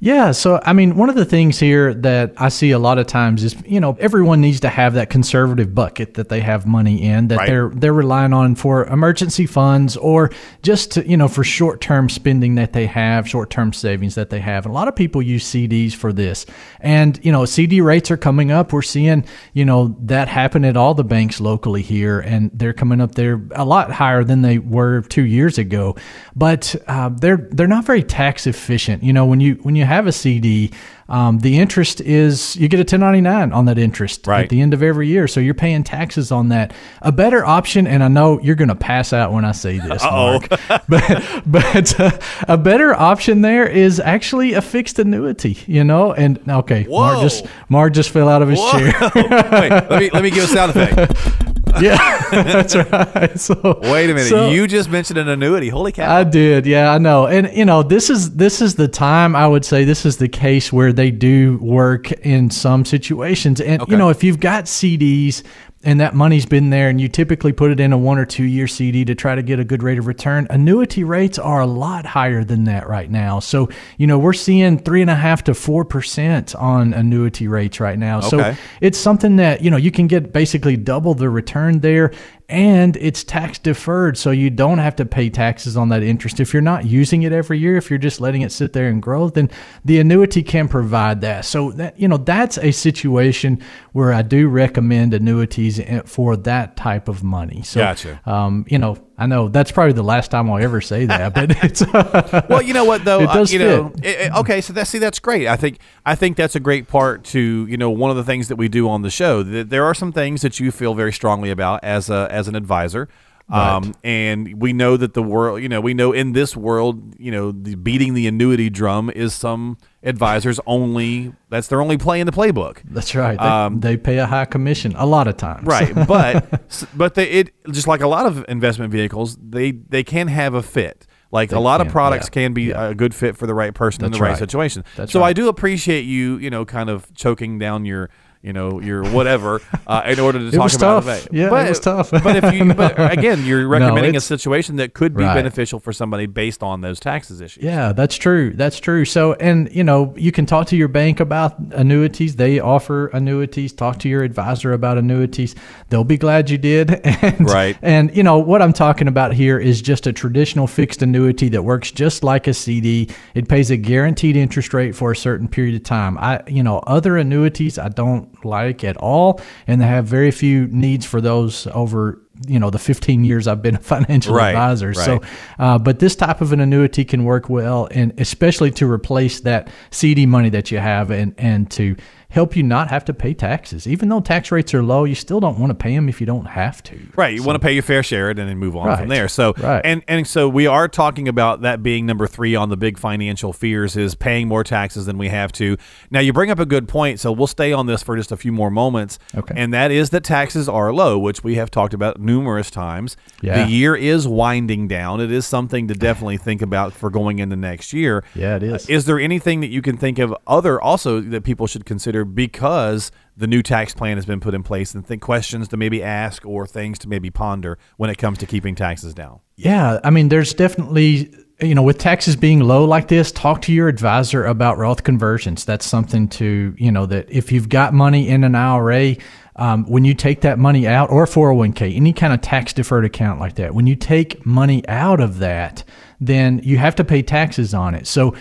Yeah. 0.00 0.30
So, 0.32 0.60
I 0.64 0.72
mean, 0.72 0.96
one 0.96 1.10
of 1.10 1.14
the 1.16 1.24
things 1.26 1.58
here 1.58 1.92
that 1.94 2.32
I 2.38 2.48
see 2.48 2.70
a 2.70 2.78
lot 2.78 2.98
of 2.98 3.06
times 3.06 3.44
is, 3.44 3.54
you 3.66 3.80
know, 3.80 3.96
everyone 4.00 4.40
needs 4.40 4.60
to 4.60 4.68
have 4.70 4.94
that 4.94 5.10
conservative 5.10 5.74
bucket 5.74 6.14
that 6.14 6.28
they 6.30 6.40
have 6.40 6.66
money 6.66 7.02
in 7.02 7.28
that 7.28 7.38
Right. 7.38 7.48
they're 7.48 7.68
they're 7.74 7.92
relying 7.92 8.32
on 8.32 8.54
for 8.54 8.84
emergency 8.86 9.46
funds 9.46 9.96
or 9.96 10.30
just 10.62 10.92
to, 10.92 11.08
you 11.08 11.16
know 11.16 11.28
for 11.28 11.44
short 11.44 11.80
term 11.80 12.08
spending 12.08 12.41
that 12.50 12.72
they 12.72 12.86
have, 12.86 13.28
short 13.28 13.50
term 13.50 13.72
savings 13.72 14.14
that 14.14 14.30
they 14.30 14.40
have. 14.40 14.66
And 14.66 14.72
a 14.72 14.74
lot 14.74 14.88
of 14.88 14.96
people 14.96 15.22
use 15.22 15.44
CDs 15.44 15.94
for 15.94 16.12
this. 16.12 16.44
And 16.80 17.18
you 17.24 17.32
know, 17.32 17.44
CD 17.44 17.80
rates 17.80 18.10
are 18.10 18.16
coming 18.16 18.50
up. 18.50 18.72
We're 18.72 18.82
seeing 18.82 19.24
you 19.52 19.64
know 19.64 19.96
that 20.00 20.28
happen 20.28 20.64
at 20.64 20.76
all 20.76 20.94
the 20.94 21.04
banks 21.04 21.40
locally 21.40 21.82
here, 21.82 22.20
and 22.20 22.50
they're 22.52 22.72
coming 22.72 23.00
up 23.00 23.14
there 23.14 23.40
a 23.52 23.64
lot 23.64 23.90
higher 23.92 24.24
than 24.24 24.42
they 24.42 24.58
were 24.58 25.02
two 25.02 25.24
years 25.24 25.58
ago. 25.58 25.96
But 26.36 26.74
uh, 26.86 27.10
they're 27.10 27.48
they're 27.50 27.66
not 27.66 27.84
very 27.84 28.02
tax 28.02 28.46
efficient. 28.46 29.02
You 29.02 29.12
know, 29.12 29.26
when 29.26 29.40
you 29.40 29.54
when 29.62 29.76
you 29.76 29.84
have 29.84 30.06
a 30.06 30.12
CD. 30.12 30.72
Um, 31.08 31.38
the 31.40 31.58
interest 31.58 32.00
is 32.00 32.56
you 32.56 32.68
get 32.68 32.78
a 32.78 32.82
1099 32.82 33.52
on 33.52 33.64
that 33.66 33.78
interest 33.78 34.26
Right. 34.26 34.44
at 34.44 34.50
the 34.50 34.60
end 34.60 34.72
of 34.72 34.82
every 34.82 35.08
year, 35.08 35.28
so 35.28 35.40
you're 35.40 35.52
paying 35.54 35.82
taxes 35.84 36.30
on 36.32 36.48
that. 36.48 36.72
A 37.02 37.12
better 37.12 37.44
option, 37.44 37.86
and 37.86 38.02
I 38.02 38.08
know 38.08 38.40
you're 38.40 38.54
going 38.54 38.68
to 38.68 38.74
pass 38.74 39.12
out 39.12 39.32
when 39.32 39.44
I 39.44 39.52
say 39.52 39.78
this, 39.78 40.02
Mark, 40.02 40.48
but 40.88 41.42
but 41.46 42.00
uh, 42.00 42.10
a 42.48 42.56
better 42.56 42.94
option 42.94 43.42
there 43.42 43.66
is 43.66 44.00
actually 44.00 44.52
a 44.54 44.62
fixed 44.62 44.98
annuity. 44.98 45.58
You 45.66 45.84
know, 45.84 46.12
and 46.12 46.38
okay, 46.48 46.86
Mark 46.88 47.20
just 47.20 47.44
Mark 47.68 47.92
just 47.92 48.10
fell 48.10 48.28
out 48.28 48.42
of 48.42 48.48
his 48.48 48.60
chair. 48.70 48.92
Wait, 49.14 49.70
let 49.70 50.00
me 50.00 50.10
let 50.10 50.22
me 50.22 50.30
give 50.30 50.44
a 50.44 50.46
sound 50.48 50.70
effect. 50.74 51.48
yeah, 51.80 52.22
that's 52.30 52.74
right. 52.76 53.38
So 53.38 53.78
Wait 53.82 54.10
a 54.10 54.14
minute. 54.14 54.28
so- 54.28 54.50
you 54.50 54.66
just 54.66 54.90
mentioned 54.90 55.18
an 55.18 55.28
annuity. 55.28 55.68
Holy 55.68 55.92
cow. 55.92 56.14
I 56.14 56.24
did, 56.24 56.66
yeah, 56.66 56.92
I 56.92 56.98
know, 56.98 57.26
and 57.26 57.50
you 57.56 57.64
know, 57.64 57.82
this 57.82 58.10
is 58.10 58.34
this 58.36 58.60
is 58.60 58.74
the 58.74 58.88
time 58.88 59.34
I 59.36 59.46
would 59.46 59.64
say 59.64 59.84
this 59.84 60.04
is 60.04 60.16
the 60.18 60.28
case 60.28 60.72
where 60.72 60.92
they 60.92 61.10
do 61.10 61.58
work 61.62 62.12
in 62.12 62.50
some 62.50 62.84
situations, 62.84 63.60
and 63.60 63.82
Okay. 63.82 63.92
you 63.92 63.98
know, 63.98 64.08
if 64.10 64.22
you've 64.24 64.40
got 64.40 64.64
CDs 64.64 65.42
and 65.84 66.00
that 66.00 66.14
money's 66.14 66.46
been 66.46 66.70
there, 66.70 66.88
and 66.88 67.00
you 67.00 67.08
typically 67.08 67.52
put 67.52 67.70
it 67.70 67.80
in 67.80 67.92
a 67.92 67.98
one 67.98 68.18
or 68.18 68.24
two 68.24 68.44
year 68.44 68.66
CD 68.66 69.04
to 69.04 69.14
try 69.14 69.34
to 69.34 69.42
get 69.42 69.58
a 69.58 69.64
good 69.64 69.82
rate 69.82 69.98
of 69.98 70.06
return, 70.06 70.46
annuity 70.50 71.04
rates 71.04 71.38
are 71.38 71.60
a 71.60 71.66
lot 71.66 72.06
higher 72.06 72.44
than 72.44 72.64
that 72.64 72.88
right 72.88 73.10
now. 73.10 73.40
So 73.40 73.68
you 73.98 74.06
know, 74.06 74.18
we're 74.18 74.32
seeing 74.32 74.78
three 74.78 75.00
and 75.00 75.10
a 75.10 75.14
half 75.14 75.44
to 75.44 75.54
four 75.54 75.84
percent 75.84 76.54
on 76.54 76.94
annuity 76.94 77.48
rates 77.48 77.80
right 77.80 77.98
now. 77.98 78.18
Okay. 78.18 78.28
So 78.28 78.56
it's 78.80 78.98
something 78.98 79.36
that 79.36 79.62
you 79.62 79.70
know 79.70 79.76
you 79.76 79.90
can 79.90 80.06
get 80.06 80.32
basically 80.32 80.76
double 80.76 81.14
the 81.14 81.28
return 81.28 81.80
there 81.80 82.12
and 82.52 82.98
it's 82.98 83.24
tax 83.24 83.58
deferred 83.58 84.18
so 84.18 84.30
you 84.30 84.50
don't 84.50 84.76
have 84.76 84.94
to 84.94 85.06
pay 85.06 85.30
taxes 85.30 85.74
on 85.74 85.88
that 85.88 86.02
interest. 86.02 86.38
If 86.38 86.52
you're 86.52 86.60
not 86.60 86.84
using 86.84 87.22
it 87.22 87.32
every 87.32 87.58
year 87.58 87.76
if 87.76 87.88
you're 87.88 87.98
just 87.98 88.20
letting 88.20 88.42
it 88.42 88.52
sit 88.52 88.74
there 88.74 88.88
and 88.88 89.02
grow 89.02 89.30
then 89.30 89.50
the 89.86 89.98
annuity 89.98 90.42
can 90.42 90.68
provide 90.68 91.22
that. 91.22 91.46
So 91.46 91.72
that 91.72 91.98
you 91.98 92.06
know 92.06 92.18
that's 92.18 92.58
a 92.58 92.70
situation 92.70 93.60
where 93.92 94.12
I 94.12 94.20
do 94.20 94.48
recommend 94.48 95.14
annuities 95.14 95.80
for 96.04 96.36
that 96.36 96.76
type 96.76 97.08
of 97.08 97.24
money. 97.24 97.62
So 97.62 97.80
Gotcha. 97.80 98.20
um 98.26 98.66
you 98.68 98.78
know 98.78 98.98
I 99.18 99.26
know 99.26 99.48
that's 99.48 99.70
probably 99.70 99.92
the 99.92 100.02
last 100.02 100.30
time 100.30 100.50
I'll 100.50 100.62
ever 100.62 100.80
say 100.80 101.04
that 101.06 101.34
but 101.34 101.50
it's 101.64 101.82
well, 102.48 102.62
you 102.62 102.72
know 102.74 102.84
what 102.84 103.04
though? 103.04 103.20
It 103.20 103.26
does 103.26 103.50
uh, 103.50 103.52
you 103.52 103.58
know, 103.58 103.88
fit. 103.90 104.04
it- 104.04 104.20
it- 104.20 104.32
okay, 104.36 104.60
so 104.60 104.72
that's 104.72 104.90
see 104.90 104.98
that's 104.98 105.18
great. 105.18 105.46
I 105.46 105.56
think 105.56 105.78
I 106.06 106.14
think 106.14 106.36
that's 106.36 106.56
a 106.56 106.60
great 106.60 106.88
part 106.88 107.24
to 107.26 107.66
you 107.68 107.76
know 107.76 107.90
one 107.90 108.10
of 108.10 108.16
the 108.16 108.24
things 108.24 108.48
that 108.48 108.56
we 108.56 108.68
do 108.68 108.88
on 108.88 109.02
the 109.02 109.10
show. 109.10 109.42
That 109.42 109.70
there 109.70 109.84
are 109.84 109.94
some 109.94 110.12
things 110.12 110.42
that 110.42 110.58
you 110.60 110.70
feel 110.72 110.94
very 110.94 111.12
strongly 111.12 111.50
about 111.50 111.84
as 111.84 112.08
a 112.10 112.26
as 112.30 112.48
an 112.48 112.54
advisor. 112.56 113.08
Um, 113.50 113.94
and 114.02 114.62
we 114.62 114.72
know 114.72 114.96
that 114.96 115.12
the 115.12 115.22
world, 115.22 115.60
you 115.60 115.68
know, 115.68 115.80
we 115.80 115.92
know 115.92 116.12
in 116.12 116.32
this 116.32 116.56
world, 116.56 117.14
you 117.18 117.30
know, 117.30 117.52
the 117.52 117.74
beating 117.74 118.14
the 118.14 118.26
annuity 118.26 118.70
drum 118.70 119.10
is 119.10 119.34
some 119.34 119.76
advisors 120.02 120.58
only. 120.66 121.32
That's 121.48 121.68
their 121.68 121.80
only 121.80 121.98
play 121.98 122.20
in 122.20 122.26
the 122.26 122.32
playbook. 122.32 122.78
that's 122.84 123.14
right 123.14 123.38
they, 123.38 123.44
Um, 123.46 123.80
they 123.80 123.96
pay 123.96 124.18
a 124.18 124.26
high 124.26 124.44
commission 124.46 124.94
a 124.96 125.06
lot 125.06 125.28
of 125.28 125.36
times 125.36 125.66
right 125.66 125.94
but 126.06 126.88
but 126.96 127.14
they, 127.14 127.28
it 127.28 127.54
just 127.70 127.86
like 127.86 128.00
a 128.00 128.08
lot 128.08 128.26
of 128.26 128.44
investment 128.48 128.90
vehicles 128.90 129.36
they 129.36 129.72
they 129.72 130.02
can 130.02 130.28
have 130.28 130.54
a 130.54 130.62
fit 130.62 131.06
like 131.30 131.52
a 131.52 131.60
lot 131.60 131.80
of 131.80 131.88
products 131.88 132.26
yeah, 132.26 132.42
can 132.42 132.52
be 132.52 132.70
a 132.70 132.94
good 132.94 133.14
fit 133.14 133.36
for 133.36 133.46
the 133.46 133.54
right 133.54 133.74
person 133.74 134.04
in 134.04 134.12
the 134.12 134.18
right, 134.18 134.30
right. 134.30 134.38
situation 134.38 134.84
That's 134.96 135.12
so 135.12 135.22
i 135.22 135.32
do 135.32 135.48
appreciate 135.48 136.02
you 136.02 136.36
you 136.38 136.50
know 136.50 136.64
kind 136.64 136.90
of 136.90 137.12
choking 137.14 137.58
down 137.58 137.84
your 137.84 138.10
you 138.42 138.52
know 138.52 138.80
your 138.80 139.04
whatever 139.04 139.60
uh, 139.86 140.02
in 140.06 140.18
order 140.20 140.38
to 140.38 140.50
talk 140.56 140.64
was 140.64 140.74
about 140.74 141.04
tough. 141.04 141.26
it. 141.26 141.32
Yeah, 141.32 141.46
it 141.46 141.50
but, 141.50 141.68
was 141.68 141.80
tough. 141.80 142.10
but 142.24 142.36
if 142.44 142.52
you 142.54 142.74
but 142.74 142.94
again 143.18 143.44
you're 143.46 143.66
recommending 143.68 144.16
a 144.16 144.20
situation 144.20 144.76
that 144.76 144.94
could 144.94 145.16
be 145.16 145.22
Right. 145.22 145.34
beneficial 145.34 145.78
for 145.78 145.92
somebody 145.92 146.26
based 146.26 146.62
on 146.62 146.80
those 146.80 146.98
taxes 146.98 147.40
issues 147.40 147.62
Yeah, 147.62 147.92
that's 147.92 148.16
true. 148.16 148.52
That's 148.54 148.80
true. 148.80 149.04
So, 149.04 149.34
and 149.34 149.72
you 149.72 149.84
know, 149.84 150.12
you 150.16 150.32
can 150.32 150.46
talk 150.46 150.66
to 150.68 150.76
your 150.76 150.88
bank 150.88 151.20
about 151.20 151.56
annuities. 151.72 152.36
They 152.36 152.58
offer 152.58 153.06
annuities. 153.08 153.72
Talk 153.72 153.98
to 154.00 154.08
your 154.08 154.24
advisor 154.24 154.72
about 154.72 154.98
annuities. 154.98 155.54
They'll 155.90 156.02
be 156.04 156.16
glad 156.18 156.50
you 156.50 156.58
did. 156.58 156.90
And, 157.22 157.48
Right. 157.48 157.76
And 157.82 158.14
you 158.16 158.22
know 158.24 158.38
what 158.38 158.60
I'm 158.62 158.72
talking 158.72 159.06
about 159.06 159.32
here 159.34 159.58
is 159.58 159.80
just 159.82 160.06
a 160.06 160.12
traditional 160.12 160.66
fixed 160.66 161.02
annuity 161.02 161.48
that 161.50 161.62
works 161.62 161.90
just 161.92 162.24
like 162.24 162.46
a 162.48 162.54
CD. 162.54 163.08
It 163.34 163.48
pays 163.48 163.70
a 163.70 163.76
guaranteed 163.76 164.36
interest 164.36 164.74
rate 164.74 164.96
for 164.96 165.12
a 165.12 165.16
certain 165.16 165.46
period 165.48 165.76
of 165.76 165.84
time. 165.84 166.18
I, 166.18 166.42
you 166.48 166.62
know, 166.64 166.78
other 166.80 167.16
annuities 167.16 167.78
I 167.78 167.88
don't 167.88 168.31
like 168.44 168.84
at 168.84 168.96
all, 168.96 169.40
and 169.66 169.80
they 169.80 169.86
have 169.86 170.06
very 170.06 170.30
few 170.30 170.66
needs 170.68 171.06
for 171.06 171.20
those 171.20 171.66
over. 171.68 172.20
You 172.48 172.58
know, 172.58 172.70
the 172.70 172.78
15 172.78 173.24
years 173.24 173.46
I've 173.46 173.62
been 173.62 173.76
a 173.76 173.80
financial 173.94 174.34
Right, 174.34 174.50
advisor. 174.50 174.94
So, 174.94 175.22
uh, 175.58 175.78
but 175.78 176.00
this 176.00 176.16
type 176.16 176.40
of 176.40 176.52
an 176.52 176.60
annuity 176.60 177.04
can 177.04 177.24
work 177.24 177.48
well, 177.48 177.88
and 177.90 178.18
especially 178.18 178.70
to 178.72 178.90
replace 178.90 179.40
that 179.40 179.68
CD 179.90 180.26
money 180.26 180.48
that 180.48 180.70
you 180.70 180.78
have, 180.78 181.10
and 181.10 181.34
and 181.38 181.70
to 181.72 181.94
help 182.32 182.56
you 182.56 182.62
not 182.62 182.88
have 182.88 183.04
to 183.04 183.12
pay 183.12 183.34
taxes. 183.34 183.86
Even 183.86 184.08
though 184.08 184.20
tax 184.20 184.50
rates 184.50 184.72
are 184.72 184.82
low, 184.82 185.04
you 185.04 185.14
still 185.14 185.38
don't 185.38 185.58
want 185.58 185.68
to 185.68 185.74
pay 185.74 185.94
them 185.94 186.08
if 186.08 186.18
you 186.18 186.26
don't 186.26 186.46
have 186.46 186.82
to. 186.82 186.98
Right, 187.14 187.34
you 187.34 187.42
want 187.42 187.56
to 187.56 187.60
pay 187.60 187.74
your 187.74 187.82
fair 187.82 188.02
share 188.02 188.30
and 188.30 188.38
then 188.38 188.56
move 188.56 188.74
on 188.74 188.96
from 188.96 189.08
there. 189.08 189.28
So, 189.28 189.52
right. 189.58 189.82
and 189.84 190.02
and 190.08 190.26
so 190.26 190.48
we 190.48 190.66
are 190.66 190.88
talking 190.88 191.28
about 191.28 191.60
that 191.60 191.82
being 191.82 192.06
number 192.06 192.26
three 192.26 192.54
on 192.54 192.70
the 192.70 192.76
big 192.76 192.98
financial 192.98 193.52
fears 193.52 193.96
is 193.96 194.14
paying 194.14 194.48
more 194.48 194.64
taxes 194.64 195.04
than 195.04 195.18
we 195.18 195.28
have 195.28 195.52
to. 195.52 195.76
Now, 196.10 196.20
you 196.20 196.32
bring 196.32 196.50
up 196.50 196.58
a 196.58 196.64
good 196.64 196.88
point, 196.88 197.20
so 197.20 197.30
we'll 197.30 197.46
stay 197.46 197.70
on 197.70 197.84
this 197.84 198.02
for 198.02 198.16
just 198.16 198.32
a 198.32 198.36
few 198.38 198.50
more 198.50 198.70
moments. 198.70 199.18
Okay. 199.34 199.54
and 199.54 199.74
that 199.74 199.90
is 199.90 200.08
that 200.10 200.24
taxes 200.24 200.70
are 200.70 200.90
low, 200.90 201.18
which 201.18 201.44
we 201.44 201.56
have 201.56 201.70
talked 201.70 201.92
about 201.92 202.18
numerous 202.18 202.70
times. 202.70 203.14
Yeah. 203.42 203.64
The 203.64 203.70
year 203.70 203.94
is 203.94 204.26
winding 204.26 204.88
down. 204.88 205.20
It 205.20 205.30
is 205.30 205.44
something 205.44 205.86
to 205.88 205.94
definitely 205.94 206.38
think 206.38 206.62
about 206.62 206.94
for 206.94 207.10
going 207.10 207.40
into 207.40 207.56
next 207.56 207.92
year. 207.92 208.24
Yeah, 208.34 208.56
it 208.56 208.62
is. 208.62 208.88
Is 208.88 209.04
there 209.04 209.20
anything 209.20 209.60
that 209.60 209.68
you 209.68 209.82
can 209.82 209.98
think 209.98 210.18
of 210.18 210.34
other 210.46 210.80
also 210.80 211.20
that 211.20 211.44
people 211.44 211.66
should 211.66 211.84
consider 211.84 212.21
because 212.24 213.10
the 213.36 213.46
new 213.46 213.62
tax 213.62 213.94
plan 213.94 214.16
has 214.16 214.26
been 214.26 214.40
put 214.40 214.54
in 214.54 214.62
place 214.62 214.94
and 214.94 215.06
think 215.06 215.22
questions 215.22 215.68
to 215.68 215.76
maybe 215.76 216.02
ask 216.02 216.44
or 216.44 216.66
things 216.66 216.98
to 217.00 217.08
maybe 217.08 217.30
ponder 217.30 217.78
when 217.96 218.10
it 218.10 218.18
comes 218.18 218.38
to 218.38 218.46
keeping 218.46 218.74
taxes 218.74 219.14
down? 219.14 219.40
Yeah, 219.56 220.00
I 220.04 220.10
mean, 220.10 220.28
there's 220.28 220.54
definitely, 220.54 221.34
you 221.60 221.74
know, 221.74 221.82
with 221.82 221.98
taxes 221.98 222.36
being 222.36 222.60
low 222.60 222.84
like 222.84 223.08
this, 223.08 223.32
talk 223.32 223.62
to 223.62 223.72
your 223.72 223.88
advisor 223.88 224.44
about 224.44 224.78
Roth 224.78 225.02
conversions. 225.02 225.64
That's 225.64 225.86
something 225.86 226.28
to, 226.28 226.74
you 226.76 226.92
know, 226.92 227.06
that 227.06 227.30
if 227.30 227.52
you've 227.52 227.68
got 227.68 227.94
money 227.94 228.28
in 228.28 228.44
an 228.44 228.54
IRA, 228.54 229.16
um, 229.56 229.84
when 229.84 230.04
you 230.04 230.14
take 230.14 230.40
that 230.42 230.58
money 230.58 230.86
out 230.86 231.10
or 231.10 231.26
401k, 231.26 231.94
any 231.94 232.12
kind 232.12 232.32
of 232.32 232.40
tax 232.40 232.72
deferred 232.72 233.04
account 233.04 233.40
like 233.40 233.54
that, 233.56 233.74
when 233.74 233.86
you 233.86 233.96
take 233.96 234.44
money 234.46 234.86
out 234.88 235.20
of 235.20 235.38
that, 235.38 235.84
then 236.20 236.60
you 236.62 236.78
have 236.78 236.94
to 236.96 237.04
pay 237.04 237.22
taxes 237.22 237.74
on 237.74 237.94
it. 237.94 238.06
So 238.06 238.34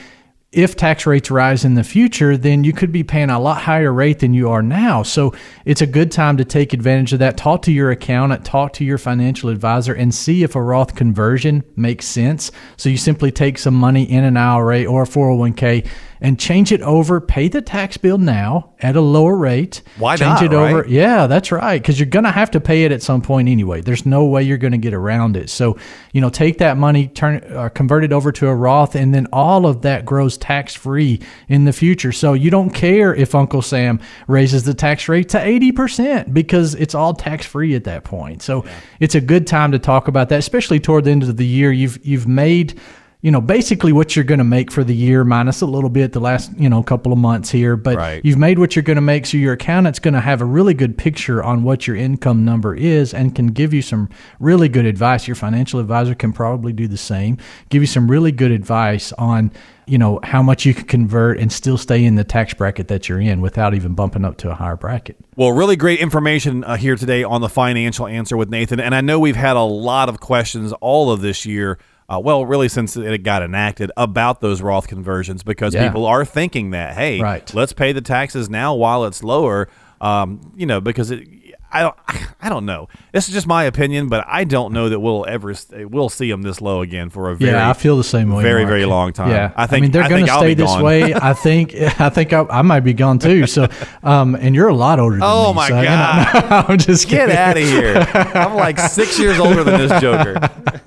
if 0.52 0.76
tax 0.76 1.06
rates 1.06 1.32
rise 1.32 1.64
in 1.64 1.76
the 1.76 1.84
future, 1.84 2.36
then 2.36 2.66
you 2.66 2.74
could 2.74 2.92
be 2.92 3.04
paying 3.04 3.30
a 3.30 3.40
lot 3.40 3.62
higher 3.62 3.94
rate 3.94 4.20
than 4.20 4.34
you 4.34 4.50
are 4.50 4.62
now. 4.62 5.02
So 5.02 5.34
it's 5.64 5.80
a 5.82 5.88
good 5.88 6.12
time 6.12 6.36
to 6.38 6.46
take 6.46 6.74
advantage 6.74 7.14
of 7.14 7.20
that. 7.20 7.38
Talk 7.38 7.62
to 7.64 7.72
your 7.72 7.90
accountant, 7.90 8.44
talk 8.44 8.74
to 8.74 8.84
your 8.84 8.98
financial 8.98 9.50
advisor, 9.50 9.94
and 9.94 10.14
see 10.14 10.44
if 10.44 10.54
a 10.54 10.62
Roth 10.62 10.94
conversion 10.94 11.64
makes 11.78 12.06
sense. 12.06 12.52
So 12.76 12.90
you 12.90 12.98
simply 12.98 13.32
take 13.32 13.58
some 13.58 13.76
money 13.76 14.04
in 14.04 14.26
an 14.26 14.36
IRA 14.36 14.84
or 14.84 15.04
a 15.04 15.08
401k 15.08 15.88
and 16.21 16.39
change 16.39 16.71
it 16.71 16.81
over, 16.81 17.19
pay 17.19 17.47
the 17.47 17.62
tax 17.62 17.97
bill 17.97 18.19
now 18.19 18.73
at 18.79 18.95
a 18.95 19.01
lower 19.01 19.36
rate. 19.36 19.81
Why 19.97 20.15
change 20.15 20.41
not, 20.41 20.43
it 20.43 20.53
over. 20.53 20.81
right? 20.81 20.89
Yeah, 20.89 21.25
that's 21.25 21.51
right. 21.51 21.81
Because 21.81 21.99
you're 21.99 22.10
going 22.10 22.25
to 22.25 22.31
have 22.31 22.51
to 22.51 22.62
pay 22.62 22.84
it 22.84 22.91
at 22.91 23.01
some 23.01 23.23
point 23.23 23.49
anyway. 23.49 23.81
There's 23.81 24.05
no 24.05 24.25
way 24.25 24.43
you're 24.43 24.60
going 24.60 24.71
to 24.71 24.77
get 24.77 24.93
around 24.93 25.36
it. 25.36 25.49
So, 25.49 25.77
you 26.13 26.21
know, 26.21 26.29
take 26.29 26.60
that 26.60 26.77
money, 26.77 27.07
turn, 27.07 27.43
uh, 27.51 27.69
convert 27.69 28.03
it 28.03 28.13
over 28.13 28.31
to 28.34 28.47
a 28.47 28.55
Roth, 28.55 28.95
and 28.95 29.15
then 29.15 29.27
all 29.34 29.65
of 29.65 29.81
that 29.81 30.05
grows 30.05 30.38
tax 30.38 30.75
free 30.75 31.19
in 31.49 31.65
the 31.65 31.73
future. 31.73 32.12
So 32.12 32.34
you 32.34 32.51
don't 32.51 32.69
care 32.69 33.15
if 33.15 33.34
Uncle 33.34 33.63
Sam 33.63 33.99
raises 34.27 34.63
the 34.63 34.75
tax 34.75 35.10
rate 35.10 35.29
to 35.29 35.39
80% 35.39 36.34
because 36.34 36.75
it's 36.75 36.93
all 36.93 37.15
tax 37.15 37.47
free 37.47 37.73
at 37.73 37.86
that 37.86 38.03
point. 38.03 38.43
So 38.43 38.63
it's 38.99 39.15
a 39.15 39.21
good 39.21 39.47
time 39.47 39.71
to 39.71 39.79
talk 39.79 40.07
about 40.07 40.29
that, 40.29 40.39
especially 40.39 40.79
toward 40.79 41.05
the 41.05 41.12
end 41.12 41.23
of 41.23 41.36
the 41.36 41.47
year. 41.47 41.71
You've, 41.71 42.05
you've 42.05 42.27
made 42.27 42.79
you 43.21 43.29
know, 43.29 43.39
basically 43.41 43.91
what 43.91 44.15
you're 44.15 44.25
going 44.25 44.39
to 44.39 44.43
make 44.43 44.71
for 44.71 44.84
the 44.84 44.95
year 44.95 45.23
minus 45.23 45.62
a 45.62 45.65
little 45.67 45.91
bit 45.91 46.12
the 46.12 46.19
last, 46.19 46.51
you 46.57 46.67
know, 46.67 46.81
couple 46.81 47.13
of 47.13 47.19
months 47.19 47.51
here. 47.51 47.75
But 47.75 47.97
Right. 47.97 48.21
you've 48.23 48.38
made 48.38 48.57
what 48.57 48.75
you're 48.75 48.81
going 48.84 48.95
to 48.95 49.01
make. 49.01 49.27
So 49.27 49.38
your 49.38 49.53
accountant's 49.53 49.99
going 49.99 50.15
to 50.15 50.21
have 50.21 50.41
a 50.41 50.45
really 50.45 50.73
good 50.73 50.97
picture 50.97 51.43
on 51.43 51.62
what 51.62 51.86
your 51.86 51.95
income 51.95 52.43
number 52.43 52.73
is 52.73 53.13
and 53.13 53.36
can 53.36 53.47
give 53.47 53.73
you 53.73 53.84
some 53.84 54.10
really 54.39 54.69
good 54.69 54.86
advice. 54.86 55.27
Your 55.27 55.36
financial 55.36 55.79
advisor 55.79 56.15
can 56.15 56.34
probably 56.34 56.73
do 56.73 56.88
the 56.88 56.97
same, 56.97 57.38
give 57.69 57.84
you 57.84 57.88
some 57.88 58.10
really 58.10 58.31
good 58.31 58.49
advice 58.51 59.13
on, 59.13 59.51
you 59.86 59.99
know, 59.99 60.19
how 60.23 60.41
much 60.41 60.65
you 60.65 60.73
can 60.73 60.86
convert 60.86 61.38
and 61.38 61.51
still 61.51 61.77
stay 61.77 62.03
in 62.03 62.15
the 62.15 62.23
tax 62.23 62.55
bracket 62.55 62.88
that 62.88 63.07
you're 63.07 63.21
in 63.21 63.39
without 63.39 63.75
even 63.75 63.93
bumping 63.93 64.25
up 64.25 64.38
to 64.38 64.49
a 64.49 64.55
higher 64.55 64.75
bracket. 64.75 65.15
Well, 65.36 65.51
really 65.51 65.75
great 65.75 65.99
information 65.99 66.63
uh, 66.63 66.75
here 66.75 66.95
today 66.95 67.23
on 67.23 67.41
the 67.41 67.49
financial 67.49 68.07
answer 68.07 68.36
with 68.36 68.49
Nathan. 68.49 68.79
And 68.79 68.95
I 68.95 69.01
know 69.01 69.19
we've 69.19 69.36
had 69.36 69.57
a 69.57 69.62
lot 69.62 70.10
of 70.10 70.19
questions 70.19 70.73
all 70.81 71.12
of 71.12 71.21
this 71.21 71.45
year. 71.45 71.77
Uh, 72.12 72.19
well, 72.19 72.45
really, 72.45 72.67
since 72.67 72.97
it 72.97 73.24
got 73.24 73.41
enacted 73.41 73.89
about 73.95 74.41
those 74.41 74.62
Roth 74.62 74.88
conversions, 74.88 75.43
because 75.43 75.74
Yeah. 75.74 75.88
people 75.88 76.06
are 76.06 76.26
thinking 76.26 76.71
that, 76.71 76.93
hey, 76.95 77.21
Right. 77.21 77.50
let's 77.56 77.71
pay 77.71 77.93
the 77.93 78.02
taxes 78.02 78.50
now 78.50 78.74
while 78.74 79.06
it's 79.06 79.24
lower. 79.24 79.69
Um, 80.02 80.41
you 80.56 80.65
know, 80.65 80.82
because 80.82 81.12
it, 81.12 81.26
I 81.73 81.81
don't, 81.84 81.95
I 82.41 82.49
don't 82.49 82.65
know. 82.65 82.88
This 83.13 83.27
is 83.27 83.34
just 83.34 83.47
my 83.47 83.63
opinion, 83.63 84.07
but 84.10 84.25
I 84.27 84.43
don't 84.43 84.73
know 84.73 84.89
that 84.89 84.99
we'll 84.99 85.25
ever 85.27 85.53
we'll 85.89 86.10
see 86.10 86.29
them 86.29 86.41
this 86.41 86.62
low 86.62 86.81
again 86.81 87.10
for 87.10 87.29
a 87.29 87.36
very, 87.36 87.51
yeah, 87.51 87.69
I 87.69 87.73
feel 87.73 87.97
the 87.97 88.03
same 88.03 88.34
way. 88.34 88.43
very, 88.43 88.62
Mark. 88.63 88.69
very 88.69 88.86
long 88.86 89.13
time. 89.13 89.29
Yeah, 89.31 89.51
I 89.55 89.67
think 89.67 89.84
mean 89.84 89.91
they're 89.91 90.10
going 90.10 90.25
to 90.25 90.34
stay 90.34 90.53
this 90.53 90.69
gone. 90.69 90.84
way. 90.84 91.13
I 91.13 91.34
think. 91.45 91.73
I 91.75 92.10
think 92.10 92.34
I, 92.34 92.41
I 92.49 92.62
might 92.62 92.81
be 92.81 92.93
gone 92.93 93.19
too. 93.19 93.47
So, 93.47 93.67
um, 94.03 94.36
and 94.36 94.53
you're 94.55 94.67
a 94.69 94.73
lot 94.73 94.99
older. 94.99 95.15
than 95.17 95.23
Oh 95.25 95.51
me, 95.53 95.55
my 95.55 95.69
so, 95.69 95.75
you 95.77 95.84
know, 95.84 95.89
God. 95.89 96.65
I'm 96.69 96.77
just 96.77 97.07
Get 97.07 97.29
out 97.29 97.57
of 97.57 97.63
here! 97.63 98.05
I'm 98.36 98.55
like 98.55 98.77
six 98.79 99.17
years 99.19 99.39
older 99.39 99.63
than 99.63 99.88
this 99.88 100.01
Joker. 100.01 100.38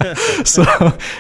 so 0.45 0.65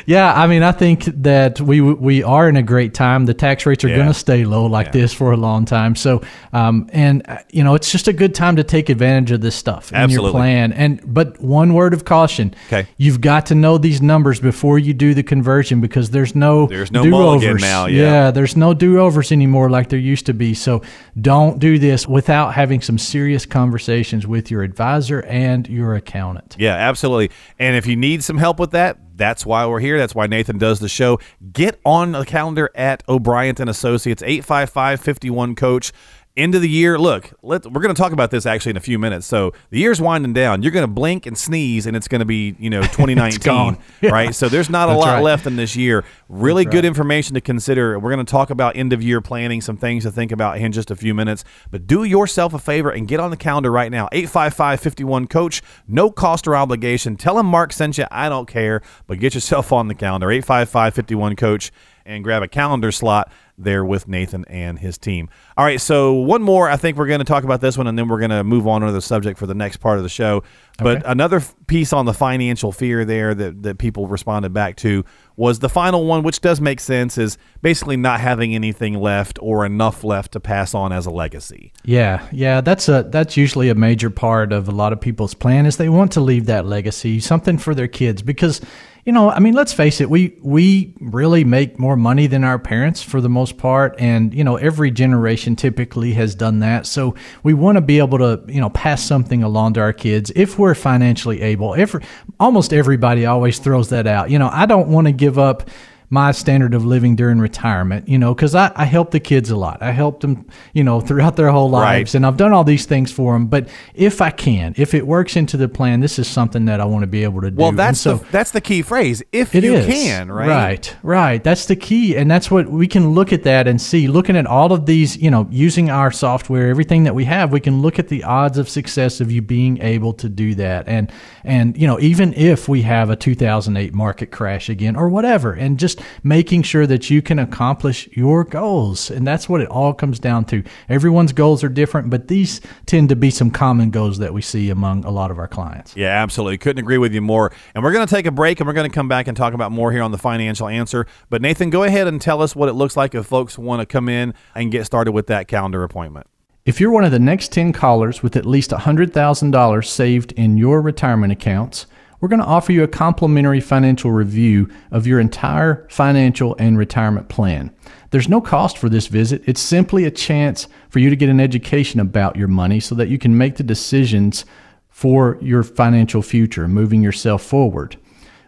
yeah 0.06 0.34
i 0.34 0.46
mean 0.46 0.62
i 0.62 0.70
think 0.72 1.04
that 1.04 1.60
we 1.60 1.80
we 1.80 2.22
are 2.22 2.48
in 2.48 2.56
a 2.56 2.62
great 2.62 2.92
time 2.92 3.24
the 3.24 3.32
tax 3.34 3.64
rates 3.66 3.82
are 3.84 3.88
Yeah. 3.88 3.96
going 3.96 4.08
to 4.08 4.14
stay 4.14 4.44
low 4.44 4.66
like 4.66 4.92
this 4.92 5.12
for 5.12 5.32
a 5.32 5.36
long 5.36 5.64
time 5.64 5.94
so 5.96 6.20
um 6.52 6.88
and 6.92 7.22
uh, 7.26 7.38
you 7.50 7.64
know 7.64 7.74
it's 7.74 7.90
just 7.90 8.08
a 8.08 8.12
good 8.12 8.34
time 8.34 8.56
to 8.56 8.64
take 8.64 8.88
advantage 8.90 9.30
of 9.30 9.40
this 9.40 9.53
stuff 9.54 9.90
in 9.92 9.96
Absolutely. 9.96 10.28
your 10.28 10.32
plan 10.32 10.72
and 10.72 11.00
but 11.14 11.40
one 11.40 11.72
word 11.74 11.94
of 11.94 12.04
caution 12.04 12.54
Okay. 12.66 12.86
you've 12.96 13.20
got 13.20 13.46
to 13.46 13.54
know 13.54 13.78
these 13.78 14.02
numbers 14.02 14.40
before 14.40 14.78
you 14.78 14.92
do 14.94 15.14
the 15.14 15.22
conversion 15.22 15.80
because 15.80 16.10
there's 16.10 16.34
no 16.34 16.66
There's 16.66 16.90
no 16.92 17.02
do-overs. 17.02 17.62
now, 17.62 17.86
yeah. 17.86 18.30
there's 18.30 18.56
no 18.56 18.74
do-overs 18.74 19.32
anymore 19.32 19.70
like 19.70 19.88
there 19.88 19.98
used 19.98 20.26
to 20.26 20.34
be 20.34 20.54
so 20.54 20.82
don't 21.20 21.58
do 21.58 21.78
this 21.78 22.06
without 22.08 22.54
having 22.54 22.80
some 22.80 22.98
serious 22.98 23.46
conversations 23.46 24.26
with 24.26 24.50
your 24.50 24.62
advisor 24.62 25.20
and 25.24 25.68
your 25.68 25.94
accountant 25.94 26.56
Yeah, 26.58 26.74
absolutely. 26.74 27.30
And 27.58 27.76
if 27.76 27.86
you 27.86 27.96
need 27.96 28.22
some 28.24 28.38
help 28.38 28.58
with 28.58 28.72
that, 28.72 28.98
that's 29.16 29.46
why 29.46 29.64
we're 29.66 29.78
here. 29.80 29.96
That's 29.96 30.14
why 30.14 30.26
Nathan 30.26 30.58
does 30.58 30.80
the 30.80 30.88
show. 30.88 31.20
Get 31.52 31.78
on 31.84 32.12
the 32.12 32.24
calendar 32.24 32.68
at 32.74 33.02
O'Brien 33.08 33.54
and 33.60 33.70
Associates 33.70 34.22
855-51 34.22 35.56
coach. 35.56 35.92
End 36.36 36.56
of 36.56 36.62
the 36.62 36.68
year. 36.68 36.98
Look, 36.98 37.32
let 37.42 37.64
we're 37.64 37.80
going 37.80 37.94
to 37.94 38.00
talk 38.00 38.10
about 38.10 38.32
this 38.32 38.44
actually 38.44 38.70
in 38.70 38.76
a 38.76 38.80
few 38.80 38.98
minutes. 38.98 39.24
So 39.24 39.52
the 39.70 39.78
year's 39.78 40.00
winding 40.00 40.32
down. 40.32 40.64
You're 40.64 40.72
going 40.72 40.82
to 40.82 40.92
blink 40.92 41.26
and 41.26 41.38
sneeze, 41.38 41.86
and 41.86 41.96
it's 41.96 42.08
going 42.08 42.18
to 42.18 42.24
be 42.24 42.56
you 42.58 42.70
know 42.70 42.80
2019, 42.82 43.38
gone. 43.40 43.78
Yeah. 44.00 44.10
right? 44.10 44.34
So 44.34 44.48
there's 44.48 44.68
not 44.68 44.88
a 44.88 44.92
That's 44.94 45.00
lot 45.04 45.14
right. 45.14 45.22
left 45.22 45.46
in 45.46 45.54
this 45.54 45.76
year. 45.76 46.04
Really 46.28 46.64
good 46.64 46.84
information 46.84 47.34
to 47.34 47.40
consider. 47.40 48.00
We're 48.00 48.12
going 48.12 48.26
to 48.26 48.28
talk 48.30 48.50
about 48.50 48.74
end 48.74 48.92
of 48.92 49.00
year 49.00 49.20
planning, 49.20 49.60
some 49.60 49.76
things 49.76 50.02
to 50.02 50.10
think 50.10 50.32
about 50.32 50.58
in 50.58 50.72
just 50.72 50.90
a 50.90 50.96
few 50.96 51.14
minutes. 51.14 51.44
But 51.70 51.86
do 51.86 52.02
yourself 52.02 52.52
a 52.52 52.58
favor 52.58 52.90
and 52.90 53.06
get 53.06 53.20
on 53.20 53.30
the 53.30 53.36
calendar 53.36 53.70
right 53.70 53.92
now. 53.92 54.08
855-51 54.12 55.30
coach. 55.30 55.62
No 55.86 56.10
cost 56.10 56.48
or 56.48 56.56
obligation. 56.56 57.14
Tell 57.16 57.38
him 57.38 57.46
Mark 57.46 57.72
sent 57.72 57.96
you. 57.96 58.06
I 58.10 58.28
don't 58.28 58.48
care, 58.48 58.82
but 59.06 59.20
get 59.20 59.34
yourself 59.34 59.72
on 59.72 59.86
the 59.86 59.94
calendar. 59.94 60.26
855-51 60.28 61.36
coach 61.36 61.70
and 62.06 62.22
grab 62.22 62.42
a 62.42 62.48
calendar 62.48 62.92
slot 62.92 63.32
there 63.56 63.84
with 63.84 64.08
Nathan 64.08 64.44
and 64.46 64.78
his 64.78 64.98
team. 64.98 65.28
All 65.56 65.64
right, 65.64 65.80
so 65.80 66.12
one 66.12 66.42
more. 66.42 66.68
I 66.68 66.76
think 66.76 66.96
we're 66.96 67.06
going 67.06 67.20
to 67.20 67.24
talk 67.24 67.44
about 67.44 67.60
this 67.60 67.78
one, 67.78 67.86
and 67.86 67.98
then 67.98 68.08
we're 68.08 68.18
going 68.18 68.30
to 68.30 68.44
move 68.44 68.66
on 68.66 68.80
to 68.82 68.92
the 68.92 69.00
subject 69.00 69.38
for 69.38 69.46
the 69.46 69.54
next 69.54 69.78
part 69.78 69.98
of 69.98 70.02
the 70.02 70.08
show. 70.08 70.42
But 70.78 71.02
another 71.06 71.36
f- 71.36 71.54
piece 71.68 71.92
on 71.92 72.04
the 72.04 72.12
financial 72.12 72.72
fear 72.72 73.04
there 73.04 73.32
that, 73.32 73.62
that 73.62 73.78
people 73.78 74.08
responded 74.08 74.52
back 74.52 74.74
to 74.78 75.04
was 75.36 75.60
the 75.60 75.68
final 75.68 76.04
one, 76.04 76.24
which 76.24 76.40
does 76.40 76.60
make 76.60 76.80
sense, 76.80 77.16
is 77.16 77.38
basically 77.62 77.96
not 77.96 78.18
having 78.20 78.54
anything 78.54 78.94
left 78.94 79.38
or 79.40 79.64
enough 79.64 80.02
left 80.02 80.32
to 80.32 80.40
pass 80.40 80.74
on 80.74 80.92
as 80.92 81.06
a 81.06 81.10
legacy. 81.10 81.72
Yeah, 81.84 82.26
yeah, 82.32 82.60
that's 82.60 82.88
a 82.88 83.06
that's 83.08 83.36
usually 83.36 83.68
a 83.68 83.74
major 83.76 84.10
part 84.10 84.52
of 84.52 84.68
a 84.68 84.72
lot 84.72 84.92
of 84.92 85.00
people's 85.00 85.34
plan 85.34 85.66
is 85.66 85.76
they 85.76 85.88
want 85.88 86.10
to 86.12 86.20
leave 86.20 86.46
that 86.46 86.66
legacy, 86.66 87.20
something 87.20 87.58
for 87.58 87.74
their 87.74 87.88
kids 87.88 88.22
because 88.22 88.60
you 89.04 89.12
know, 89.12 89.30
I 89.30 89.38
mean, 89.38 89.52
let's 89.52 89.72
face 89.72 90.00
it, 90.00 90.08
we 90.08 90.38
we 90.40 90.94
really 90.98 91.44
make 91.44 91.78
more 91.78 91.96
money 91.96 92.26
than 92.26 92.42
our 92.42 92.58
parents 92.58 93.02
for 93.02 93.20
the 93.20 93.28
most 93.28 93.58
part 93.58 93.94
and 93.98 94.32
you 94.32 94.44
know, 94.44 94.56
every 94.56 94.90
generation 94.90 95.56
typically 95.56 96.14
has 96.14 96.34
done 96.34 96.60
that. 96.60 96.86
So 96.86 97.14
we 97.42 97.52
want 97.52 97.76
to 97.76 97.82
be 97.82 97.98
able 97.98 98.18
to, 98.18 98.42
you 98.48 98.60
know, 98.60 98.70
pass 98.70 99.02
something 99.02 99.42
along 99.42 99.74
to 99.74 99.80
our 99.80 99.92
kids 99.92 100.32
if 100.34 100.58
we're 100.58 100.74
financially 100.74 101.42
able. 101.42 101.74
Every 101.74 102.02
almost 102.40 102.72
everybody 102.72 103.26
always 103.26 103.58
throws 103.58 103.90
that 103.90 104.06
out. 104.06 104.30
You 104.30 104.38
know, 104.38 104.48
I 104.50 104.64
don't 104.64 104.88
want 104.88 105.06
to 105.06 105.12
give 105.12 105.38
up 105.38 105.68
my 106.14 106.30
standard 106.32 106.72
of 106.72 106.86
living 106.86 107.16
during 107.16 107.38
retirement, 107.40 108.08
you 108.08 108.16
know, 108.18 108.34
because 108.34 108.54
I, 108.54 108.72
I 108.74 108.84
help 108.84 109.10
the 109.10 109.20
kids 109.20 109.50
a 109.50 109.56
lot. 109.56 109.82
I 109.82 109.90
helped 109.90 110.20
them, 110.22 110.46
you 110.72 110.84
know, 110.84 111.00
throughout 111.00 111.36
their 111.36 111.50
whole 111.50 111.70
Right. 111.70 111.98
lives, 111.98 112.14
and 112.14 112.24
I've 112.24 112.36
done 112.36 112.52
all 112.52 112.62
these 112.64 112.86
things 112.86 113.10
for 113.10 113.32
them. 113.32 113.46
But 113.46 113.68
if 113.94 114.22
I 114.22 114.30
can, 114.30 114.74
if 114.78 114.94
it 114.94 115.06
works 115.06 115.34
into 115.36 115.56
the 115.56 115.68
plan, 115.68 116.00
this 116.00 116.18
is 116.18 116.28
something 116.28 116.66
that 116.66 116.80
I 116.80 116.84
want 116.84 117.02
to 117.02 117.06
be 117.08 117.24
able 117.24 117.40
to 117.42 117.50
do. 117.50 117.56
Well, 117.56 117.72
that's 117.72 118.00
so 118.00 118.18
the 118.18 118.26
that's 118.30 118.52
the 118.52 118.60
key 118.60 118.82
phrase. 118.82 119.22
If 119.32 119.54
you 119.54 119.74
is. 119.74 119.86
can, 119.86 120.30
right? 120.30 120.48
Right, 120.48 120.96
right. 121.02 121.44
That's 121.44 121.66
the 121.66 121.76
key. 121.76 122.16
And 122.16 122.30
that's 122.30 122.50
what 122.50 122.70
we 122.70 122.86
can 122.86 123.12
look 123.12 123.32
at 123.32 123.42
that 123.42 123.66
and 123.66 123.80
see. 123.80 124.06
Looking 124.06 124.36
at 124.36 124.46
all 124.46 124.72
of 124.72 124.86
these, 124.86 125.16
you 125.16 125.30
know, 125.30 125.48
using 125.50 125.90
our 125.90 126.12
software, 126.12 126.68
everything 126.70 127.02
that 127.04 127.14
we 127.14 127.24
have, 127.24 127.50
we 127.50 127.60
can 127.60 127.82
look 127.82 127.98
at 127.98 128.08
the 128.08 128.22
odds 128.22 128.56
of 128.56 128.68
success 128.68 129.20
of 129.20 129.32
you 129.32 129.42
being 129.42 129.82
able 129.82 130.12
to 130.14 130.28
do 130.28 130.54
that. 130.54 130.86
And, 130.88 131.10
and, 131.42 131.76
you 131.76 131.86
know, 131.88 131.98
even 131.98 132.32
if 132.34 132.68
we 132.68 132.82
have 132.82 133.10
a 133.10 133.16
2008 133.16 133.92
market 133.94 134.30
crash 134.30 134.68
again 134.68 134.94
or 134.94 135.08
whatever, 135.08 135.52
and 135.52 135.78
just 135.78 136.00
making 136.22 136.62
sure 136.62 136.86
that 136.86 137.10
you 137.10 137.22
can 137.22 137.38
accomplish 137.38 138.08
your 138.12 138.44
goals. 138.44 139.10
And 139.10 139.26
that's 139.26 139.48
what 139.48 139.60
it 139.60 139.68
all 139.68 139.92
comes 139.94 140.18
down 140.18 140.44
to. 140.46 140.62
Everyone's 140.88 141.32
goals 141.32 141.62
are 141.64 141.68
different, 141.68 142.10
but 142.10 142.28
these 142.28 142.60
tend 142.86 143.08
to 143.10 143.16
be 143.16 143.30
some 143.30 143.50
common 143.50 143.90
goals 143.90 144.18
that 144.18 144.34
we 144.34 144.42
see 144.42 144.70
among 144.70 145.04
a 145.04 145.10
lot 145.10 145.30
of 145.30 145.38
our 145.38 145.48
clients. 145.48 145.96
Yeah, 145.96 146.22
absolutely. 146.22 146.58
Couldn't 146.58 146.80
agree 146.80 146.98
with 146.98 147.14
you 147.14 147.20
more. 147.20 147.52
And 147.74 147.82
we're 147.82 147.92
going 147.92 148.06
to 148.06 148.14
take 148.14 148.26
a 148.26 148.30
break 148.30 148.60
and 148.60 148.66
we're 148.66 148.72
going 148.72 148.90
to 148.90 148.94
come 148.94 149.08
back 149.08 149.28
and 149.28 149.36
talk 149.36 149.54
about 149.54 149.72
more 149.72 149.92
here 149.92 150.02
on 150.02 150.10
the 150.10 150.18
financial 150.18 150.68
answer. 150.68 151.06
But 151.30 151.42
Nathan, 151.42 151.70
go 151.70 151.82
ahead 151.82 152.06
and 152.06 152.20
tell 152.20 152.42
us 152.42 152.54
what 152.54 152.68
it 152.68 152.74
looks 152.74 152.96
like 152.96 153.14
if 153.14 153.26
folks 153.26 153.58
want 153.58 153.80
to 153.80 153.86
come 153.86 154.08
in 154.08 154.34
and 154.54 154.70
get 154.70 154.86
started 154.86 155.12
with 155.12 155.26
that 155.28 155.48
calendar 155.48 155.82
appointment. 155.82 156.26
If 156.64 156.80
you're 156.80 156.90
one 156.90 157.04
of 157.04 157.12
the 157.12 157.18
next 157.18 157.52
10 157.52 157.74
callers 157.74 158.22
with 158.22 158.36
at 158.36 158.46
least 158.46 158.70
$100,000 158.70 159.84
saved 159.84 160.32
in 160.32 160.56
your 160.56 160.80
retirement 160.80 161.30
accounts, 161.30 161.86
we're 162.24 162.28
going 162.28 162.40
to 162.40 162.46
offer 162.46 162.72
you 162.72 162.82
a 162.82 162.88
complimentary 162.88 163.60
financial 163.60 164.10
review 164.10 164.66
of 164.90 165.06
your 165.06 165.20
entire 165.20 165.86
financial 165.90 166.56
and 166.58 166.78
retirement 166.78 167.28
plan. 167.28 167.70
There's 168.12 168.30
no 168.30 168.40
cost 168.40 168.78
for 168.78 168.88
this 168.88 169.08
visit. 169.08 169.42
It's 169.44 169.60
simply 169.60 170.06
a 170.06 170.10
chance 170.10 170.66
for 170.88 171.00
you 171.00 171.10
to 171.10 171.16
get 171.16 171.28
an 171.28 171.38
education 171.38 172.00
about 172.00 172.36
your 172.36 172.48
money 172.48 172.80
so 172.80 172.94
that 172.94 173.10
you 173.10 173.18
can 173.18 173.36
make 173.36 173.56
the 173.56 173.62
decisions 173.62 174.46
for 174.88 175.36
your 175.42 175.62
financial 175.62 176.22
future, 176.22 176.66
moving 176.66 177.02
yourself 177.02 177.42
forward. 177.42 177.98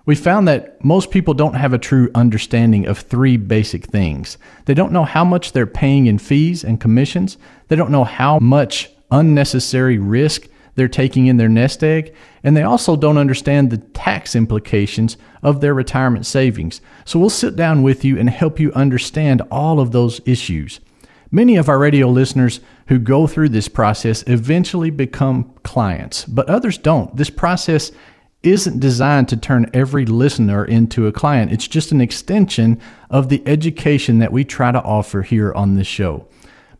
We 0.07 0.15
found 0.15 0.49
that 0.49 0.83
most 0.83 1.11
people 1.11 1.35
don't 1.35 1.57
have 1.57 1.75
a 1.75 1.79
true 1.79 2.11
understanding 2.15 2.87
of 2.87 3.01
three 3.01 3.37
basic 3.37 3.85
things. 3.85 4.39
They 4.65 4.73
don't 4.73 4.93
know 4.93 5.05
how 5.05 5.23
much 5.23 5.53
they're 5.53 5.67
paying 5.67 6.07
in 6.07 6.17
fees 6.17 6.65
and 6.65 6.81
commissions. 6.81 7.37
They 7.69 7.77
don't 7.77 7.91
know 7.91 8.05
how 8.05 8.39
much 8.39 8.89
unnecessary 9.11 9.99
risk 9.99 10.49
they're 10.77 10.89
taking 10.89 11.27
in 11.27 11.37
their 11.37 11.49
nest 11.49 11.83
egg. 11.83 12.15
And 12.45 12.57
they 12.57 12.62
also 12.62 12.95
don't 12.95 13.19
understand 13.19 13.71
the 13.71 13.79
tax 13.79 14.37
implications 14.37 15.17
of 15.43 15.61
their 15.61 15.75
retirement 15.75 16.27
savings. 16.27 16.81
So 17.05 17.19
we'll 17.19 17.31
sit 17.31 17.57
down 17.57 17.83
with 17.83 18.05
you 18.05 18.19
and 18.19 18.31
help 18.31 18.61
you 18.61 18.73
understand 18.73 19.43
all 19.51 19.81
of 19.81 19.91
those 19.91 20.21
issues. 20.25 20.81
Many 21.31 21.57
of 21.57 21.69
our 21.69 21.79
radio 21.79 22.09
listeners 22.09 22.61
who 22.87 23.01
go 23.01 23.27
through 23.27 23.49
this 23.49 23.67
process 23.67 24.23
eventually 24.29 24.91
become 24.91 25.53
clients, 25.65 26.25
but 26.25 26.49
others 26.49 26.79
don't. 26.79 27.17
This 27.17 27.31
process 27.31 27.91
isn't 28.43 28.79
designed 28.79 29.29
to 29.29 29.37
turn 29.37 29.69
every 29.75 30.07
listener 30.07 30.65
into 30.65 31.07
a 31.07 31.12
client. 31.12 31.53
It's 31.53 31.67
just 31.67 31.91
an 31.91 32.01
extension 32.01 32.81
of 33.11 33.29
the 33.29 33.43
education 33.47 34.21
that 34.21 34.33
we 34.33 34.45
try 34.45 34.71
to 34.71 34.83
offer 34.83 35.23
here 35.23 35.53
on 35.53 35.75
this 35.75 35.89
show. 35.89 36.29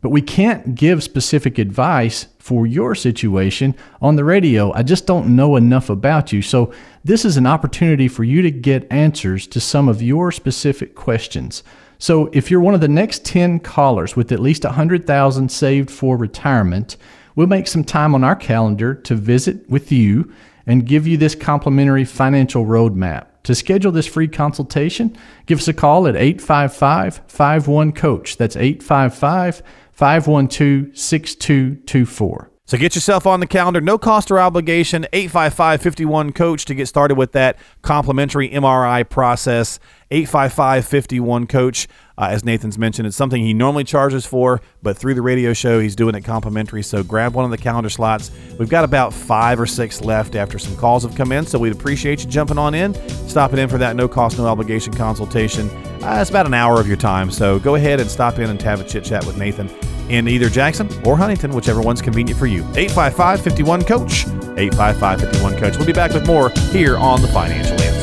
But 0.01 0.11
we 0.11 0.21
can't 0.21 0.75
give 0.75 1.03
specific 1.03 1.57
advice 1.57 2.27
for 2.47 2.65
your 2.65 2.95
situation 2.95 3.75
on 4.01 4.15
the 4.15 4.23
radio. 4.23 4.71
I 4.71 4.81
just 4.81 5.05
don't 5.05 5.35
know 5.35 5.57
enough 5.57 5.89
about 5.89 6.31
you. 6.31 6.41
So, 6.41 6.71
this 7.03 7.25
is 7.25 7.35
an 7.35 7.45
opportunity 7.45 8.07
for 8.07 8.23
you 8.23 8.41
to 8.41 8.51
get 8.51 8.89
answers 8.89 9.47
to 9.47 9.59
some 9.59 9.89
of 9.89 10.01
your 10.01 10.31
specific 10.31 10.95
questions. 10.95 11.61
So, 11.99 12.29
if 12.31 12.49
you're 12.49 12.61
one 12.61 12.73
of 12.73 12.79
the 12.79 12.87
next 12.87 13.25
10 13.25 13.59
callers 13.59 14.15
with 14.15 14.31
at 14.31 14.39
least 14.39 14.63
100,000 14.63 15.51
saved 15.51 15.91
for 15.91 16.15
retirement, 16.15 16.95
we'll 17.35 17.47
make 17.47 17.67
some 17.67 17.83
time 17.83 18.15
on 18.15 18.23
our 18.23 18.35
calendar 18.35 18.95
to 18.95 19.15
visit 19.15 19.69
with 19.69 19.91
you 19.91 20.33
and 20.65 20.85
give 20.85 21.05
you 21.05 21.17
this 21.17 21.35
complimentary 21.35 22.05
financial 22.05 22.65
roadmap 22.65 23.25
To 23.43 23.55
schedule 23.55 23.91
this 23.91 24.07
free 24.07 24.29
consultation, 24.29 25.17
give 25.47 25.59
us 25.59 25.67
a 25.67 25.73
call 25.73 26.07
at 26.07 26.15
855 26.15 27.23
51 27.27 27.91
Coach. 27.91 28.37
That's 28.37 28.55
855 28.55 29.61
512 29.97 30.95
6224. 30.95 32.51
So 32.69 32.77
get 32.77 32.95
yourself 32.95 33.25
on 33.25 33.39
the 33.39 33.47
calendar, 33.47 33.79
no 33.79 33.97
cost 33.97 34.29
or 34.29 34.39
obligation, 34.39 35.07
855-51 35.13 36.35
coach 36.35 36.65
to 36.65 36.75
get 36.75 36.89
started 36.89 37.15
with 37.15 37.31
that 37.31 37.57
complimentary 37.81 38.49
MRI 38.49 39.07
process. 39.07 39.79
855-51 40.11 41.47
coach. 41.47 41.87
Uh, 42.17 42.27
as 42.29 42.43
Nathan's 42.43 42.77
mentioned, 42.77 43.07
it's 43.07 43.15
something 43.15 43.41
he 43.41 43.53
normally 43.53 43.85
charges 43.85 44.25
for, 44.25 44.59
but 44.83 44.97
through 44.97 45.13
the 45.13 45.21
radio 45.21 45.53
show, 45.53 45.79
he's 45.79 45.95
doing 45.95 46.13
it 46.13 46.25
complimentary. 46.25 46.83
So 46.83 47.03
grab 47.03 47.35
one 47.35 47.45
of 47.45 47.51
the 47.51 47.57
calendar 47.57 47.89
slots. 47.89 48.31
We've 48.59 48.67
got 48.67 48.83
about 48.83 49.13
five 49.13 49.61
or 49.61 49.65
six 49.65 50.01
left 50.01 50.35
after 50.35 50.59
some 50.59 50.75
calls 50.75 51.03
have 51.03 51.15
come 51.15 51.31
in, 51.31 51.45
so 51.45 51.57
we'd 51.57 51.71
appreciate 51.71 52.21
you 52.25 52.29
jumping 52.29 52.57
on 52.57 52.75
in, 52.75 52.93
stopping 53.29 53.59
in 53.59 53.69
for 53.69 53.77
that 53.77 53.95
no 53.95 54.09
cost, 54.09 54.37
no 54.37 54.45
obligation 54.45 54.93
consultation. 54.93 55.69
Uh, 56.03 56.17
it's 56.19 56.29
about 56.29 56.45
an 56.45 56.53
hour 56.53 56.81
of 56.81 56.87
your 56.87 56.97
time, 56.97 57.31
so 57.31 57.59
go 57.59 57.75
ahead 57.75 58.01
and 58.01 58.11
stop 58.11 58.39
in 58.39 58.49
and 58.49 58.61
have 58.61 58.81
a 58.81 58.83
chit 58.83 59.05
chat 59.05 59.25
with 59.25 59.37
Nathan 59.37 59.69
in 60.09 60.27
either 60.27 60.49
Jackson 60.49 60.89
or 61.05 61.17
Huntingdon, 61.17 61.51
whichever 61.53 61.81
one's 61.81 62.01
convenient 62.01 62.39
for 62.39 62.47
you. 62.47 62.61
855 62.75 63.41
51 63.41 63.83
Coach. 63.83 64.25
855 64.27 65.21
51 65.21 65.57
Coach. 65.57 65.77
We'll 65.77 65.85
be 65.85 65.93
back 65.93 66.13
with 66.13 66.25
more 66.25 66.49
here 66.71 66.97
on 66.97 67.21
The 67.21 67.27
Financial 67.27 67.73
Answer. 67.81 67.97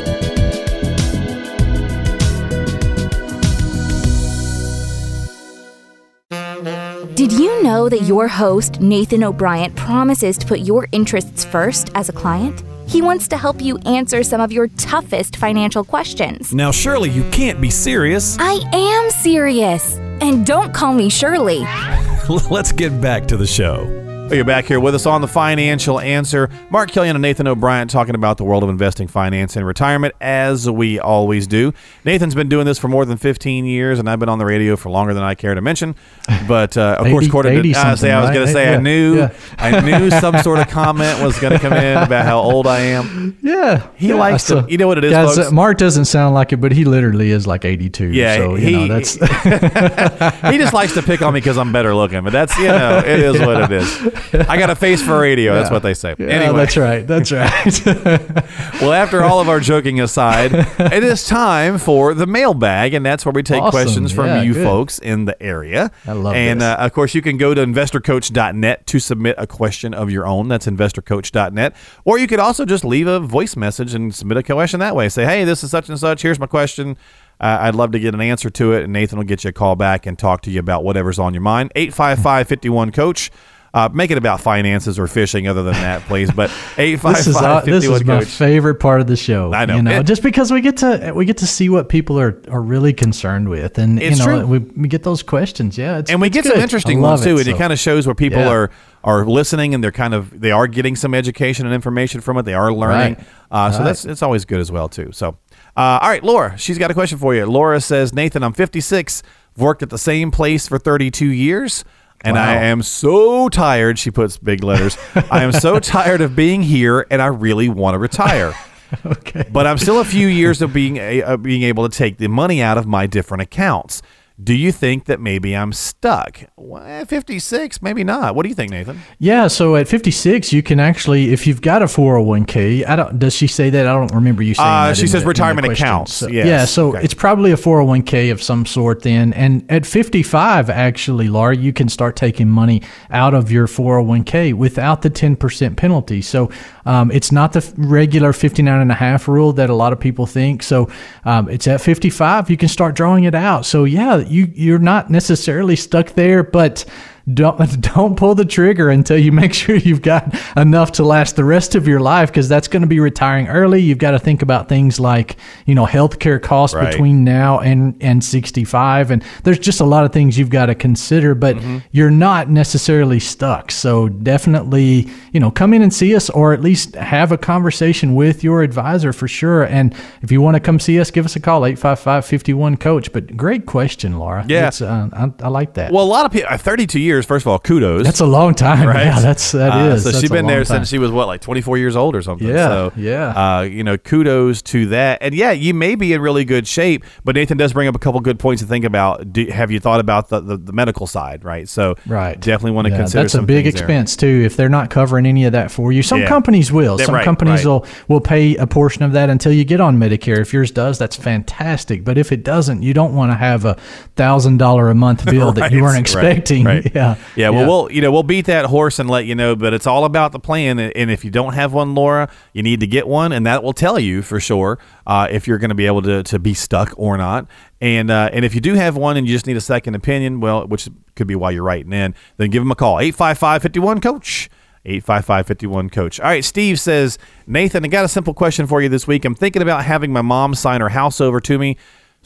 Did 7.14 7.30
you 7.30 7.62
know 7.62 7.88
that 7.88 8.02
your 8.02 8.26
host, 8.26 8.80
Nathan 8.80 9.22
O'Brien, 9.22 9.72
promises 9.74 10.36
to 10.36 10.46
put 10.46 10.60
your 10.60 10.88
interests 10.92 11.44
first 11.44 11.90
as 11.94 12.08
a 12.08 12.12
client? 12.12 12.64
He 12.86 13.00
wants 13.00 13.28
to 13.28 13.36
help 13.36 13.62
you 13.62 13.78
answer 13.86 14.22
some 14.22 14.40
of 14.40 14.52
your 14.52 14.68
toughest 14.68 15.36
financial 15.36 15.84
questions. 15.84 16.52
Now, 16.52 16.70
surely 16.70 17.10
you 17.10 17.22
can't 17.30 17.60
be 17.60 17.70
serious. 17.70 18.36
I 18.38 18.60
am 18.72 19.10
serious. 19.10 19.98
And 20.20 20.46
don't 20.46 20.72
call 20.72 20.94
me 20.94 21.08
Shirley. 21.08 21.64
Let's 22.50 22.72
get 22.72 23.00
back 23.00 23.26
to 23.26 23.36
the 23.36 23.46
show. 23.46 24.03
Well, 24.24 24.36
you're 24.36 24.44
back 24.46 24.64
here 24.64 24.80
with 24.80 24.94
us 24.94 25.04
on 25.04 25.20
the 25.20 25.28
Financial 25.28 26.00
Answer. 26.00 26.48
Mark 26.70 26.90
Killian 26.90 27.14
and 27.14 27.20
Nathan 27.20 27.46
O'Brien 27.46 27.88
talking 27.88 28.14
about 28.14 28.38
the 28.38 28.44
world 28.44 28.62
of 28.62 28.70
investing, 28.70 29.06
finance, 29.06 29.54
and 29.54 29.66
retirement, 29.66 30.14
as 30.18 30.68
we 30.68 30.98
always 30.98 31.46
do. 31.46 31.74
Nathan's 32.06 32.34
been 32.34 32.48
doing 32.48 32.64
this 32.64 32.78
for 32.78 32.88
more 32.88 33.04
than 33.04 33.18
15 33.18 33.66
years, 33.66 33.98
and 33.98 34.08
I've 34.08 34.18
been 34.18 34.30
on 34.30 34.38
the 34.38 34.46
radio 34.46 34.76
for 34.76 34.88
longer 34.88 35.12
than 35.12 35.22
I 35.22 35.34
care 35.34 35.54
to 35.54 35.60
mention. 35.60 35.94
But 36.48 36.76
uh, 36.76 36.96
of 36.98 37.06
80, 37.06 37.12
course, 37.12 37.26
according 37.26 37.62
to 37.62 37.72
uh, 37.72 37.96
say, 37.96 38.10
I 38.12 38.20
was 38.20 38.28
right? 38.28 38.34
going 38.34 38.46
to 38.46 38.52
say, 38.52 38.70
Yeah, 38.70 38.76
I 38.78 38.80
knew, 38.80 39.16
yeah. 39.16 39.32
I 39.56 39.80
knew 39.80 40.10
some 40.10 40.38
sort 40.40 40.58
of 40.58 40.68
comment 40.68 41.22
was 41.22 41.38
going 41.38 41.52
to 41.54 41.58
come 41.58 41.72
in 41.72 41.96
about 41.96 42.24
how 42.26 42.38
old 42.40 42.66
I 42.66 42.80
am. 42.80 43.38
Yeah. 43.44 43.88
He 43.96 44.08
yeah, 44.08 44.14
likes 44.14 44.46
to- 44.48 44.66
you 44.68 44.76
know 44.78 44.86
what 44.88 44.98
it 44.98 45.04
is, 45.04 45.12
guys, 45.12 45.38
uh, 45.38 45.50
Mark 45.50 45.78
doesn't 45.78 46.04
sound 46.06 46.34
like 46.34 46.52
it, 46.52 46.58
but 46.58 46.72
he 46.72 46.84
literally 46.84 47.30
is 47.30 47.46
like 47.46 47.64
82. 47.64 48.08
Yeah, 48.08 48.36
So, 48.36 48.54
you 48.56 48.66
he- 48.66 48.88
know, 48.88 48.88
that's. 48.88 49.14
he 50.50 50.58
just 50.58 50.72
likes 50.74 50.94
to 50.94 51.02
pick 51.02 51.22
on 51.22 51.32
me 51.34 51.40
because 51.40 51.56
I'm 51.58 51.72
better 51.72 51.94
looking, 51.94 52.22
but 52.24 52.32
that's 52.32 52.56
you 52.58 52.66
know 52.68 52.98
it 52.98 53.20
is 53.20 53.38
what 53.40 53.70
it 53.70 53.72
is. 53.72 54.13
I 54.48 54.56
got 54.58 54.70
a 54.70 54.74
face 54.76 55.02
for 55.02 55.18
radio. 55.20 55.54
That's 55.54 55.70
what 55.70 55.82
they 55.82 55.94
say. 55.94 56.14
Yeah, 56.18 56.26
anyway, 56.26 56.56
that's 56.56 56.76
right. 56.76 57.06
That's 57.06 57.32
right. 57.32 57.86
well, 58.80 58.92
after 58.92 59.22
all 59.22 59.40
of 59.40 59.48
our 59.48 59.60
joking 59.60 60.00
aside, 60.00 60.52
it 60.78 61.04
is 61.04 61.26
time 61.26 61.78
for 61.78 62.14
the 62.14 62.26
mailbag, 62.26 62.94
and 62.94 63.04
that's 63.04 63.24
where 63.26 63.32
we 63.32 63.42
take 63.42 63.62
Awesome. 63.62 63.70
questions 63.70 64.12
from 64.12 64.26
Yeah, 64.26 64.42
you 64.42 64.54
good. 64.54 64.64
folks 64.64 64.98
in 64.98 65.24
the 65.24 65.40
area. 65.42 65.90
I 66.06 66.12
love 66.12 66.34
And. 66.34 66.62
Uh, 66.62 66.76
of 66.78 66.92
course, 66.92 67.14
you 67.14 67.22
can 67.22 67.36
go 67.36 67.54
to 67.54 67.64
investorcoach.net 67.64 68.86
to 68.86 68.98
submit 68.98 69.34
a 69.38 69.46
question 69.46 69.94
of 69.94 70.10
your 70.10 70.26
own. 70.26 70.48
That's 70.48 70.66
investorcoach.net, 70.66 71.74
or 72.04 72.18
you 72.18 72.26
could 72.26 72.40
also 72.40 72.64
just 72.64 72.84
leave 72.84 73.06
a 73.06 73.20
voice 73.20 73.56
message 73.56 73.94
and 73.94 74.14
submit 74.14 74.38
a 74.38 74.42
question 74.42 74.80
that 74.80 74.94
way. 74.96 75.08
Say, 75.08 75.24
hey, 75.24 75.44
this 75.44 75.64
is 75.64 75.70
such 75.70 75.88
and 75.88 75.98
such. 75.98 76.22
Here's 76.22 76.38
my 76.38 76.46
question. 76.46 76.96
Uh, 77.40 77.58
I'd 77.62 77.74
love 77.74 77.90
to 77.92 77.98
get 77.98 78.14
an 78.14 78.20
answer 78.20 78.48
to 78.50 78.72
it, 78.72 78.84
and 78.84 78.92
Nathan 78.92 79.18
will 79.18 79.24
get 79.24 79.42
you 79.44 79.50
a 79.50 79.52
call 79.52 79.74
back 79.76 80.06
and 80.06 80.18
talk 80.18 80.42
to 80.42 80.50
you 80.50 80.60
about 80.60 80.84
whatever's 80.84 81.18
on 81.18 81.34
your 81.34 81.40
mind. 81.42 81.72
855 81.74 82.46
51 82.48 82.92
Coach. 82.92 83.30
Uh, 83.74 83.88
make 83.92 84.12
it 84.12 84.16
about 84.16 84.40
finances 84.40 85.00
or 85.00 85.08
fishing, 85.08 85.48
other 85.48 85.64
than 85.64 85.74
that, 85.74 86.00
please. 86.02 86.30
But 86.30 86.48
eight 86.78 86.94
five 87.00 87.16
this 87.16 87.26
is, 87.26 87.36
uh, 87.36 87.60
this 87.62 87.84
is 87.84 88.04
my 88.04 88.20
coach. 88.20 88.28
favorite 88.28 88.76
part 88.76 89.00
of 89.00 89.08
the 89.08 89.16
show. 89.16 89.52
I 89.52 89.64
know. 89.66 89.74
You 89.74 89.82
know, 89.82 89.98
It- 89.98 90.06
just 90.06 90.22
because 90.22 90.52
we 90.52 90.60
get 90.60 90.76
to 90.76 91.12
we 91.12 91.24
get 91.24 91.38
to 91.38 91.46
see 91.46 91.68
what 91.68 91.88
people 91.88 92.16
are, 92.20 92.40
are 92.48 92.62
really 92.62 92.92
concerned 92.92 93.48
with, 93.48 93.76
and 93.78 94.00
It's 94.00 94.20
you 94.20 94.26
know, 94.26 94.38
true. 94.42 94.46
we, 94.46 94.58
we 94.60 94.86
get 94.88 95.02
those 95.02 95.24
questions. 95.24 95.76
Yeah, 95.76 95.98
it's, 95.98 96.08
and 96.08 96.20
we 96.20 96.30
get 96.30 96.44
some 96.44 96.56
interesting 96.58 97.00
ones 97.00 97.24
too, 97.24 97.36
and 97.36 97.44
so. 97.46 97.50
it 97.50 97.58
kind 97.58 97.72
of 97.72 97.78
shows 97.80 98.06
where 98.06 98.14
people 98.14 98.38
Yeah. 98.38 98.48
are 98.50 98.70
are 99.02 99.26
listening 99.26 99.74
and 99.74 99.82
they're 99.82 99.90
kind 99.92 100.14
of 100.14 100.40
they 100.40 100.52
are 100.52 100.68
getting 100.68 100.94
some 100.94 101.12
education 101.12 101.66
and 101.66 101.74
information 101.74 102.20
from 102.20 102.38
it. 102.38 102.42
They 102.44 102.54
are 102.54 102.72
learning, 102.72 103.16
Right. 103.16 103.26
uh, 103.50 103.70
so 103.72 103.78
Right. 103.78 103.84
that's 103.86 104.04
it's 104.04 104.22
always 104.22 104.44
good 104.44 104.60
as 104.60 104.70
well 104.70 104.88
too. 104.88 105.10
So, 105.12 105.36
uh, 105.76 105.98
all 106.00 106.08
right, 106.10 106.22
Laura, 106.22 106.56
she's 106.56 106.78
got 106.78 106.92
a 106.92 106.94
question 106.94 107.18
for 107.18 107.34
you. 107.34 107.44
Laura 107.44 107.80
says, 107.80 108.14
Nathan, 108.14 108.44
I'm 108.44 108.52
56, 108.52 109.22
I've 109.56 109.60
worked 109.60 109.82
at 109.82 109.90
the 109.90 109.98
same 109.98 110.30
place 110.30 110.68
for 110.68 110.78
32 110.78 111.26
years. 111.26 111.84
And 112.24 112.38
I 112.38 112.54
am 112.54 112.82
so 112.82 113.48
tired. 113.48 113.98
She 113.98 114.10
puts 114.10 114.38
big 114.38 114.64
letters. 114.64 114.96
I 115.30 115.42
am 115.42 115.52
so 115.52 115.78
tired 115.80 116.20
of 116.20 116.34
being 116.34 116.62
here, 116.62 117.06
and 117.10 117.20
I 117.20 117.26
really 117.26 117.68
want 117.68 117.94
to 117.94 117.98
retire. 117.98 118.54
okay. 119.06 119.44
but 119.50 119.66
I'm 119.66 119.78
still 119.78 120.00
a 120.00 120.04
few 120.04 120.26
years 120.26 120.62
of 120.62 120.72
being 120.72 120.96
a, 120.98 121.22
uh, 121.22 121.36
being 121.36 121.62
able 121.62 121.88
to 121.88 121.96
take 121.96 122.18
the 122.18 122.28
money 122.28 122.62
out 122.62 122.78
of 122.78 122.86
my 122.86 123.06
different 123.06 123.42
accounts. 123.42 124.02
Do 124.42 124.52
you 124.52 124.72
think 124.72 125.04
that 125.04 125.20
maybe 125.20 125.56
I'm 125.56 125.72
stuck? 125.72 126.40
Well, 126.56 127.04
56, 127.04 127.80
maybe 127.82 128.02
not. 128.02 128.34
What 128.34 128.42
do 128.42 128.48
you 128.48 128.54
think, 128.56 128.72
Nathan? 128.72 128.98
Yeah, 129.20 129.46
so 129.46 129.76
at 129.76 129.86
56, 129.86 130.52
you 130.52 130.60
can 130.60 130.80
actually, 130.80 131.32
if 131.32 131.46
you've 131.46 131.60
got 131.62 131.82
a 131.82 131.84
401k, 131.84 132.84
I 132.84 132.96
don't. 132.96 133.16
Does 133.20 133.32
she 133.32 133.46
say 133.46 133.70
that? 133.70 133.86
I 133.86 133.92
don't 133.92 134.12
remember 134.12 134.42
you 134.42 134.54
saying 134.54 134.68
Uh, 134.68 134.86
that. 134.88 134.96
she 134.96 135.06
says 135.06 135.22
the- 135.22 135.28
retirement 135.28 135.68
accounts. 135.68 136.14
So- 136.14 136.26
Yes. 136.26 136.46
Yeah, 136.48 136.64
so 136.64 136.88
Okay. 136.88 137.04
it's 137.04 137.14
probably 137.14 137.52
a 137.52 137.56
401k 137.56 138.30
of 138.30 138.42
some 138.42 138.66
sort 138.66 139.02
then. 139.02 139.32
And 139.34 139.64
at 139.68 139.86
55, 139.86 140.68
actually, 140.68 141.28
Laura, 141.28 141.54
you 141.56 141.72
can 141.72 141.88
start 141.88 142.16
taking 142.16 142.48
money 142.48 142.82
out 143.12 143.34
of 143.34 143.52
your 143.52 143.68
401k 143.68 144.52
without 144.52 145.02
the 145.02 145.10
10% 145.10 145.76
penalty. 145.76 146.20
So 146.20 146.50
um, 146.86 147.12
it's 147.12 147.30
not 147.30 147.52
the 147.52 147.64
regular 147.76 148.32
59 148.32 148.80
and 148.80 148.90
a 148.90 148.94
half 148.94 149.28
rule 149.28 149.52
that 149.52 149.70
a 149.70 149.74
lot 149.74 149.92
of 149.92 150.00
people 150.00 150.26
think. 150.26 150.64
So 150.64 150.88
um, 151.24 151.48
it's 151.48 151.68
at 151.68 151.80
55, 151.80 152.50
you 152.50 152.56
can 152.56 152.68
start 152.68 152.96
drawing 152.96 153.22
it 153.24 153.34
out. 153.36 153.64
So 153.64 153.84
yeah, 153.84 154.22
you 154.28 154.50
you're 154.54 154.78
not 154.78 155.10
necessarily 155.10 155.76
stuck 155.76 156.10
there, 156.10 156.42
but 156.42 156.84
don't 157.32 157.80
don't 157.94 158.16
pull 158.16 158.34
the 158.34 158.44
trigger 158.44 158.90
until 158.90 159.16
you 159.16 159.32
make 159.32 159.54
sure 159.62 159.76
you've 159.76 160.02
got 160.02 160.34
enough 160.56 160.92
to 160.92 161.04
last 161.04 161.36
the 161.36 161.44
rest 161.44 161.74
of 161.74 161.88
your 161.88 162.00
life 162.00 162.28
because 162.30 162.48
that's 162.48 162.68
going 162.68 162.82
to 162.82 162.86
be 162.88 163.00
retiring 163.00 163.48
early. 163.48 163.80
You've 163.80 163.98
got 163.98 164.10
to 164.10 164.18
think 164.18 164.42
about 164.42 164.68
things 164.68 165.00
like 165.00 165.36
you 165.64 165.74
know 165.74 165.86
healthcare 165.86 166.42
costs 166.42 166.74
Right. 166.76 166.90
between 166.90 167.24
now 167.24 167.60
and 167.60 167.96
and 168.02 168.22
65 168.22 169.10
and 169.10 169.24
there's 169.44 169.58
just 169.58 169.80
a 169.80 169.84
lot 169.84 170.04
of 170.04 170.12
things 170.12 170.38
you've 170.38 170.50
got 170.50 170.66
to 170.66 170.74
consider 170.74 171.34
but 171.34 171.56
Mm-hmm. 171.56 171.78
you're 171.92 172.10
not 172.10 172.50
necessarily 172.50 173.20
stuck. 173.20 173.70
So 173.70 174.08
definitely, 174.08 175.08
you 175.32 175.40
know, 175.40 175.50
come 175.50 175.72
in 175.72 175.82
and 175.82 175.94
see 175.94 176.14
us 176.16 176.28
or 176.30 176.52
at 176.52 176.60
least 176.60 176.94
have 176.96 177.32
a 177.32 177.38
conversation 177.38 178.14
with 178.14 178.42
your 178.44 178.62
advisor 178.62 179.12
for 179.12 179.28
sure 179.28 179.62
and 179.62 179.94
if 180.22 180.30
you 180.32 180.40
want 180.40 180.56
to 180.56 180.60
come 180.60 180.78
see 180.80 180.98
us 181.00 181.10
give 181.10 181.24
us 181.24 181.36
a 181.36 181.40
call 181.40 181.62
855-51 181.62 182.78
coach. 182.80 183.12
But 183.12 183.36
great 183.36 183.66
question, 183.66 184.18
Laura. 184.18 184.44
Yeah. 184.48 184.68
It's, 184.68 184.80
uh, 184.82 185.08
I, 185.12 185.30
I 185.44 185.48
like 185.48 185.74
that. 185.74 185.92
Well, 185.92 186.04
a 186.04 186.06
lot 186.06 186.26
of 186.26 186.32
people, 186.32 186.48
uh, 186.50 186.58
32 186.58 186.98
years, 187.00 187.13
first 187.22 187.44
of 187.44 187.48
all, 187.48 187.58
kudos. 187.58 188.04
That's 188.04 188.20
a 188.20 188.26
long 188.26 188.54
time. 188.54 188.86
right? 188.86 189.06
Yeah, 189.06 189.20
that's 189.20 189.52
that 189.52 189.72
Uh, 189.72 189.94
is. 189.94 190.02
So 190.02 190.08
That's 190.10 190.20
she's 190.20 190.30
been 190.30 190.46
there 190.46 190.64
time. 190.64 190.78
since 190.78 190.88
she 190.88 190.98
was 190.98 191.10
what, 191.10 191.26
like 191.26 191.40
24 191.40 191.78
years 191.78 191.96
old 191.96 192.14
or 192.16 192.22
something. 192.22 192.48
Yeah, 192.48 192.66
So, 192.68 192.92
yeah. 192.96 193.56
Uh, 193.58 193.60
you 193.62 193.84
know, 193.84 193.96
kudos 193.96 194.62
to 194.62 194.86
that. 194.86 195.18
And 195.22 195.34
yeah, 195.34 195.52
you 195.52 195.74
may 195.74 195.94
be 195.94 196.12
in 196.12 196.20
really 196.20 196.44
good 196.44 196.66
shape, 196.66 197.04
but 197.24 197.34
Nathan 197.34 197.56
does 197.56 197.72
bring 197.72 197.88
up 197.88 197.94
a 197.94 197.98
couple 197.98 198.20
good 198.20 198.38
points 198.38 198.62
to 198.62 198.68
think 198.68 198.84
about. 198.84 199.32
Do, 199.32 199.46
have 199.46 199.70
you 199.70 199.80
thought 199.80 200.00
about 200.00 200.28
the, 200.28 200.40
the, 200.40 200.56
the 200.56 200.72
medical 200.72 201.06
side, 201.06 201.44
right? 201.44 201.68
So 201.68 201.94
Right. 202.06 202.38
definitely 202.40 202.72
want 202.72 202.86
to 202.86 202.92
Yeah, 202.92 202.98
consider 202.98 203.22
that's 203.22 203.34
a 203.34 203.42
big 203.42 203.64
things 203.64 203.74
there. 203.74 203.82
expense 203.84 204.16
too. 204.16 204.42
If 204.44 204.56
they're 204.56 204.68
not 204.68 204.90
covering 204.90 205.26
any 205.26 205.44
of 205.44 205.52
that 205.52 205.70
for 205.70 205.92
you, 205.92 206.02
some 206.02 206.20
Yeah. 206.20 206.28
companies 206.28 206.72
will. 206.72 206.96
They're 206.96 207.06
some 207.06 207.14
right, 207.14 207.24
companies 207.24 207.64
right. 207.64 207.66
will 207.66 207.86
will 208.08 208.20
pay 208.20 208.56
a 208.56 208.66
portion 208.66 209.02
of 209.02 209.12
that 209.12 209.30
until 209.30 209.52
you 209.52 209.64
get 209.64 209.80
on 209.80 209.98
Medicare. 209.98 210.38
If 210.38 210.52
yours 210.52 210.70
does, 210.70 210.98
that's 210.98 211.16
fantastic. 211.16 212.04
But 212.04 212.18
if 212.18 212.32
it 212.32 212.42
doesn't, 212.44 212.82
you 212.82 212.94
don't 212.94 213.14
want 213.14 213.30
to 213.32 213.36
have 213.36 213.64
a 213.64 213.76
thousand 214.16 214.58
dollar 214.58 214.88
a 214.90 214.94
month 214.94 215.24
bill 215.24 215.52
that 215.52 215.72
you 215.72 215.82
weren't 215.82 215.94
right, 215.94 216.00
expecting. 216.00 216.64
right. 216.64 216.84
Yeah, 217.04 217.24
Yeah, 217.36 217.50
well, 217.50 217.66
we'll 217.66 217.92
you 217.92 218.00
know 218.00 218.10
we'll 218.10 218.22
beat 218.22 218.46
that 218.46 218.66
horse 218.66 218.98
and 218.98 219.08
let 219.08 219.26
you 219.26 219.34
know, 219.34 219.54
but 219.56 219.74
it's 219.74 219.86
all 219.86 220.04
about 220.04 220.32
the 220.32 220.38
plan. 220.38 220.78
And 220.78 221.10
if 221.10 221.24
you 221.24 221.30
don't 221.30 221.54
have 221.54 221.72
one, 221.72 221.94
Laura, 221.94 222.30
you 222.52 222.62
need 222.62 222.80
to 222.80 222.86
get 222.86 223.06
one, 223.06 223.32
and 223.32 223.46
that 223.46 223.62
will 223.62 223.72
tell 223.72 223.98
you 223.98 224.22
for 224.22 224.40
sure 224.40 224.78
uh, 225.06 225.28
if 225.30 225.46
you're 225.46 225.58
going 225.58 225.70
to 225.70 225.74
be 225.74 225.86
able 225.86 226.02
to, 226.02 226.22
to 226.22 226.38
be 226.38 226.54
stuck 226.54 226.92
or 226.96 227.16
not. 227.16 227.46
And 227.80 228.10
uh, 228.10 228.30
and 228.32 228.44
if 228.44 228.54
you 228.54 228.60
do 228.60 228.74
have 228.74 228.96
one 228.96 229.16
and 229.16 229.26
you 229.26 229.34
just 229.34 229.46
need 229.46 229.56
a 229.56 229.60
second 229.60 229.94
opinion, 229.94 230.40
well, 230.40 230.66
which 230.66 230.88
could 231.16 231.26
be 231.26 231.34
why 231.34 231.50
you're 231.50 231.64
writing 231.64 231.92
in, 231.92 232.14
then 232.36 232.50
give 232.50 232.62
them 232.62 232.70
a 232.70 232.74
call 232.74 232.96
855-51 232.96 234.02
coach. 234.02 234.48
855-51 234.86 235.90
coach. 235.92 236.20
All 236.20 236.26
right, 236.26 236.44
Steve 236.44 236.78
says, 236.78 237.18
"Nathan, 237.46 237.84
I 237.84 237.88
got 237.88 238.04
a 238.04 238.08
simple 238.08 238.34
question 238.34 238.66
for 238.66 238.82
you 238.82 238.88
this 238.88 239.06
week. 239.06 239.24
I'm 239.24 239.34
thinking 239.34 239.62
about 239.62 239.84
having 239.84 240.12
my 240.12 240.20
mom 240.22 240.54
sign 240.54 240.80
her 240.80 240.90
house 240.90 241.20
over 241.20 241.40
to 241.40 241.58
me." 241.58 241.76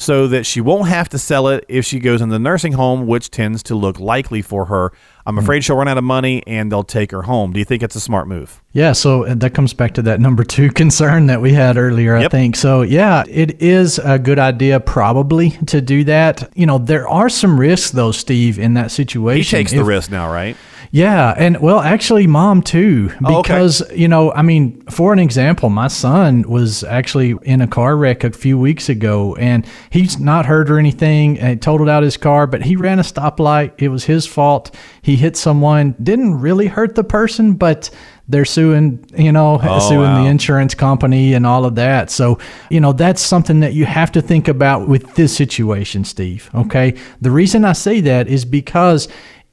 So 0.01 0.27
that 0.29 0.47
she 0.47 0.61
won't 0.63 0.89
have 0.89 1.09
to 1.11 1.19
sell 1.19 1.49
it 1.49 1.65
if 1.69 1.85
she 1.85 1.99
goes 1.99 2.21
in 2.23 2.29
the 2.31 2.39
nursing 2.39 2.73
home, 2.73 3.07
which 3.07 3.31
tends 3.31 3.63
to 3.65 3.75
look 3.75 3.99
likely 4.01 4.41
for 4.41 4.65
her. 4.67 4.93
I'm 5.27 5.35
Hmm. 5.35 5.41
afraid 5.41 5.65
she'll 5.65 5.77
run 5.77 5.89
out 5.89 5.99
of 5.99 6.05
money 6.05 6.43
and 6.47 6.73
they'll 6.73 6.85
take 6.85 7.11
her 7.11 7.23
home. 7.23 7.53
Do 7.53 7.59
you 7.59 7.65
think 7.65 7.83
it's 7.83 7.97
a 7.97 8.01
smart 8.01 8.29
move? 8.29 8.63
Yeah, 8.73 8.93
so 8.93 9.27
uh, 9.27 9.35
that 9.35 9.51
comes 9.55 9.75
back 9.75 9.93
to 9.95 10.03
that 10.03 10.21
number 10.21 10.45
two 10.45 10.71
concern 10.83 11.27
that 11.27 11.43
we 11.43 11.53
had 11.53 11.77
earlier, 11.77 12.17
I 12.17 12.29
think. 12.29 12.57
So, 12.57 12.81
yeah, 12.83 13.25
it 13.29 13.61
is 13.61 13.99
a 13.99 14.19
good 14.19 14.39
idea 14.39 14.81
probably 14.81 15.51
to 15.67 15.81
do 15.83 16.05
that. 16.05 16.49
You 16.55 16.65
know, 16.67 16.79
there 16.79 17.07
are 17.09 17.29
some 17.29 17.59
risks, 17.61 17.91
though, 17.91 18.13
Steve, 18.13 18.59
in 18.59 18.75
that 18.75 18.91
situation. 18.91 19.43
He 19.59 19.63
takes 19.65 19.73
the 19.73 19.85
risk 19.85 20.11
now, 20.11 20.33
right? 20.33 20.57
Yeah, 20.91 21.35
and 21.37 21.61
well, 21.61 21.81
actually, 21.81 22.27
mom 22.27 22.63
too, 22.63 23.11
Oh, 23.25 23.39
okay. 23.39 23.43
because 23.43 23.83
you 23.95 24.09
know, 24.09 24.33
I 24.33 24.43
mean, 24.43 24.81
for 24.91 25.13
an 25.13 25.19
example, 25.19 25.69
my 25.69 25.89
son 25.89 26.43
was 26.49 26.83
actually 26.85 27.35
in 27.43 27.61
a 27.61 27.67
car 27.67 27.97
wreck 27.97 28.25
a 28.25 28.31
few 28.31 28.59
weeks 28.59 28.89
ago, 28.89 29.37
and 29.37 29.67
he's 29.91 30.19
not 30.19 30.47
hurt 30.47 30.71
or 30.71 30.79
anything. 30.79 31.39
And 31.39 31.61
totaled 31.61 31.89
out 31.89 32.03
his 32.03 32.17
car, 32.17 32.47
but 32.47 32.63
he 32.63 32.77
ran 32.77 32.99
a 32.99 33.03
stoplight. 33.03 33.73
It 33.79 33.89
was 33.89 34.05
his 34.05 34.27
fault. 34.27 34.75
He 35.03 35.17
hit 35.17 35.37
someone. 35.37 35.95
Didn't 36.03 36.41
really 36.41 36.67
hurt 36.67 36.95
the 36.95 37.05
person, 37.05 37.55
but 37.55 37.91
they're 38.29 38.45
suing, 38.45 39.05
you 39.17 39.33
know, 39.33 39.59
oh, 39.63 39.89
suing 39.89 40.01
wow. 40.03 40.23
the 40.23 40.29
insurance 40.29 40.75
company 40.75 41.33
and 41.33 41.47
all 41.47 41.65
of 41.65 41.77
that. 41.77 42.11
So, 42.11 42.39
you 42.71 42.79
know, 42.79 42.93
that's 42.93 43.23
something 43.23 43.61
that 43.61 43.73
you 43.73 43.87
have 43.87 44.13
to 44.13 44.23
think 44.23 44.49
about 44.49 44.87
with 44.87 45.15
this 45.15 45.35
situation, 45.35 46.05
Steve. 46.05 46.51
Okay. 46.55 46.95
The 47.23 47.31
reason 47.31 47.65
I 47.65 47.73
say 47.73 48.01
that 48.03 48.29
is 48.29 48.45
because 48.45 49.09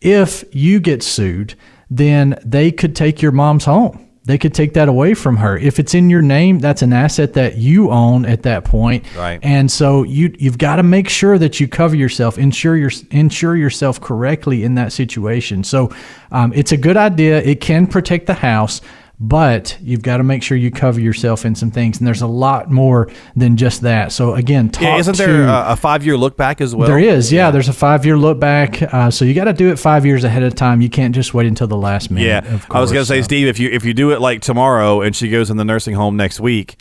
if 0.05 0.45
you 0.51 0.79
get 0.79 1.01
sued, 1.01 1.55
then 1.89 2.39
they 2.45 2.71
could 2.71 2.95
take 2.95 3.21
your 3.21 3.31
mom's 3.31 3.65
home. 3.65 4.01
They 4.25 4.39
could 4.39 4.55
take 4.55 4.73
that 4.73 4.87
away 4.87 5.13
from 5.13 5.37
her. 5.37 5.55
If 5.55 5.77
it's 5.77 5.93
in 5.93 6.09
your 6.09 6.21
name, 6.21 6.57
that's 6.57 6.81
an 6.81 6.93
asset 6.93 7.33
that 7.33 7.57
you 7.57 7.91
own 7.91 8.25
at 8.25 8.41
that 8.43 8.65
point. 8.65 9.05
Right. 9.15 9.39
And 9.43 9.69
so 9.69 10.01
you 10.01 10.35
you've 10.39 10.57
got 10.57 10.77
to 10.77 10.83
make 10.83 11.09
sure 11.09 11.37
that 11.37 11.59
you 11.59 11.67
cover 11.67 11.95
yourself, 11.95 12.39
insure 12.39 12.75
your 12.75 12.89
insure 13.11 13.55
yourself 13.55 14.01
correctly 14.01 14.63
in 14.63 14.75
that 14.75 14.93
situation. 14.93 15.63
So 15.63 15.91
um, 16.31 16.53
it's 16.53 16.71
a 16.71 16.77
good 16.77 16.97
idea. 16.97 17.39
It 17.41 17.61
can 17.61 17.85
protect 17.85 18.25
the 18.25 18.33
house, 18.33 18.81
but 19.19 19.77
you've 19.81 20.01
got 20.01 20.17
to 20.17 20.23
make 20.23 20.43
sure 20.43 20.57
you 20.57 20.69
cover 20.71 20.99
yourself 20.99 21.45
in 21.45 21.55
some 21.55 21.71
things. 21.71 21.99
And 21.99 22.05
there's 22.07 22.21
a 22.21 22.27
lot 22.27 22.69
more 22.69 23.09
than 23.35 23.55
just 23.57 23.81
that. 23.81 24.11
So 24.11 24.33
again, 24.35 24.69
talk 24.69 24.81
Yeah, 24.83 24.97
isn't 24.97 25.15
to, 25.15 25.23
there 25.23 25.47
a, 25.47 25.65
a 25.69 25.75
five 25.75 26.05
year 26.05 26.17
look 26.17 26.35
back 26.35 26.59
as 26.61 26.75
well? 26.75 26.87
there 26.87 26.99
is, 26.99 27.31
yeah. 27.31 27.51
There's 27.51 27.69
a 27.69 27.73
five 27.73 28.05
year 28.05 28.17
look 28.17 28.39
back, 28.39 28.81
uh, 28.93 29.09
so 29.11 29.23
you 29.25 29.33
got 29.33 29.45
to 29.45 29.53
do 29.53 29.71
it 29.71 29.79
five 29.79 30.05
years 30.05 30.23
ahead 30.23 30.43
of 30.43 30.53
time. 30.55 30.81
You 30.81 30.89
can't 30.89 31.15
just 31.15 31.33
wait 31.33 31.47
until 31.47 31.67
the 31.67 31.77
last 31.77 32.11
minute. 32.11 32.27
Yeah, 32.27 32.53
of 32.55 32.65
I 32.69 32.81
was 32.81 32.91
gonna 32.91 33.05
say, 33.05 33.21
so. 33.21 33.25
Steve, 33.25 33.47
if 33.47 33.59
you 33.59 33.69
if 33.69 33.85
you 33.85 33.93
do 33.93 34.11
it 34.11 34.19
like 34.19 34.41
tomorrow 34.41 35.01
and 35.01 35.15
she 35.15 35.29
goes 35.29 35.49
in 35.49 35.57
the 35.57 35.65
nursing 35.65 35.95
home 35.95 36.17
next 36.17 36.39
week, 36.39 36.77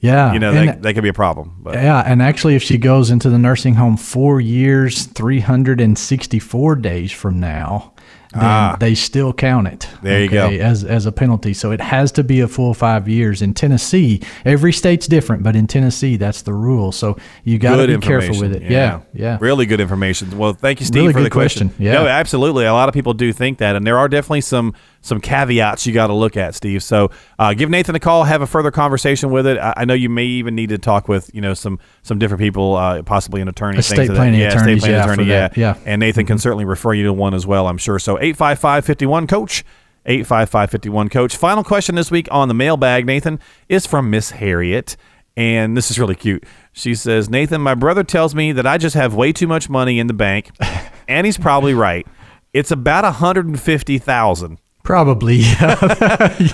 Yeah, 0.00 0.32
you 0.32 0.38
know 0.38 0.52
and- 0.52 0.68
that, 0.68 0.82
that 0.82 0.94
could 0.94 1.02
be 1.02 1.08
a 1.10 1.12
problem. 1.14 1.56
But 1.60 1.74
yeah, 1.74 2.02
and 2.06 2.22
actually, 2.22 2.54
if 2.54 2.62
she 2.62 2.78
goes 2.78 3.10
into 3.10 3.28
the 3.28 3.38
nursing 3.38 3.74
home 3.74 3.96
four 3.96 4.40
years, 4.40 5.04
three 5.04 5.40
hundred 5.40 5.80
and 5.80 5.98
sixty-four 5.98 6.76
days 6.76 7.12
from 7.12 7.38
now, 7.40 7.92
then 8.32 8.76
they 8.80 8.94
still 8.94 9.32
count 9.32 9.68
it. 9.68 9.88
Ah. 9.92 9.98
There 10.02 10.22
you 10.22 10.28
go. 10.28 10.48
As 10.48 10.84
as 10.84 11.06
a 11.06 11.12
penalty, 11.12 11.54
so 11.54 11.70
it 11.70 11.80
has 11.80 12.12
to 12.12 12.24
be 12.24 12.40
a 12.40 12.48
full 12.48 12.74
five 12.74 13.08
years. 13.08 13.42
In 13.42 13.54
Tennessee, 13.54 14.20
every 14.44 14.72
state's 14.72 15.06
different, 15.06 15.42
but 15.42 15.56
in 15.56 15.66
Tennessee, 15.66 16.16
that's 16.16 16.42
the 16.42 16.52
rule. 16.52 16.92
So 16.92 17.16
you 17.44 17.58
got 17.58 17.76
to 17.76 17.86
be 17.86 17.98
careful 17.98 18.38
with 18.40 18.54
it. 18.54 18.62
Yeah, 18.62 19.00
yeah. 19.12 19.38
Really 19.40 19.66
good 19.66 19.80
information. 19.80 20.36
Well, 20.36 20.52
thank 20.52 20.80
you, 20.80 20.86
Steve, 20.86 21.02
Really 21.02 21.12
for 21.12 21.22
the 21.22 21.30
question. 21.30 21.68
question. 21.68 21.84
Yeah. 21.84 21.92
No, 21.94 22.06
absolutely. 22.06 22.64
A 22.66 22.72
lot 22.72 22.88
of 22.88 22.94
people 22.94 23.14
do 23.14 23.32
think 23.32 23.58
that, 23.58 23.76
and 23.76 23.86
there 23.86 23.98
are 23.98 24.08
definitely 24.08 24.40
some 24.42 24.74
some 25.06 25.20
caveats 25.20 25.86
you 25.86 25.92
got 25.92 26.08
to 26.08 26.12
look 26.12 26.36
at, 26.36 26.54
Steve. 26.54 26.82
So 26.82 27.10
uh, 27.38 27.54
give 27.54 27.70
Nathan 27.70 27.94
a 27.94 28.00
call, 28.00 28.24
have 28.24 28.42
a 28.42 28.46
further 28.46 28.72
conversation 28.72 29.30
with 29.30 29.46
it. 29.46 29.56
I, 29.56 29.74
I, 29.78 29.84
know 29.84 29.94
you 29.94 30.08
may 30.08 30.24
even 30.24 30.56
need 30.56 30.70
to 30.70 30.78
talk 30.78 31.06
with 31.06 31.30
you 31.32 31.40
know 31.40 31.54
some 31.54 31.78
some 32.02 32.18
different 32.18 32.40
people, 32.40 32.74
uh, 32.74 33.02
possibly 33.04 33.40
an 33.40 33.48
attorney, 33.48 33.78
estate 33.78 34.10
planning 34.10 34.40
yeah, 34.40 34.48
attorney, 34.48 34.74
yeah, 34.74 35.04
attorney, 35.04 35.24
yeah. 35.24 35.48
yeah. 35.54 35.78
And 35.86 36.00
Nathan 36.00 36.22
mm-hmm. 36.22 36.26
can 36.26 36.38
certainly 36.38 36.64
refer 36.64 36.92
you 36.92 37.04
to 37.04 37.12
one 37.12 37.34
as 37.34 37.46
well, 37.46 37.68
I'm 37.68 37.78
sure. 37.78 37.98
So 37.98 38.18
eight 38.20 38.36
five 38.36 38.58
five 38.58 38.84
fifty 38.84 39.06
one 39.06 39.26
coach. 39.26 39.64
85551 40.08 41.08
coach. 41.08 41.36
Final 41.36 41.64
question 41.64 41.96
this 41.96 42.12
week 42.12 42.28
on 42.30 42.46
the 42.46 42.54
mailbag, 42.54 43.06
Nathan, 43.06 43.40
is 43.68 43.88
from 43.88 44.08
Miss 44.08 44.30
Harriet. 44.30 44.96
And 45.36 45.76
this 45.76 45.90
is 45.90 45.98
really 45.98 46.14
cute. 46.14 46.44
She 46.72 46.94
says, 46.94 47.28
Nathan, 47.28 47.60
my 47.60 47.74
brother 47.74 48.04
tells 48.04 48.32
me 48.32 48.52
that 48.52 48.68
I 48.68 48.78
just 48.78 48.94
have 48.94 49.16
way 49.16 49.32
too 49.32 49.48
much 49.48 49.68
money 49.68 49.98
in 49.98 50.06
the 50.06 50.14
bank. 50.14 50.50
And 51.08 51.24
he's 51.24 51.38
probably 51.38 51.72
right. 51.72 52.04
It's 52.52 52.72
about 52.72 53.04
150000 53.04 54.58
Probably. 54.86 55.36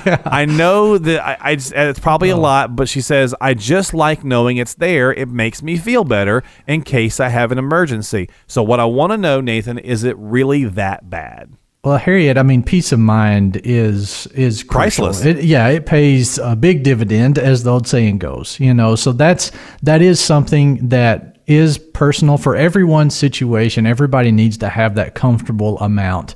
Yeah. 0.05 0.22
I 0.24 0.47
know 0.47 0.97
that 0.97 1.24
I, 1.24 1.37
I 1.41 1.55
just- 1.55 1.72
it's 1.72 1.99
probably 2.01 2.30
a 2.30 2.37
oh. 2.37 2.41
lot, 2.41 2.74
but 2.74 2.89
she 2.89 3.01
says 3.01 3.35
I 3.41 3.55
just 3.55 3.93
like 3.95 4.24
knowing 4.24 4.57
it's 4.57 4.74
there. 4.74 5.12
It 5.12 5.28
makes 5.28 5.62
me 5.62 5.76
feel 5.76 6.05
better 6.05 6.43
in 6.66 6.83
case 6.83 7.20
I 7.20 7.28
have 7.28 7.53
an 7.53 7.59
emergency. 7.59 8.28
So 8.47 8.62
what 8.62 8.80
I 8.80 8.85
want 8.85 9.12
to 9.12 9.18
know, 9.18 9.41
Nathan, 9.41 9.78
is 9.78 10.03
it 10.05 10.16
really 10.18 10.64
that 10.64 11.11
bad? 11.11 11.53
Well, 11.85 11.99
Harriet, 11.99 12.39
I 12.39 12.43
mean, 12.43 12.62
peace 12.62 12.93
of 12.93 13.01
mind 13.01 13.61
is 13.64 14.26
is 14.28 14.62
crucial. 14.62 15.07
Priceless. 15.07 15.24
It, 15.24 15.45
yeah, 15.45 15.68
it 15.68 15.85
pays 15.85 16.39
a 16.39 16.55
big 16.55 16.85
dividend, 16.85 17.39
as 17.39 17.64
the 17.64 17.72
old 17.72 17.89
saying 17.89 18.18
goes. 18.18 18.59
You 18.61 18.72
know, 18.72 18.95
so 18.95 19.12
that's 19.12 19.51
that 19.83 20.01
is 20.01 20.20
something 20.20 20.89
that 20.89 21.39
is 21.47 21.78
personal 21.78 22.39
for 22.39 22.55
everyone's 22.55 23.16
situation. 23.16 23.85
Everybody 23.85 24.30
needs 24.30 24.59
to 24.59 24.68
have 24.68 24.95
that 24.95 25.14
comfortable 25.14 25.78
amount. 25.80 26.35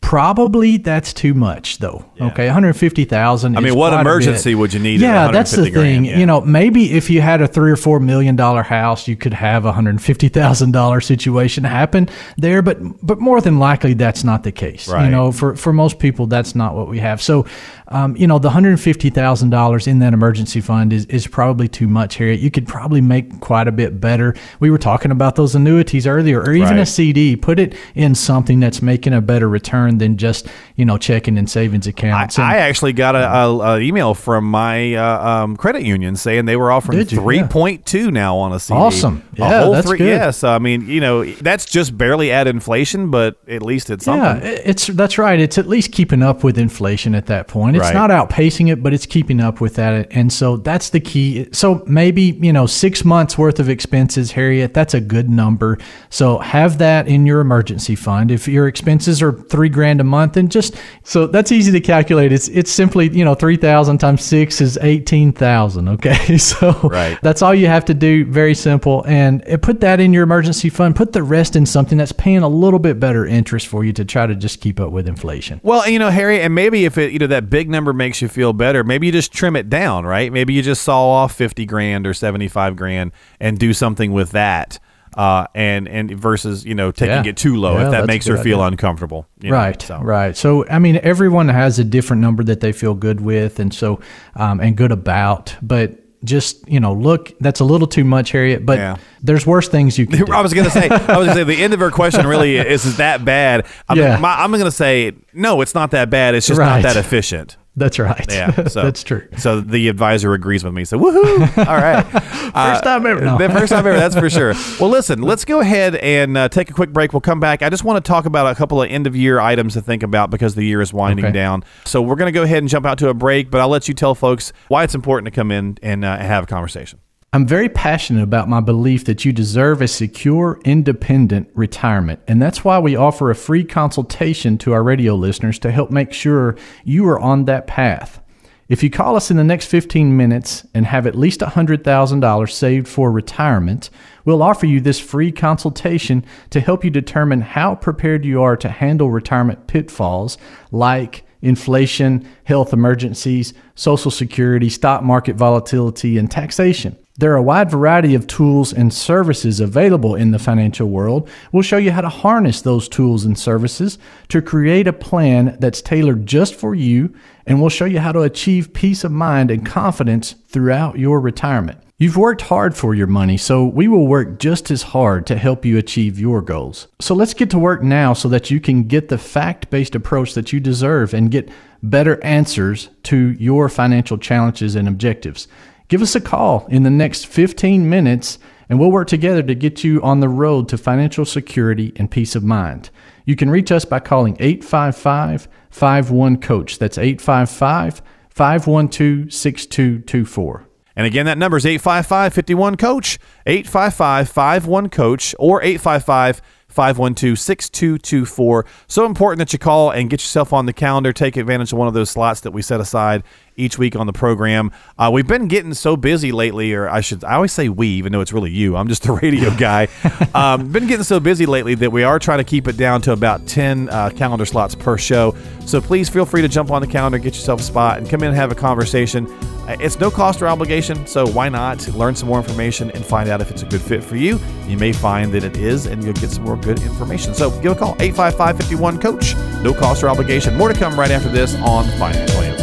Probably 0.00 0.78
that's 0.78 1.12
too 1.12 1.34
much, 1.34 1.78
though. 1.78 2.04
Okay, 2.18 2.46
one 2.46 2.54
hundred 2.54 2.74
fifty 2.74 3.04
thousand. 3.04 3.58
I 3.58 3.60
mean, 3.60 3.74
what 3.74 3.92
emergency 3.92 4.54
would 4.54 4.72
you 4.72 4.80
need 4.80 5.00
Yeah, 5.00 5.30
that's 5.30 5.50
the 5.50 5.70
thing. 5.70 6.06
Yeah. 6.06 6.18
You 6.18 6.24
know, 6.24 6.40
maybe 6.40 6.92
if 6.92 7.10
you 7.10 7.20
had 7.20 7.42
a 7.42 7.48
three 7.48 7.70
or 7.70 7.76
four 7.76 8.00
million 8.00 8.34
dollar 8.34 8.62
house, 8.62 9.06
you 9.06 9.16
could 9.16 9.34
have 9.34 9.66
a 9.66 9.72
hundred 9.72 10.00
fifty 10.00 10.28
thousand 10.28 10.72
dollar 10.72 11.02
situation 11.02 11.64
happen 11.64 12.08
there. 12.38 12.62
But 12.62 12.78
but 13.04 13.20
more 13.20 13.42
than 13.42 13.58
likely, 13.58 13.92
that's 13.92 14.24
not 14.24 14.44
the 14.44 14.52
case. 14.52 14.88
Right. 14.88 15.04
You 15.04 15.10
know, 15.10 15.30
for 15.30 15.56
for 15.56 15.74
most 15.74 15.98
people, 15.98 16.26
that's 16.26 16.54
not 16.54 16.74
what 16.74 16.88
we 16.88 17.00
have. 17.00 17.20
So, 17.20 17.44
um, 17.90 18.16
you 18.16 18.26
know, 18.26 18.38
the 18.38 18.50
hundred 18.50 18.78
fifty 18.80 19.08
thousand 19.10 19.50
dollars 19.50 19.86
in 19.86 19.98
that 20.00 20.12
emergency 20.12 20.60
fund 20.60 20.92
is 20.92 21.06
is 21.06 21.26
probably 21.26 21.68
too 21.68 21.88
much 21.88 22.16
here. 22.16 22.30
You 22.32 22.50
could 22.50 22.66
probably 22.68 23.00
make 23.00 23.40
quite 23.40 23.66
a 23.66 23.72
bit 23.72 24.00
better. 24.00 24.34
We 24.60 24.70
were 24.70 24.78
talking 24.78 25.10
about 25.10 25.36
those 25.36 25.54
annuities 25.54 26.06
earlier, 26.06 26.40
or 26.40 26.52
even 26.52 26.68
Right. 26.76 26.78
a 26.80 26.86
CD. 26.86 27.34
Put 27.36 27.58
it 27.58 27.74
in 27.94 28.14
something 28.14 28.60
that's 28.60 28.82
making 28.82 29.14
a 29.14 29.20
better 29.22 29.48
return 29.48 29.98
than 29.98 30.16
just 30.18 30.48
you 30.76 30.84
know 30.84 30.98
checking 30.98 31.38
and 31.38 31.48
savings 31.48 31.86
accounts. 31.86 32.36
And- 32.36 32.46
I 32.46 32.58
actually 32.58 32.92
got 32.92 33.14
a, 33.16 33.26
a, 33.26 33.58
a 33.76 33.80
email 33.80 34.12
from 34.14 34.44
my 34.44 34.94
uh, 34.94 35.28
um, 35.28 35.56
credit 35.56 35.82
union 35.82 36.16
saying 36.16 36.44
they 36.44 36.56
were 36.56 36.70
offering 36.70 36.98
Did 36.98 37.12
you? 37.12 37.20
three 37.20 37.42
point 37.44 37.86
two 37.86 38.10
now 38.10 38.36
on 38.36 38.52
a 38.52 38.60
CD. 38.60 38.78
Awesome. 38.78 39.22
Yeah, 39.34 39.68
that's 39.70 39.86
three, 39.88 39.98
good. 39.98 40.08
Yeah, 40.08 40.30
so 40.30 40.50
I 40.50 40.58
mean, 40.58 40.86
you 40.88 41.00
know, 41.00 41.24
that's 41.24 41.64
just 41.64 41.96
barely 41.96 42.32
at 42.32 42.46
inflation, 42.46 43.10
but 43.10 43.36
at 43.48 43.62
least 43.62 43.88
it's 43.88 44.06
Yeah, 44.06 44.32
something. 44.34 44.46
i- 44.48 44.52
it's 44.64 44.86
that's 44.88 45.16
right. 45.16 45.40
It's 45.40 45.56
at 45.56 45.66
least 45.66 45.92
keeping 45.92 46.22
up 46.22 46.44
with 46.44 46.58
inflation 46.58 47.14
at 47.14 47.26
that 47.26 47.48
point. 47.48 47.77
It's 47.78 47.94
Right. 47.94 47.94
not 47.94 48.10
outpacing 48.10 48.70
it, 48.70 48.82
but 48.82 48.92
it's 48.94 49.06
keeping 49.06 49.40
up 49.40 49.60
with 49.60 49.74
that. 49.76 50.08
And 50.10 50.32
so 50.32 50.56
that's 50.58 50.90
the 50.90 51.00
key. 51.00 51.46
So 51.52 51.82
maybe, 51.86 52.38
you 52.40 52.52
know, 52.52 52.66
six 52.66 53.04
months 53.04 53.38
worth 53.38 53.58
of 53.60 53.68
expenses, 53.68 54.32
Harriet, 54.32 54.74
that's 54.74 54.94
a 54.94 55.00
good 55.00 55.30
number. 55.30 55.78
So 56.10 56.38
have 56.38 56.78
that 56.78 57.08
in 57.08 57.26
your 57.26 57.40
emergency 57.40 57.94
fund. 57.94 58.30
If 58.30 58.46
your 58.48 58.68
expenses 58.68 59.22
are 59.22 59.32
three 59.32 59.68
grand 59.68 60.00
a 60.00 60.04
month, 60.04 60.36
and 60.36 60.50
just 60.50 60.74
so 61.04 61.26
that's 61.26 61.52
easy 61.52 61.72
to 61.72 61.80
calculate. 61.80 62.32
It's 62.32 62.48
it's 62.48 62.70
simply, 62.70 63.08
you 63.10 63.24
know, 63.24 63.34
three 63.34 63.56
thousand 63.56 63.98
times 63.98 64.22
six 64.22 64.60
is 64.60 64.78
eighteen 64.82 65.32
thousand. 65.32 65.88
Okay. 65.88 66.36
So 66.38 66.72
Right. 66.84 67.18
that's 67.22 67.42
all 67.42 67.54
you 67.54 67.66
have 67.66 67.84
to 67.86 67.94
do. 67.94 68.24
Very 68.24 68.54
simple. 68.54 69.04
And 69.06 69.42
uh, 69.48 69.56
put 69.58 69.80
that 69.80 70.00
in 70.00 70.12
your 70.12 70.22
emergency 70.22 70.68
fund. 70.70 70.94
Put 70.96 71.12
the 71.12 71.22
rest 71.22 71.56
in 71.56 71.66
something 71.66 71.98
that's 71.98 72.12
paying 72.12 72.42
a 72.42 72.48
little 72.48 72.78
bit 72.78 72.98
better 73.00 73.26
interest 73.26 73.66
for 73.66 73.84
you 73.84 73.92
to 73.94 74.04
try 74.04 74.26
to 74.26 74.34
just 74.34 74.60
keep 74.60 74.80
up 74.80 74.90
with 74.90 75.08
inflation. 75.08 75.60
Well, 75.62 75.88
you 75.88 75.98
know, 75.98 76.10
Harry, 76.10 76.40
and 76.40 76.54
maybe 76.54 76.84
if 76.84 76.96
it, 76.98 77.12
you 77.12 77.18
know, 77.18 77.26
that 77.28 77.50
big 77.50 77.67
number 77.68 77.92
makes 77.92 78.20
you 78.22 78.28
feel 78.28 78.52
better, 78.52 78.82
maybe 78.84 79.06
you 79.06 79.12
just 79.12 79.32
trim 79.32 79.56
it 79.56 79.68
down, 79.70 80.04
right? 80.06 80.32
Maybe 80.32 80.54
you 80.54 80.62
just 80.62 80.82
saw 80.82 81.08
off 81.08 81.34
50 81.34 81.66
grand 81.66 82.06
or 82.06 82.14
75 82.14 82.76
grand 82.76 83.12
and 83.40 83.58
do 83.58 83.72
something 83.72 84.12
with 84.12 84.32
that. 84.32 84.78
Uh, 85.16 85.46
and, 85.54 85.88
and 85.88 86.10
versus, 86.12 86.64
you 86.64 86.74
know, 86.74 86.90
taking 86.92 87.24
Yeah. 87.24 87.30
it 87.30 87.36
too 87.36 87.56
low 87.56 87.78
Yeah, 87.78 87.86
if 87.86 87.90
that 87.90 88.06
makes 88.06 88.26
her 88.26 88.36
feel 88.36 88.60
idea. 88.60 88.68
uncomfortable. 88.72 89.26
you 89.40 89.50
know, 89.50 89.56
Right, 89.56 89.80
so. 89.82 89.98
right. 90.00 90.36
So, 90.36 90.64
I 90.68 90.78
mean, 90.78 91.00
everyone 91.02 91.48
has 91.48 91.78
a 91.80 91.84
different 91.84 92.22
number 92.22 92.44
that 92.44 92.60
they 92.60 92.70
feel 92.72 92.94
good 92.94 93.20
with, 93.20 93.58
and 93.58 93.72
so 93.74 94.00
um, 94.36 94.60
and 94.60 94.76
good 94.76 94.92
about. 94.92 95.56
But 95.62 95.98
just 96.24 96.68
you 96.68 96.80
know, 96.80 96.92
look, 96.92 97.32
that's 97.40 97.60
a 97.60 97.64
little 97.64 97.86
too 97.86 98.04
much, 98.04 98.32
Harriet. 98.32 98.66
But 98.66 98.78
Yeah. 98.78 98.96
there's 99.22 99.46
worse 99.46 99.68
things 99.68 99.98
you 99.98 100.06
can 100.06 100.24
do. 100.26 100.32
I 100.32 100.40
was 100.40 100.52
gonna 100.54 100.70
say, 100.70 100.88
I 100.88 101.16
was 101.18 101.26
gonna 101.28 101.34
say, 101.34 101.44
the 101.44 101.62
end 101.62 101.74
of 101.74 101.80
her 101.80 101.90
question 101.90 102.26
really 102.26 102.56
is: 102.56 102.84
Is 102.86 102.96
that 102.96 103.24
bad? 103.24 103.66
I'm, 103.88 103.96
Yeah. 103.96 104.16
my, 104.18 104.34
I'm 104.42 104.50
gonna 104.52 104.70
say, 104.70 105.12
no, 105.32 105.60
it's 105.60 105.74
not 105.74 105.92
that 105.92 106.10
bad. 106.10 106.34
It's 106.34 106.46
just 106.46 106.58
Right. 106.58 106.82
not 106.82 106.82
that 106.82 106.96
efficient. 106.96 107.56
That's 107.78 107.98
right. 107.98 108.26
Yeah, 108.28 108.64
so 108.68 108.82
that's 108.82 109.02
true. 109.02 109.26
So 109.38 109.60
the 109.60 109.88
advisor 109.88 110.34
agrees 110.34 110.64
with 110.64 110.74
me. 110.74 110.84
So 110.84 110.98
woohoo! 110.98 111.58
All 111.66 111.76
right, 111.76 112.02
first 112.52 112.82
time 112.82 113.06
ever. 113.06 113.20
No. 113.20 113.38
The 113.38 113.48
first 113.50 113.70
time 113.72 113.86
ever. 113.86 113.96
That's 113.96 114.16
for 114.18 114.28
sure. 114.28 114.54
Well, 114.80 114.90
listen, 114.90 115.22
let's 115.22 115.44
go 115.44 115.60
ahead 115.60 115.96
and 115.96 116.36
uh, 116.36 116.48
take 116.48 116.70
a 116.70 116.72
quick 116.72 116.92
break. 116.92 117.12
We'll 117.12 117.20
come 117.20 117.40
back. 117.40 117.62
I 117.62 117.68
just 117.70 117.84
want 117.84 118.04
to 118.04 118.08
talk 118.08 118.26
about 118.26 118.46
a 118.46 118.54
couple 118.54 118.80
of 118.82 118.90
end 118.90 119.06
of 119.06 119.16
year 119.16 119.40
items 119.40 119.74
to 119.74 119.80
think 119.80 120.02
about 120.02 120.30
because 120.30 120.54
the 120.54 120.62
year 120.64 120.80
is 120.80 120.92
winding 120.92 121.24
Okay. 121.24 121.32
down. 121.32 121.64
So 121.84 122.00
we're 122.02 122.16
gonna 122.16 122.32
go 122.32 122.42
ahead 122.42 122.58
and 122.58 122.68
jump 122.68 122.86
out 122.86 122.98
to 122.98 123.08
a 123.08 123.14
break, 123.14 123.50
but 123.50 123.60
I'll 123.60 123.68
let 123.68 123.88
you 123.88 123.94
tell 123.94 124.14
folks 124.14 124.52
why 124.68 124.84
it's 124.84 124.94
important 124.94 125.26
to 125.26 125.30
come 125.30 125.50
in 125.50 125.78
and 125.82 126.04
uh, 126.04 126.16
have 126.18 126.44
a 126.44 126.46
conversation. 126.46 127.00
I'm 127.30 127.46
very 127.46 127.68
passionate 127.68 128.22
about 128.22 128.48
my 128.48 128.60
belief 128.60 129.04
that 129.04 129.26
you 129.26 129.34
deserve 129.34 129.82
a 129.82 129.88
secure, 129.88 130.58
independent 130.64 131.50
retirement, 131.54 132.20
and 132.26 132.40
that's 132.40 132.64
why 132.64 132.78
we 132.78 132.96
offer 132.96 133.30
a 133.30 133.34
free 133.34 133.64
consultation 133.64 134.56
to 134.58 134.72
our 134.72 134.82
radio 134.82 135.14
listeners 135.14 135.58
to 135.58 135.70
help 135.70 135.90
make 135.90 136.14
sure 136.14 136.56
you 136.84 137.06
are 137.06 137.20
on 137.20 137.44
that 137.44 137.66
path. 137.66 138.22
If 138.70 138.82
you 138.82 138.88
call 138.88 139.14
us 139.14 139.30
in 139.30 139.36
the 139.36 139.44
next 139.44 139.66
15 139.66 140.16
minutes 140.16 140.66
and 140.72 140.86
have 140.86 141.06
at 141.06 141.14
least 141.14 141.40
$100,000 141.40 142.50
saved 142.50 142.88
for 142.88 143.12
retirement, 143.12 143.90
we'll 144.24 144.42
offer 144.42 144.64
you 144.64 144.80
this 144.80 144.98
free 144.98 145.30
consultation 145.30 146.24
to 146.48 146.60
help 146.60 146.82
you 146.82 146.90
determine 146.90 147.42
how 147.42 147.74
prepared 147.74 148.24
you 148.24 148.40
are 148.40 148.56
to 148.56 148.70
handle 148.70 149.10
retirement 149.10 149.66
pitfalls 149.66 150.38
like 150.70 151.24
inflation, 151.42 152.26
health 152.44 152.72
emergencies, 152.72 153.52
social 153.74 154.10
security, 154.10 154.70
stock 154.70 155.02
market 155.02 155.36
volatility, 155.36 156.16
and 156.16 156.30
taxation. 156.30 156.96
There 157.18 157.32
are 157.32 157.36
a 157.36 157.42
wide 157.42 157.68
variety 157.68 158.14
of 158.14 158.28
tools 158.28 158.72
and 158.72 158.94
services 158.94 159.58
available 159.58 160.14
in 160.14 160.30
the 160.30 160.38
financial 160.38 160.88
world. 160.88 161.28
We'll 161.50 161.64
show 161.64 161.76
you 161.76 161.90
how 161.90 162.02
to 162.02 162.08
harness 162.08 162.62
those 162.62 162.88
tools 162.88 163.24
and 163.24 163.36
services 163.36 163.98
to 164.28 164.40
create 164.40 164.86
a 164.86 164.92
plan 164.92 165.56
that's 165.58 165.82
tailored 165.82 166.26
just 166.26 166.54
for 166.54 166.76
you, 166.76 167.12
and 167.44 167.60
we'll 167.60 167.70
show 167.70 167.86
you 167.86 167.98
how 167.98 168.12
to 168.12 168.22
achieve 168.22 168.72
peace 168.72 169.02
of 169.02 169.10
mind 169.10 169.50
and 169.50 169.66
confidence 169.66 170.36
throughout 170.46 170.96
your 170.96 171.18
retirement. 171.18 171.80
You've 171.98 172.16
worked 172.16 172.42
hard 172.42 172.76
for 172.76 172.94
your 172.94 173.08
money, 173.08 173.36
so 173.36 173.64
we 173.64 173.88
will 173.88 174.06
work 174.06 174.38
just 174.38 174.70
as 174.70 174.82
hard 174.82 175.26
to 175.26 175.36
help 175.36 175.64
you 175.64 175.76
achieve 175.76 176.20
your 176.20 176.40
goals. 176.40 176.86
So 177.00 177.16
let's 177.16 177.34
get 177.34 177.50
to 177.50 177.58
work 177.58 177.82
now 177.82 178.12
so 178.12 178.28
that 178.28 178.52
you 178.52 178.60
can 178.60 178.84
get 178.84 179.08
the 179.08 179.18
fact 179.18 179.70
based 179.70 179.96
approach 179.96 180.34
that 180.34 180.52
you 180.52 180.60
deserve 180.60 181.12
and 181.12 181.32
get 181.32 181.50
better 181.82 182.22
answers 182.22 182.90
to 183.04 183.30
your 183.40 183.68
financial 183.68 184.18
challenges 184.18 184.76
and 184.76 184.86
objectives 184.86 185.48
give 185.88 186.02
us 186.02 186.14
a 186.14 186.20
call 186.20 186.66
in 186.68 186.82
the 186.82 186.90
next 186.90 187.26
15 187.26 187.88
minutes 187.88 188.38
and 188.68 188.78
we'll 188.78 188.90
work 188.90 189.08
together 189.08 189.42
to 189.42 189.54
get 189.54 189.82
you 189.82 190.00
on 190.02 190.20
the 190.20 190.28
road 190.28 190.68
to 190.68 190.78
financial 190.78 191.24
security 191.24 191.92
and 191.96 192.10
peace 192.10 192.34
of 192.34 192.44
mind. 192.44 192.90
You 193.24 193.34
can 193.34 193.50
reach 193.50 193.72
us 193.72 193.84
by 193.84 194.00
calling 194.00 194.36
855 194.38 195.48
51 195.70 196.40
Coach. 196.40 196.78
That's 196.78 196.98
855 196.98 198.02
512 198.30 199.32
6224. 199.32 200.68
And 200.96 201.06
again, 201.06 201.26
that 201.26 201.38
number 201.38 201.56
is 201.56 201.64
855 201.64 202.34
51 202.34 202.76
Coach, 202.76 203.18
855 203.46 204.28
51 204.28 204.88
Coach, 204.90 205.34
or 205.38 205.62
855 205.62 206.42
512 206.68 207.38
6224. 207.38 208.66
So 208.86 209.06
important 209.06 209.38
that 209.38 209.52
you 209.52 209.58
call 209.58 209.90
and 209.90 210.10
get 210.10 210.20
yourself 210.20 210.52
on 210.52 210.66
the 210.66 210.72
calendar. 210.72 211.12
Take 211.12 211.36
advantage 211.36 211.72
of 211.72 211.78
one 211.78 211.88
of 211.88 211.94
those 211.94 212.10
slots 212.10 212.40
that 212.40 212.50
we 212.50 212.62
set 212.62 212.80
aside 212.80 213.22
each 213.58 213.78
week 213.78 213.96
on 213.96 214.06
the 214.06 214.12
program. 214.12 214.70
Uh, 214.98 215.10
we've 215.12 215.26
been 215.26 215.48
getting 215.48 215.74
so 215.74 215.96
busy 215.96 216.32
lately, 216.32 216.72
or 216.72 216.88
I 216.88 217.00
should, 217.00 217.24
I 217.24 217.34
always 217.34 217.52
say 217.52 217.68
we, 217.68 217.88
even 217.88 218.12
though 218.12 218.20
it's 218.20 218.32
really 218.32 218.50
you. 218.50 218.76
I'm 218.76 218.88
just 218.88 219.02
the 219.02 219.12
radio 219.22 219.54
guy. 219.56 219.88
um, 220.34 220.70
been 220.70 220.86
getting 220.86 221.04
so 221.04 221.20
busy 221.20 221.46
lately 221.46 221.74
that 221.76 221.90
we 221.90 222.02
are 222.04 222.18
trying 222.18 222.38
to 222.38 222.44
keep 222.44 222.68
it 222.68 222.76
down 222.76 223.02
to 223.02 223.12
about 223.12 223.46
10 223.46 223.88
uh, 223.88 224.10
calendar 224.10 224.46
slots 224.46 224.74
per 224.74 224.96
show. 224.96 225.34
So 225.66 225.80
please 225.80 226.08
feel 226.08 226.24
free 226.24 226.42
to 226.42 226.48
jump 226.48 226.70
on 226.70 226.80
the 226.80 226.86
calendar, 226.86 227.18
get 227.18 227.34
yourself 227.34 227.60
a 227.60 227.62
spot, 227.64 227.98
and 227.98 228.08
come 228.08 228.22
in 228.22 228.28
and 228.28 228.36
have 228.36 228.50
a 228.50 228.54
conversation. 228.54 229.26
Uh, 229.68 229.76
it's 229.80 230.00
no 230.00 230.10
cost 230.10 230.40
or 230.40 230.48
obligation, 230.48 231.06
so 231.06 231.26
why 231.26 231.48
not 231.48 231.86
learn 231.88 232.14
some 232.14 232.28
more 232.28 232.38
information 232.38 232.90
and 232.92 233.04
find 233.04 233.28
out 233.28 233.42
if 233.42 233.50
it's 233.50 233.62
a 233.62 233.66
good 233.66 233.82
fit 233.82 234.02
for 234.02 234.16
you? 234.16 234.40
You 234.66 234.78
may 234.78 234.92
find 234.92 235.30
that 235.32 235.44
it 235.44 235.58
is, 235.58 235.84
and 235.84 236.02
you'll 236.02 236.14
get 236.14 236.30
some 236.30 236.44
more 236.44 236.56
good 236.56 236.80
information. 236.80 237.34
So 237.34 237.50
give 237.60 237.72
a 237.72 237.74
call, 237.74 237.94
855 238.00 238.56
51 238.56 238.98
Coach. 238.98 239.34
No 239.62 239.74
cost 239.74 240.02
or 240.02 240.08
obligation. 240.08 240.56
More 240.56 240.68
to 240.72 240.78
come 240.78 240.98
right 240.98 241.10
after 241.10 241.28
this 241.28 241.54
on 241.56 241.84
Financial 241.98 242.40
Answer. 242.40 242.57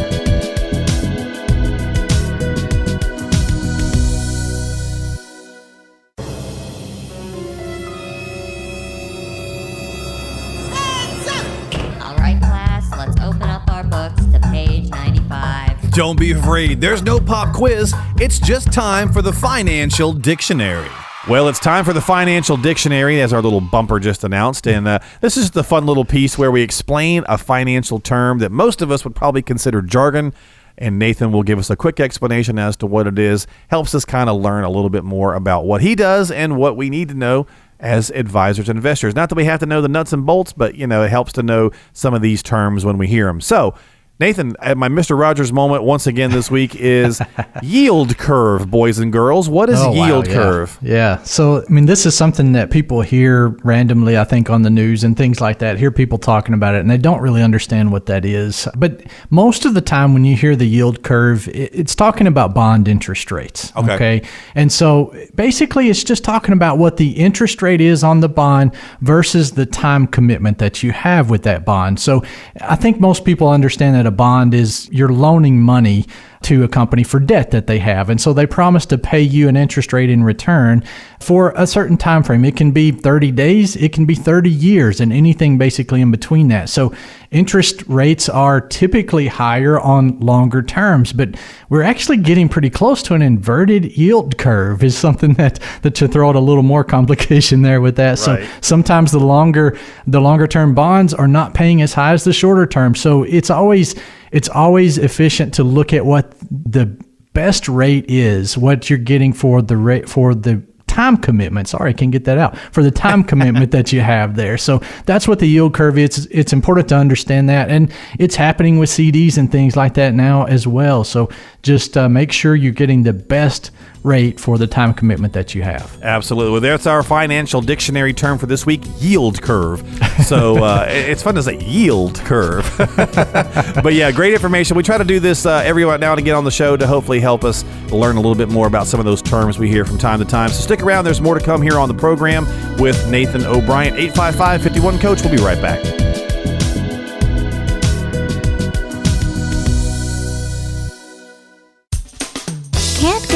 Don't 15.95 16.19
be 16.19 16.33
afraid, 16.33 16.81
there's 16.81 17.01
no 17.01 17.21
pop 17.21 17.55
quiz. 17.55 17.93
It's 18.19 18.37
just 18.37 18.73
time 18.73 19.13
for 19.13 19.21
the 19.21 19.31
Financial 19.31 20.11
Dictionary. 20.11 20.89
Well, 21.29 21.47
it's 21.47 21.57
time 21.57 21.85
for 21.85 21.93
the 21.93 22.01
Financial 22.01 22.57
Dictionary, 22.57 23.21
as 23.21 23.31
our 23.31 23.41
little 23.41 23.61
bumper 23.61 24.01
just 24.01 24.25
announced. 24.25 24.67
And 24.67 24.89
uh, 24.89 24.99
this 25.21 25.37
is 25.37 25.51
the 25.51 25.63
fun 25.63 25.85
little 25.85 26.03
piece 26.03 26.37
where 26.37 26.51
we 26.51 26.61
explain 26.61 27.23
a 27.29 27.37
financial 27.37 28.01
term 28.01 28.39
that 28.39 28.51
most 28.51 28.81
of 28.81 28.91
us 28.91 29.05
would 29.05 29.15
probably 29.15 29.41
consider 29.41 29.81
jargon. 29.81 30.33
And 30.77 30.99
Nathan 30.99 31.31
will 31.31 31.43
give 31.43 31.59
us 31.59 31.69
a 31.69 31.77
quick 31.77 32.01
explanation 32.01 32.59
as 32.59 32.75
to 32.77 32.85
what 32.85 33.07
it 33.07 33.17
is, 33.17 33.47
helps 33.69 33.95
us 33.95 34.03
kind 34.03 34.29
of 34.29 34.41
learn 34.41 34.65
a 34.65 34.69
little 34.69 34.89
bit 34.89 35.05
more 35.05 35.33
about 35.33 35.63
what 35.63 35.79
he 35.79 35.95
does 35.95 36.29
and 36.29 36.57
what 36.57 36.75
we 36.75 36.89
need 36.89 37.07
to 37.07 37.15
know 37.15 37.47
as 37.79 38.09
advisors 38.11 38.67
and 38.67 38.77
investors. 38.77 39.15
Not 39.15 39.29
that 39.29 39.35
we 39.35 39.45
have 39.45 39.61
to 39.61 39.65
know 39.65 39.81
the 39.81 39.87
nuts 39.87 40.11
and 40.11 40.25
bolts, 40.25 40.51
but 40.51 40.75
you 40.75 40.87
know, 40.87 41.03
it 41.03 41.09
helps 41.09 41.31
to 41.33 41.43
know 41.43 41.71
some 41.93 42.13
of 42.13 42.21
these 42.21 42.43
terms 42.43 42.83
when 42.83 42.97
we 42.97 43.07
hear 43.07 43.27
them. 43.27 43.39
So, 43.39 43.75
Nathan, 44.17 44.55
uh, 44.61 44.75
my 44.75 44.87
Mr. 44.87 45.19
Rogers 45.19 45.51
moment 45.51 45.83
once 45.83 46.07
again 46.07 46.31
this 46.31 46.49
week 46.49 46.73
is 46.73 47.21
yield 47.61 48.17
curve, 48.17 48.71
boys 48.71 48.97
and 48.97 49.11
girls. 49.11 49.49
What 49.49 49.69
is 49.69 49.77
oh, 49.81 49.91
yield 49.91 50.27
wow, 50.27 50.31
yeah. 50.31 50.37
curve? 50.37 50.79
Yeah. 50.81 51.23
So, 51.23 51.65
I 51.67 51.69
mean, 51.69 51.85
this 51.85 52.05
is 52.05 52.15
something 52.15 52.53
that 52.53 52.71
people 52.71 53.01
hear 53.01 53.49
randomly, 53.65 54.17
I 54.17 54.23
think, 54.23 54.49
on 54.49 54.61
the 54.61 54.69
news 54.69 55.03
and 55.03 55.17
things 55.17 55.41
like 55.41 55.59
that. 55.59 55.77
Hear 55.77 55.91
people 55.91 56.17
talking 56.17 56.53
about 56.53 56.75
it, 56.75 56.79
and 56.79 56.89
they 56.89 56.97
don't 56.97 57.19
really 57.19 57.43
understand 57.43 57.91
what 57.91 58.05
that 58.05 58.23
is. 58.23 58.69
But 58.77 59.03
most 59.31 59.65
of 59.65 59.73
the 59.73 59.81
time, 59.81 60.13
when 60.13 60.23
you 60.23 60.37
hear 60.37 60.55
the 60.55 60.65
yield 60.65 61.03
curve, 61.03 61.49
it's 61.49 61.93
talking 61.93 62.25
about 62.25 62.53
bond 62.53 62.87
interest 62.87 63.33
rates. 63.33 63.73
Okay. 63.75 63.95
okay? 63.95 64.21
And 64.55 64.71
so, 64.71 65.13
basically, 65.35 65.89
it's 65.89 66.05
just 66.05 66.23
talking 66.23 66.53
about 66.53 66.77
what 66.77 66.95
the 66.95 67.11
interest 67.17 67.61
rate 67.61 67.81
is 67.81 68.01
on 68.01 68.21
the 68.21 68.29
bond 68.29 68.73
versus 69.01 69.51
the 69.51 69.65
time 69.65 70.07
commitment 70.07 70.59
that 70.59 70.83
you 70.83 70.93
have 70.93 71.29
with 71.29 71.43
that 71.43 71.65
bond. 71.65 71.99
So, 71.99 72.23
I 72.61 72.77
think 72.77 73.01
most 73.01 73.25
people 73.25 73.49
understand 73.49 73.95
that 73.95 74.04
a 74.07 74.11
bond 74.11 74.53
is 74.53 74.89
you're 74.91 75.11
loaning 75.11 75.61
money 75.61 76.05
to 76.45 76.63
a 76.63 76.67
company 76.67 77.03
for 77.03 77.19
debt 77.19 77.51
that 77.51 77.65
they 77.65 77.79
have. 77.79 78.09
And 78.09 78.21
so 78.21 78.31
they 78.31 78.45
promise 78.45 78.85
to 78.87 78.97
pay 78.97 79.21
you 79.21 79.47
an 79.47 79.57
interest 79.57 79.91
rate 79.93 80.11
in 80.11 80.23
return 80.23 80.83
for 81.19 81.53
a 81.55 81.65
certain 81.65 81.97
time 81.97 82.21
frame. 82.21 82.45
It 82.45 82.55
can 82.55 82.71
be 82.71 82.91
30 82.91 83.31
days 83.31 83.75
it 83.75 83.93
can 83.93 84.05
be 84.05 84.13
30 84.15 84.49
years 84.49 85.01
and 85.01 85.11
anything 85.11 85.57
basically 85.57 86.01
in 86.01 86.11
between 86.11 86.49
that. 86.49 86.69
So 86.69 86.93
interest 87.31 87.83
rates 87.87 88.29
are 88.29 88.61
typically 88.61 89.27
higher 89.27 89.79
on 89.79 90.19
longer 90.19 90.61
terms 90.61 91.11
but 91.11 91.29
we're 91.69 91.81
actually 91.81 92.17
getting 92.17 92.47
pretty 92.47 92.69
close 92.69 93.01
to 93.03 93.13
an 93.15 93.21
inverted 93.21 93.97
yield 93.97 94.37
curve 94.37 94.83
is 94.83 94.95
something 94.95 95.33
that 95.41 95.59
that 95.81 95.95
to 95.95 96.07
throw 96.07 96.29
out 96.29 96.35
a 96.35 96.39
little 96.39 96.63
more 96.63 96.83
complication 96.83 97.63
there 97.63 97.81
with 97.81 97.95
that. 97.95 98.19
Right. 98.27 98.43
so 98.43 98.47
sometimes 98.61 99.11
the 99.11 99.19
longer 99.19 99.77
the 100.05 100.21
longer 100.21 100.47
term 100.47 100.75
bonds 100.75 101.13
are 101.13 101.27
not 101.27 101.53
paying 101.55 101.81
as 101.81 101.93
high 101.93 102.13
as 102.13 102.23
the 102.23 102.33
shorter 102.33 102.67
term. 102.67 102.93
So 102.93 103.23
it's 103.23 103.49
always 103.49 103.95
it's 104.35 104.49
always 104.49 104.97
efficient 104.97 105.53
to 105.53 105.63
look 105.63 105.93
at 105.93 106.05
what 106.05 106.35
the 106.51 106.85
best 107.31 107.69
rate 107.69 108.03
is, 108.09 108.57
what 108.57 108.89
you're 108.89 108.99
getting 108.99 109.31
for 109.31 109.61
the 109.61 109.77
rate 109.77 110.09
for 110.09 110.35
the 110.35 110.61
time 110.87 111.15
commitment. 111.15 111.69
Sorry, 111.69 111.91
I 111.91 111.93
can't 111.93 112.11
get 112.11 112.25
that 112.25 112.37
out 112.37 112.57
for 112.73 112.83
the 112.83 112.91
time 112.91 113.23
commitment 113.31 113.71
that 113.71 113.93
you 113.93 114.01
have 114.01 114.35
there. 114.35 114.57
So 114.57 114.81
that's 115.05 115.25
what 115.25 115.39
the 115.39 115.47
yield 115.47 115.73
curve 115.73 115.97
is. 115.97 116.27
It's 116.31 116.51
important 116.51 116.89
to 116.89 116.97
understand 116.97 117.47
that, 117.47 117.69
and 117.69 117.93
it's 118.19 118.35
happening 118.35 118.77
with 118.77 118.89
CDs 118.89 119.37
and 119.37 119.49
things 119.49 119.77
like 119.77 119.93
that 119.93 120.13
now 120.13 120.43
as 120.43 120.67
well. 120.67 121.05
So 121.05 121.29
just 121.63 121.95
uh, 121.95 122.09
make 122.09 122.33
sure 122.33 122.55
you're 122.55 122.73
getting 122.73 123.03
the 123.03 123.13
best 123.13 123.71
rate 124.05 124.39
for 124.39 124.57
the 124.57 124.67
time 124.67 124.93
commitment 124.93 125.33
that 125.33 125.55
you 125.55 125.63
have. 125.63 126.01
Absolutely. 126.01 126.51
Well, 126.51 126.61
that's 126.61 126.85
our 126.85 127.03
financial 127.03 127.59
dictionary 127.59 128.13
term 128.13 128.37
for 128.37 128.45
this 128.45 128.65
week 128.65 128.81
yield 128.99 129.41
curve. 129.41 129.83
So 130.25 130.55
uh, 130.63 130.85
it's 130.87 131.23
fun 131.23 131.35
to 131.35 131.43
say 131.43 131.57
yield 131.57 132.15
curve. 132.19 132.71
but 132.77 133.93
yeah, 133.93 134.11
great 134.11 134.33
information. 134.33 134.77
We 134.77 134.83
try 134.83 134.97
to 134.97 135.03
do 135.03 135.19
this 135.19 135.45
uh, 135.45 135.63
every 135.65 135.83
now 135.83 136.11
and 136.11 136.19
again 136.19 136.35
on 136.35 136.43
the 136.43 136.51
show 136.51 136.77
to 136.77 136.87
hopefully 136.87 137.19
help 137.19 137.43
us 137.43 137.63
learn 137.91 138.15
a 138.17 138.19
little 138.19 138.35
bit 138.35 138.49
more 138.49 138.67
about 138.67 138.87
some 138.87 138.99
of 138.99 139.05
those 139.05 139.21
terms 139.21 139.57
we 139.57 139.69
hear 139.69 139.85
from 139.85 139.97
time 139.97 140.19
to 140.19 140.25
time. 140.25 140.49
So 140.49 140.61
stick 140.61 140.81
around. 140.81 141.05
There's 141.05 141.21
more 141.21 141.37
to 141.37 141.43
come 141.43 141.61
here 141.61 141.79
on 141.79 141.87
the 141.87 141.95
program 141.95 142.45
with 142.77 143.09
Nathan 143.09 143.43
O'Brien. 143.45 143.95
855 143.95 144.61
51 144.61 144.99
Coach. 144.99 145.21
We'll 145.23 145.35
be 145.35 145.43
right 145.43 145.61
back. 145.61 146.14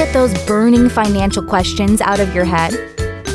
Get 0.10 0.14
those 0.14 0.46
burning 0.48 0.90
financial 0.90 1.44
questions 1.44 2.02
out 2.02 2.20
of 2.20 2.34
your 2.34 2.46
head? 2.46 2.72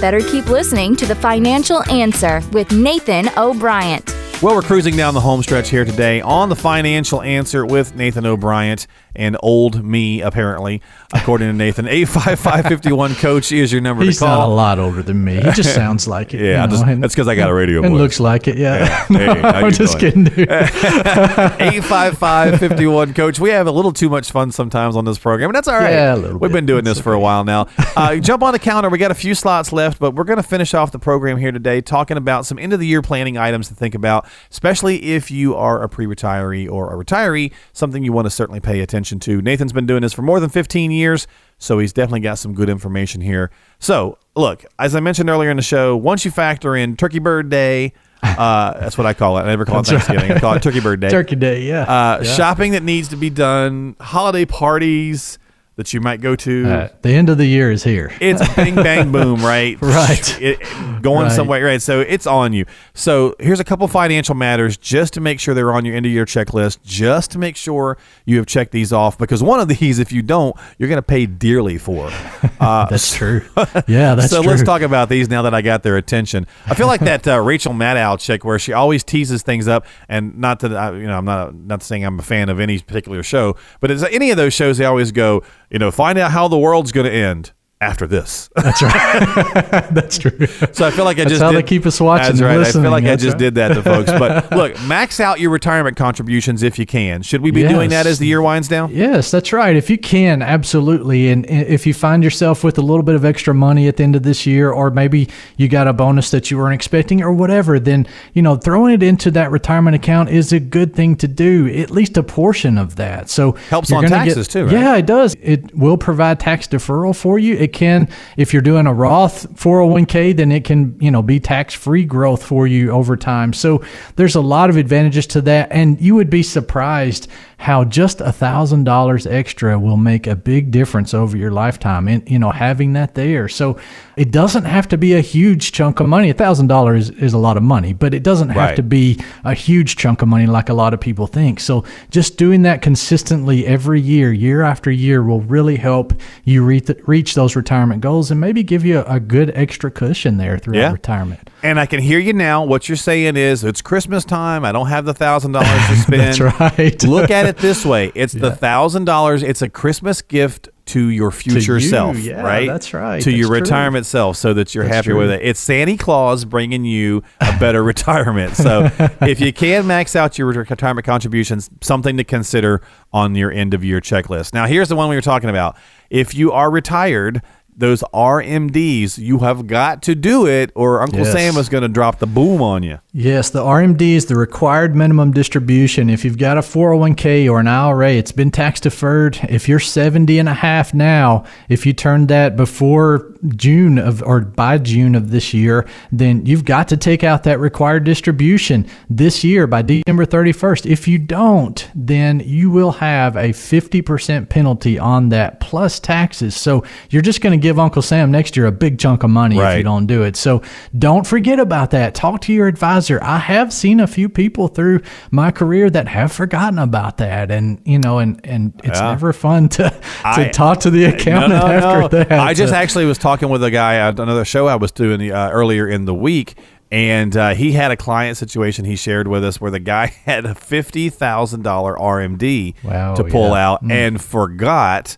Better 0.01 0.21
keep 0.21 0.47
listening 0.47 0.97
to 0.97 1.07
The 1.07 1.15
Financial 1.15 1.89
Answer 1.91 2.43
with 2.53 2.71
Nathan 2.73 3.29
O'Brien. 3.37 4.03
Well, 4.43 4.57
we're 4.57 4.63
cruising 4.63 4.97
down 4.97 5.15
the 5.15 5.21
home 5.21 5.43
stretch 5.43 5.71
here 5.71 5.85
today 5.85 6.21
on 6.21 6.49
The 6.49 6.57
Financial 6.57 7.23
Answer 7.23 7.65
with 7.65 7.95
Nathan 7.95 8.27
O'Brien. 8.27 8.79
And 9.17 9.37
old 9.43 9.85
me, 9.85 10.21
apparently, 10.21 10.81
according 11.13 11.49
to 11.49 11.53
Nathan. 11.53 11.87
85551 11.89 13.15
Coach 13.17 13.53
is 13.53 13.73
your 13.73 13.81
number 13.81 14.05
He's 14.05 14.19
to 14.19 14.25
call. 14.25 14.39
not 14.39 14.49
a 14.49 14.55
lot 14.55 14.79
older 14.79 15.03
than 15.03 15.23
me. 15.25 15.37
He 15.37 15.51
just 15.53 15.75
sounds 15.75 16.07
like 16.09 16.35
it. 16.35 16.41
Yeah, 16.41 16.47
you 16.63 16.67
know, 16.67 16.67
just- 16.69 16.85
and- 16.85 17.03
that's 17.03 17.15
'cause 17.15 17.29
I 17.29 17.35
got 17.35 17.51
a 17.51 17.55
radio 17.55 17.83
and 17.83 17.91
voice. 17.93 18.01
looks 18.01 18.21
like 18.21 18.49
it. 18.49 18.57
Yeah. 18.59 18.75
Yeah. 18.75 19.05
Hey, 19.25 19.41
you 19.41 19.43
I'm 19.43 19.73
just 19.73 19.99
doing? 19.99 20.27
kidding, 20.27 20.47
dude. 20.47 20.49
855-51 20.49 23.15
coach 23.15 23.39
we 23.39 23.51
have 23.51 23.67
a 23.67 23.71
little 23.71 23.93
too 23.93 24.09
much 24.09 24.31
fun 24.31 24.51
sometimes 24.51 24.97
on 24.97 25.05
this 25.05 25.19
program 25.19 25.51
and 25.51 25.57
that's 25.57 25.69
all 25.69 25.79
right 25.79 25.93
Yeah, 25.93 26.15
a 26.15 26.17
little 26.17 26.39
we've 26.39 26.51
bit. 26.51 26.59
been 26.59 26.67
doing 26.67 26.85
this 26.85 27.01
for 27.01 27.13
a 27.13 27.21
while 27.21 27.45
now 27.45 27.67
uh, 27.97 28.17
jump 28.17 28.43
on 28.43 28.53
the 28.53 28.59
calendar 28.59 28.89
we 28.91 28.99
got 28.99 29.11
a 29.11 29.15
few 29.15 29.35
slots 29.35 29.73
left 29.73 29.99
but 29.99 30.13
we're 30.15 30.25
going 30.25 30.37
to 30.39 30.43
finish 30.43 30.75
off 30.75 30.93
the 30.93 30.99
program 30.99 31.39
here 31.39 31.53
today 31.53 31.81
talking 31.81 32.17
about 32.17 32.47
some 32.47 32.59
end 32.59 32.73
of 32.73 32.81
the 32.81 32.87
year 32.87 33.03
planning 33.03 33.37
items 33.37 33.69
to 33.69 33.75
think 33.75 33.95
about 33.95 34.27
especially 34.51 35.03
if 35.15 35.31
you 35.31 35.55
are 35.55 35.83
a 35.83 35.89
pre-retiree 35.89 36.71
or 36.71 36.93
a 36.93 37.05
retiree 37.05 37.53
something 37.73 38.03
you 38.05 38.13
want 38.13 38.27
to 38.27 38.31
certainly 38.31 38.61
pay 38.61 38.81
attention 38.81 39.04
to 39.05 39.43
nathan's 39.43 39.73
been 39.73 39.87
doing 39.87 40.03
this 40.03 40.13
for 40.13 40.23
more 40.23 40.41
than 40.41 40.51
15 40.51 40.91
years 40.91 41.27
so 41.59 41.79
he's 41.79 41.93
definitely 41.93 42.21
got 42.21 42.39
some 42.39 42.55
good 42.55 42.69
information 42.69 43.21
here 43.21 43.51
so 43.79 44.19
look 44.35 44.65
as 44.79 44.95
i 44.95 45.01
mentioned 45.01 45.29
earlier 45.29 45.51
in 45.51 45.57
the 45.57 45.63
show 45.63 45.97
once 45.97 46.25
you 46.25 46.31
factor 46.31 46.75
in 46.75 46.97
turkey 46.97 47.19
bird 47.19 47.51
day 47.51 47.93
uh, 48.23 48.73
that's 48.81 48.97
what 48.97 49.07
I 49.07 49.13
call 49.13 49.37
it. 49.37 49.43
I 49.43 49.49
never 49.49 49.67
call 49.67 49.81
it 49.81 49.87
That's 49.87 50.07
Thanksgiving. 50.07 50.35
I 50.35 50.41
call 50.41 50.55
it 50.55 50.63
Turkey 50.63 50.81
Bird 50.81 51.01
Day. 51.01 51.09
Turkey 51.11 51.37
Day, 51.37 51.61
yeah. 51.65 51.83
Uh, 51.83 52.21
Yeah. 52.23 52.35
Shopping 52.35 52.73
that 52.73 52.83
needs 52.83 53.09
to 53.09 53.17
be 53.17 53.29
done, 53.29 53.97
holiday 54.01 54.47
parties 54.47 55.39
that 55.77 55.93
you 55.93 56.01
might 56.01 56.21
go 56.21 56.37
to. 56.37 56.67
Uh, 56.71 56.89
the 57.03 57.11
end 57.11 57.29
of 57.29 57.37
the 57.39 57.47
year 57.47 57.71
is 57.73 57.83
here. 57.85 58.13
it's 58.21 58.55
bing 58.57 58.75
bang 58.77 59.11
boom, 59.11 59.45
right? 59.45 59.77
Right. 59.81 60.41
It, 60.41 60.61
going 61.03 61.25
Right. 61.25 61.33
somewhere, 61.33 61.65
right? 61.65 61.83
So 61.83 62.01
it's 62.01 62.27
on 62.27 62.53
you. 62.53 62.65
So 62.95 63.35
here's 63.41 63.61
a 63.61 63.65
couple 63.65 63.87
financial 63.89 64.35
matters 64.35 64.77
just 64.77 65.15
to 65.15 65.21
make 65.21 65.39
sure 65.41 65.53
they're 65.55 65.73
on 65.73 65.85
your 65.85 65.95
end 65.97 66.07
of 66.07 66.13
year 66.13 66.25
checklist, 66.25 66.79
just 66.85 67.31
to 67.33 67.39
make 67.39 67.57
sure 67.57 67.99
you 68.25 68.37
have 68.39 68.47
checked 68.47 68.73
these 68.73 68.93
off. 68.93 69.19
Because 69.19 69.43
one 69.43 69.61
of 69.61 69.69
these, 69.69 69.99
if 69.99 70.13
you 70.13 70.23
don't, 70.23 70.57
you're 70.79 70.89
going 70.89 70.99
to 70.99 71.03
pay 71.03 71.27
dearly 71.27 71.79
for. 71.79 72.11
Uh, 72.61 72.87
That's 72.87 73.15
true. 73.15 73.43
Yeah, 73.87 74.15
that's 74.15 74.29
true. 74.29 74.37
so 74.39 74.43
true. 74.43 74.51
let's 74.53 74.63
talk 74.63 74.81
about 74.83 75.09
these 75.09 75.29
now 75.29 75.43
that 75.43 75.53
I 75.55 75.61
got 75.61 75.83
their 75.83 75.97
attention. 75.97 76.47
I 76.67 76.75
feel 76.75 76.87
like 76.87 77.01
that 77.01 77.27
uh, 77.27 77.41
Rachel 77.41 77.73
Maddow 77.75 78.19
chick, 78.19 78.45
where 78.45 78.59
she 78.59 78.73
always 78.73 79.03
teases 79.05 79.43
things 79.43 79.67
up, 79.69 79.85
and 80.09 80.39
not 80.39 80.61
that 80.61 80.73
I, 80.75 80.93
you 80.97 81.07
know, 81.07 81.19
I'm 81.19 81.25
not 81.25 81.55
not 81.55 81.83
saying 81.83 82.05
I'm 82.05 82.19
a 82.19 82.23
fan 82.23 82.49
of 82.49 82.61
any 82.61 82.79
particular 82.79 83.23
show, 83.23 83.57
but 83.81 83.91
it's 83.91 84.03
any 84.05 84.31
of 84.31 84.37
those 84.37 84.55
shows 84.55 84.79
they 84.79 84.85
always 84.87 85.11
go, 85.13 85.43
you 85.71 85.79
know, 85.79 85.91
find 85.91 86.19
out 86.19 86.31
how 86.31 86.49
the 86.49 86.59
world's 86.59 86.93
going 86.93 87.07
to 87.07 87.13
end 87.13 87.53
after 87.85 88.07
this. 88.07 88.49
That's 88.57 88.83
right. 88.83 88.95
that's 89.91 90.17
true. 90.17 90.47
So 90.73 90.87
I 90.87 90.91
feel 90.91 91.05
like 91.05 91.19
I 91.19 91.25
That's 91.25 91.33
just 91.33 91.43
how 91.43 91.53
did, 91.53 91.59
they 91.59 91.69
keep 91.69 91.85
us 91.85 92.01
watching 92.01 92.37
That's 92.37 92.41
right. 92.41 92.61
I 92.61 92.73
feel 92.73 92.91
like 92.91 93.05
I 93.05 93.17
just 93.17 93.35
right. 93.35 93.39
did 93.39 93.55
that 93.57 93.75
to 93.75 93.83
folks. 93.83 94.11
But 94.11 94.51
look, 94.57 94.81
max 94.83 95.21
out 95.21 95.39
your 95.39 95.51
retirement 95.51 95.97
contributions 95.97 96.63
if 96.63 96.79
you 96.79 96.87
can. 96.87 97.23
Should 97.23 97.43
we 97.43 97.51
be 97.51 97.67
doing 97.69 97.91
that 97.91 98.07
as 98.07 98.19
the 98.19 98.27
year 98.27 98.41
winds 98.41 98.69
down? 98.69 98.91
Yes, 98.91 99.31
that's 99.31 99.53
right. 99.53 99.77
If 99.77 99.91
you 99.91 99.99
can, 99.99 100.41
absolutely. 100.41 101.29
And 101.29 101.45
if 101.47 101.87
you 101.87 101.93
find 101.93 102.25
yourself 102.25 102.65
with 102.65 102.79
a 102.79 102.83
little 102.83 103.03
bit 103.03 103.15
of 103.15 103.25
extra 103.25 103.53
money 103.53 103.87
at 103.87 103.99
the 103.99 104.03
end 104.03 104.17
of 104.17 104.23
this 104.23 104.47
year, 104.47 104.71
or 104.71 104.91
maybe 104.91 105.29
you 105.57 105.69
got 105.69 105.87
a 105.87 105.93
bonus 105.93 106.31
that 106.31 106.51
you 106.51 106.57
weren't 106.57 106.75
expecting, 106.75 107.23
or 107.23 107.33
whatever, 107.33 107.79
then 107.79 108.07
you 108.33 108.41
know 108.41 108.57
throwing 108.57 108.95
it 108.95 109.03
into 109.03 109.31
that 109.33 109.51
retirement 109.51 109.95
account 109.95 110.31
is 110.31 110.53
a 110.53 110.61
good 110.61 110.95
thing 110.95 111.17
to 111.17 111.29
do. 111.29 111.69
At 111.69 111.91
least 111.91 112.17
a 112.17 112.23
portion 112.23 112.79
of 112.79 112.97
that. 112.97 113.29
So 113.29 113.53
Helps 113.69 113.93
on 113.93 114.05
taxes 114.05 114.49
too, 114.49 114.65
right? 114.65 114.73
Yeah, 114.73 114.97
it 114.97 115.07
does. 115.07 115.37
It 115.43 115.75
will 115.77 115.99
provide 115.99 116.41
tax 116.41 116.67
deferral 116.67 117.15
for 117.15 117.39
you. 117.39 117.57
It 117.57 117.74
can, 117.75 118.09
if 118.37 118.53
you're 118.53 118.63
doing 118.63 118.87
a 118.87 118.95
Roth 118.95 119.53
401k, 119.55 120.37
then 120.37 120.51
it 120.51 120.65
can 120.65 120.97
you 121.01 121.11
know 121.11 121.21
be 121.21 121.41
tax 121.41 121.75
free 121.75 122.05
growth 122.05 122.43
for 122.43 122.67
you 122.67 122.91
over 122.91 123.17
time. 123.17 123.53
So 123.53 123.85
there's 124.17 124.35
a 124.35 124.41
lot 124.41 124.71
of 124.71 124.77
advantages 124.77 125.27
to 125.29 125.43
that, 125.43 125.71
and 125.71 126.01
you 126.01 126.15
would 126.15 126.31
be 126.31 126.43
surprised 126.43 127.29
how 127.65 127.83
just 127.85 128.21
a 128.21 128.31
thousand 128.31 128.85
dollars 128.85 129.27
extra 129.27 129.79
will 129.79 129.97
make 129.97 130.27
a 130.27 130.37
big 130.37 130.71
difference 130.71 131.15
over 131.15 131.37
your 131.37 131.51
lifetime 131.51 132.07
and 132.09 132.29
you 132.31 132.39
know 132.39 132.51
having 132.51 132.93
that 132.93 133.15
there 133.15 133.49
so 133.49 133.77
it 134.17 134.31
doesn't 134.31 134.65
have 134.65 134.87
to 134.87 134.97
be 134.99 135.15
a 135.15 135.21
huge 135.21 135.73
chunk 135.73 135.99
of 135.99 136.07
money 136.09 136.29
a 136.31 136.35
thousand 136.35 136.67
dollars 136.67 137.09
is 137.11 137.33
a 137.33 137.39
lot 137.39 137.57
of 137.57 137.63
money 137.63 137.93
but 137.93 138.13
it 138.13 138.23
doesn't 138.23 138.51
have 138.51 138.57
Right. 138.71 138.77
to 138.77 138.83
be 138.83 139.19
a 139.45 139.55
huge 139.55 139.97
chunk 139.97 140.21
of 140.23 140.29
money 140.29 140.47
like 140.47 140.69
a 140.69 140.75
lot 140.75 140.93
of 140.95 141.01
people 141.01 141.27
think 141.27 141.59
so 141.59 141.85
just 142.11 142.37
doing 142.37 142.63
that 142.63 142.83
consistently 142.83 143.67
every 143.67 144.01
year 144.01 144.33
year 144.33 144.63
after 144.63 144.91
year 144.91 145.23
will 145.23 145.41
really 145.41 145.77
help 145.77 146.13
you 146.45 146.63
reach, 146.65 146.91
reach 147.07 147.35
those 147.35 147.57
retirement 147.57 148.01
goals 148.03 148.31
and 148.31 148.39
maybe 148.41 148.63
give 148.63 148.85
you 148.85 148.99
a, 149.01 149.15
a 149.17 149.21
good 149.21 149.51
extra 149.55 149.91
cushion 149.91 150.37
there 150.37 150.59
throughout 150.59 150.79
Yeah. 150.79 150.93
retirement 150.93 151.51
And 151.63 151.81
I 151.81 151.87
can 151.87 152.01
hear 152.01 152.19
you 152.19 152.35
now. 152.35 152.63
What 152.63 152.89
you're 152.91 152.97
saying 152.97 153.37
is 153.39 153.65
it's 153.65 153.81
Christmas 153.81 154.23
time. 154.27 154.67
I 154.67 154.73
don't 154.73 154.89
have 154.89 155.07
the 155.07 155.15
thousand 155.15 155.53
dollars 155.53 155.87
to 155.89 155.97
spend. 156.07 156.21
That's 156.21 156.41
right. 156.61 157.03
Look 157.05 157.31
at 157.31 157.47
it 157.47 157.54
this 157.59 157.85
way: 157.85 158.13
it's 158.15 158.33
the 158.33 158.55
thousand 158.55 159.05
dollars. 159.05 159.43
It's 159.43 159.63
a 159.63 159.69
Christmas 159.69 160.23
gift 160.23 160.69
to 160.87 161.09
your 161.09 161.31
future 161.31 161.79
you, 161.79 161.89
self, 161.89 162.19
yeah, 162.19 162.43
right? 162.43 162.67
that's 162.67 162.93
right, 162.93 163.23
To 163.23 163.31
your 163.31 163.49
true. 163.49 163.61
retirement 163.61 164.05
self, 164.05 164.37
so 164.37 164.53
that 164.53 164.75
you're 164.75 164.85
That's 164.85 164.97
happy 164.97 165.07
true. 165.07 165.19
with 165.19 165.31
it. 165.31 165.41
It's 165.43 165.59
Santa 165.59 165.97
Claus 165.97 166.45
bringing 166.45 166.85
you 166.85 167.23
a 167.41 167.59
better 167.59 167.83
retirement. 167.93 168.55
So 168.57 168.91
if 169.23 169.41
you 169.41 169.53
can 169.53 169.87
max 169.87 170.15
out 170.15 170.37
your 170.37 170.49
retirement 170.49 171.07
contributions, 171.07 171.71
something 171.81 172.19
to 172.19 172.25
consider 172.25 172.83
on 173.15 173.35
your 173.35 173.51
end 173.51 173.73
of 173.73 173.83
year 173.83 174.01
checklist. 174.03 174.53
Now, 174.53 174.67
here's 174.67 174.91
the 174.91 174.97
one 174.97 175.09
we 175.09 175.15
were 175.15 175.23
talking 175.23 175.49
about. 175.49 175.77
If 176.11 176.35
you 176.35 176.53
are 176.53 176.71
retired. 176.71 177.41
Those 177.77 178.03
RMDs, 178.15 179.19
you 179.19 179.39
have 179.41 179.67
got 179.67 180.03
to 180.03 180.15
do 180.15 180.47
it, 180.47 180.71
or 180.75 181.03
Uncle 181.03 181.21
Yes. 181.21 181.33
Sam 181.33 181.57
is 181.57 181.69
going 181.69 181.83
to 181.83 181.89
drop 181.89 182.21
the 182.21 182.27
boom 182.27 182.63
on 182.63 182.83
you. 182.83 183.01
Yes, 183.13 183.51
the 183.51 183.63
RMD 183.63 184.01
is 184.01 184.27
the 184.27 184.37
required 184.37 184.95
minimum 184.95 185.33
distribution. 185.33 186.11
If 186.11 186.25
you've 186.25 186.39
got 186.39 186.57
a 186.57 186.61
401k 186.61 187.51
or 187.51 187.61
an 187.61 187.69
IRA, 187.69 188.13
it's 188.13 188.33
been 188.33 188.51
tax 188.51 188.81
deferred. 188.81 189.39
If 189.49 189.69
you're 189.69 189.81
70 189.81 190.39
and 190.39 190.49
a 190.49 190.55
half 190.55 190.95
now, 190.95 191.45
if 191.69 191.85
you 191.87 191.93
turned 191.93 192.29
that 192.29 192.57
before 192.57 193.33
June 193.57 193.99
of 193.99 194.23
or 194.23 194.41
by 194.41 194.79
June 194.79 195.15
of 195.15 195.31
this 195.31 195.53
year, 195.53 195.87
then 196.11 196.47
you've 196.47 196.65
got 196.65 196.89
to 196.89 196.97
take 196.97 197.23
out 197.23 197.45
that 197.45 197.61
required 197.61 198.05
distribution 198.05 198.87
this 199.11 199.45
year 199.45 199.67
by 199.67 199.83
December 199.83 200.27
31st. 200.27 200.87
If 200.87 201.07
you 201.07 201.19
don't, 201.19 201.89
then 201.95 202.41
you 202.41 202.71
will 202.71 202.93
have 202.93 203.37
a 203.37 203.51
50% 203.51 204.49
penalty 204.49 204.99
on 204.99 205.29
that 205.29 205.61
plus 205.61 206.01
taxes. 206.01 206.57
So 206.57 206.85
you're 207.11 207.23
just 207.23 207.41
going 207.41 207.59
to 207.59 207.63
give 207.65 207.79
Uncle 207.79 208.03
Sam 208.03 208.31
next 208.31 208.59
year 208.59 208.67
a 208.67 208.73
big 208.73 208.99
chunk 208.99 209.23
of 209.23 209.31
money 209.31 209.57
if 209.59 209.79
you 209.79 209.83
don't 209.83 210.05
do 210.07 210.23
it. 210.23 210.37
So 210.37 210.61
don't 210.99 211.27
forget 211.27 211.59
about 211.59 211.93
that. 211.93 212.15
Talk 212.15 212.43
to 212.43 212.53
your 212.53 212.69
advisor. 212.69 213.19
I 213.23 213.39
have 213.39 213.73
seen 213.73 214.01
a 214.01 214.07
few 214.07 214.29
people 214.29 214.69
through 214.69 215.01
my 215.31 215.51
career 215.51 215.89
that 215.89 216.07
have 216.09 216.31
forgotten 216.31 216.79
about 216.79 217.17
that, 217.17 217.51
and 217.51 217.81
you 217.87 217.99
know, 217.99 218.19
and 218.19 218.39
and 218.45 218.75
it's 218.85 219.01
Yeah. 219.01 219.09
never 219.09 219.33
fun 219.33 219.71
to 219.71 219.89
to 219.89 219.95
I- 220.25 220.49
talk 220.53 220.81
to 220.81 220.91
the 220.91 221.07
accountant 221.07 221.55
no, 221.55 221.67
no, 221.67 221.73
after 221.73 222.01
no. 222.03 222.09
that. 222.09 222.33
I 222.33 222.53
just 222.53 222.75
actually 222.75 223.07
was 223.07 223.17
talking 223.17 223.49
with 223.49 223.65
a 223.65 223.71
guy 223.71 223.95
at 223.97 224.21
another 224.21 224.45
show 224.45 224.67
I 224.67 224.77
was 224.77 224.93
doing 224.93 225.33
uh, 225.33 225.49
earlier 225.51 225.89
in 225.89 226.05
the 226.05 226.15
week, 226.15 226.57
and 226.93 227.35
uh, 227.35 227.55
he 227.55 227.73
had 227.73 227.91
a 227.93 227.97
client 227.97 228.37
situation 228.37 228.85
he 228.85 228.95
shared 228.97 229.27
with 229.27 229.43
us 229.43 229.59
where 229.59 229.71
the 229.71 229.81
guy 229.81 230.07
had 230.27 230.45
a 230.45 230.55
fifty 230.55 231.09
thousand 231.09 231.63
dollar 231.63 231.97
RMD 231.97 232.75
Wow, 232.85 233.15
to 233.15 233.25
pull 233.25 233.49
yeah. 233.51 233.55
Mm. 233.55 233.59
out 233.59 233.83
and 233.91 234.21
forgot 234.23 235.17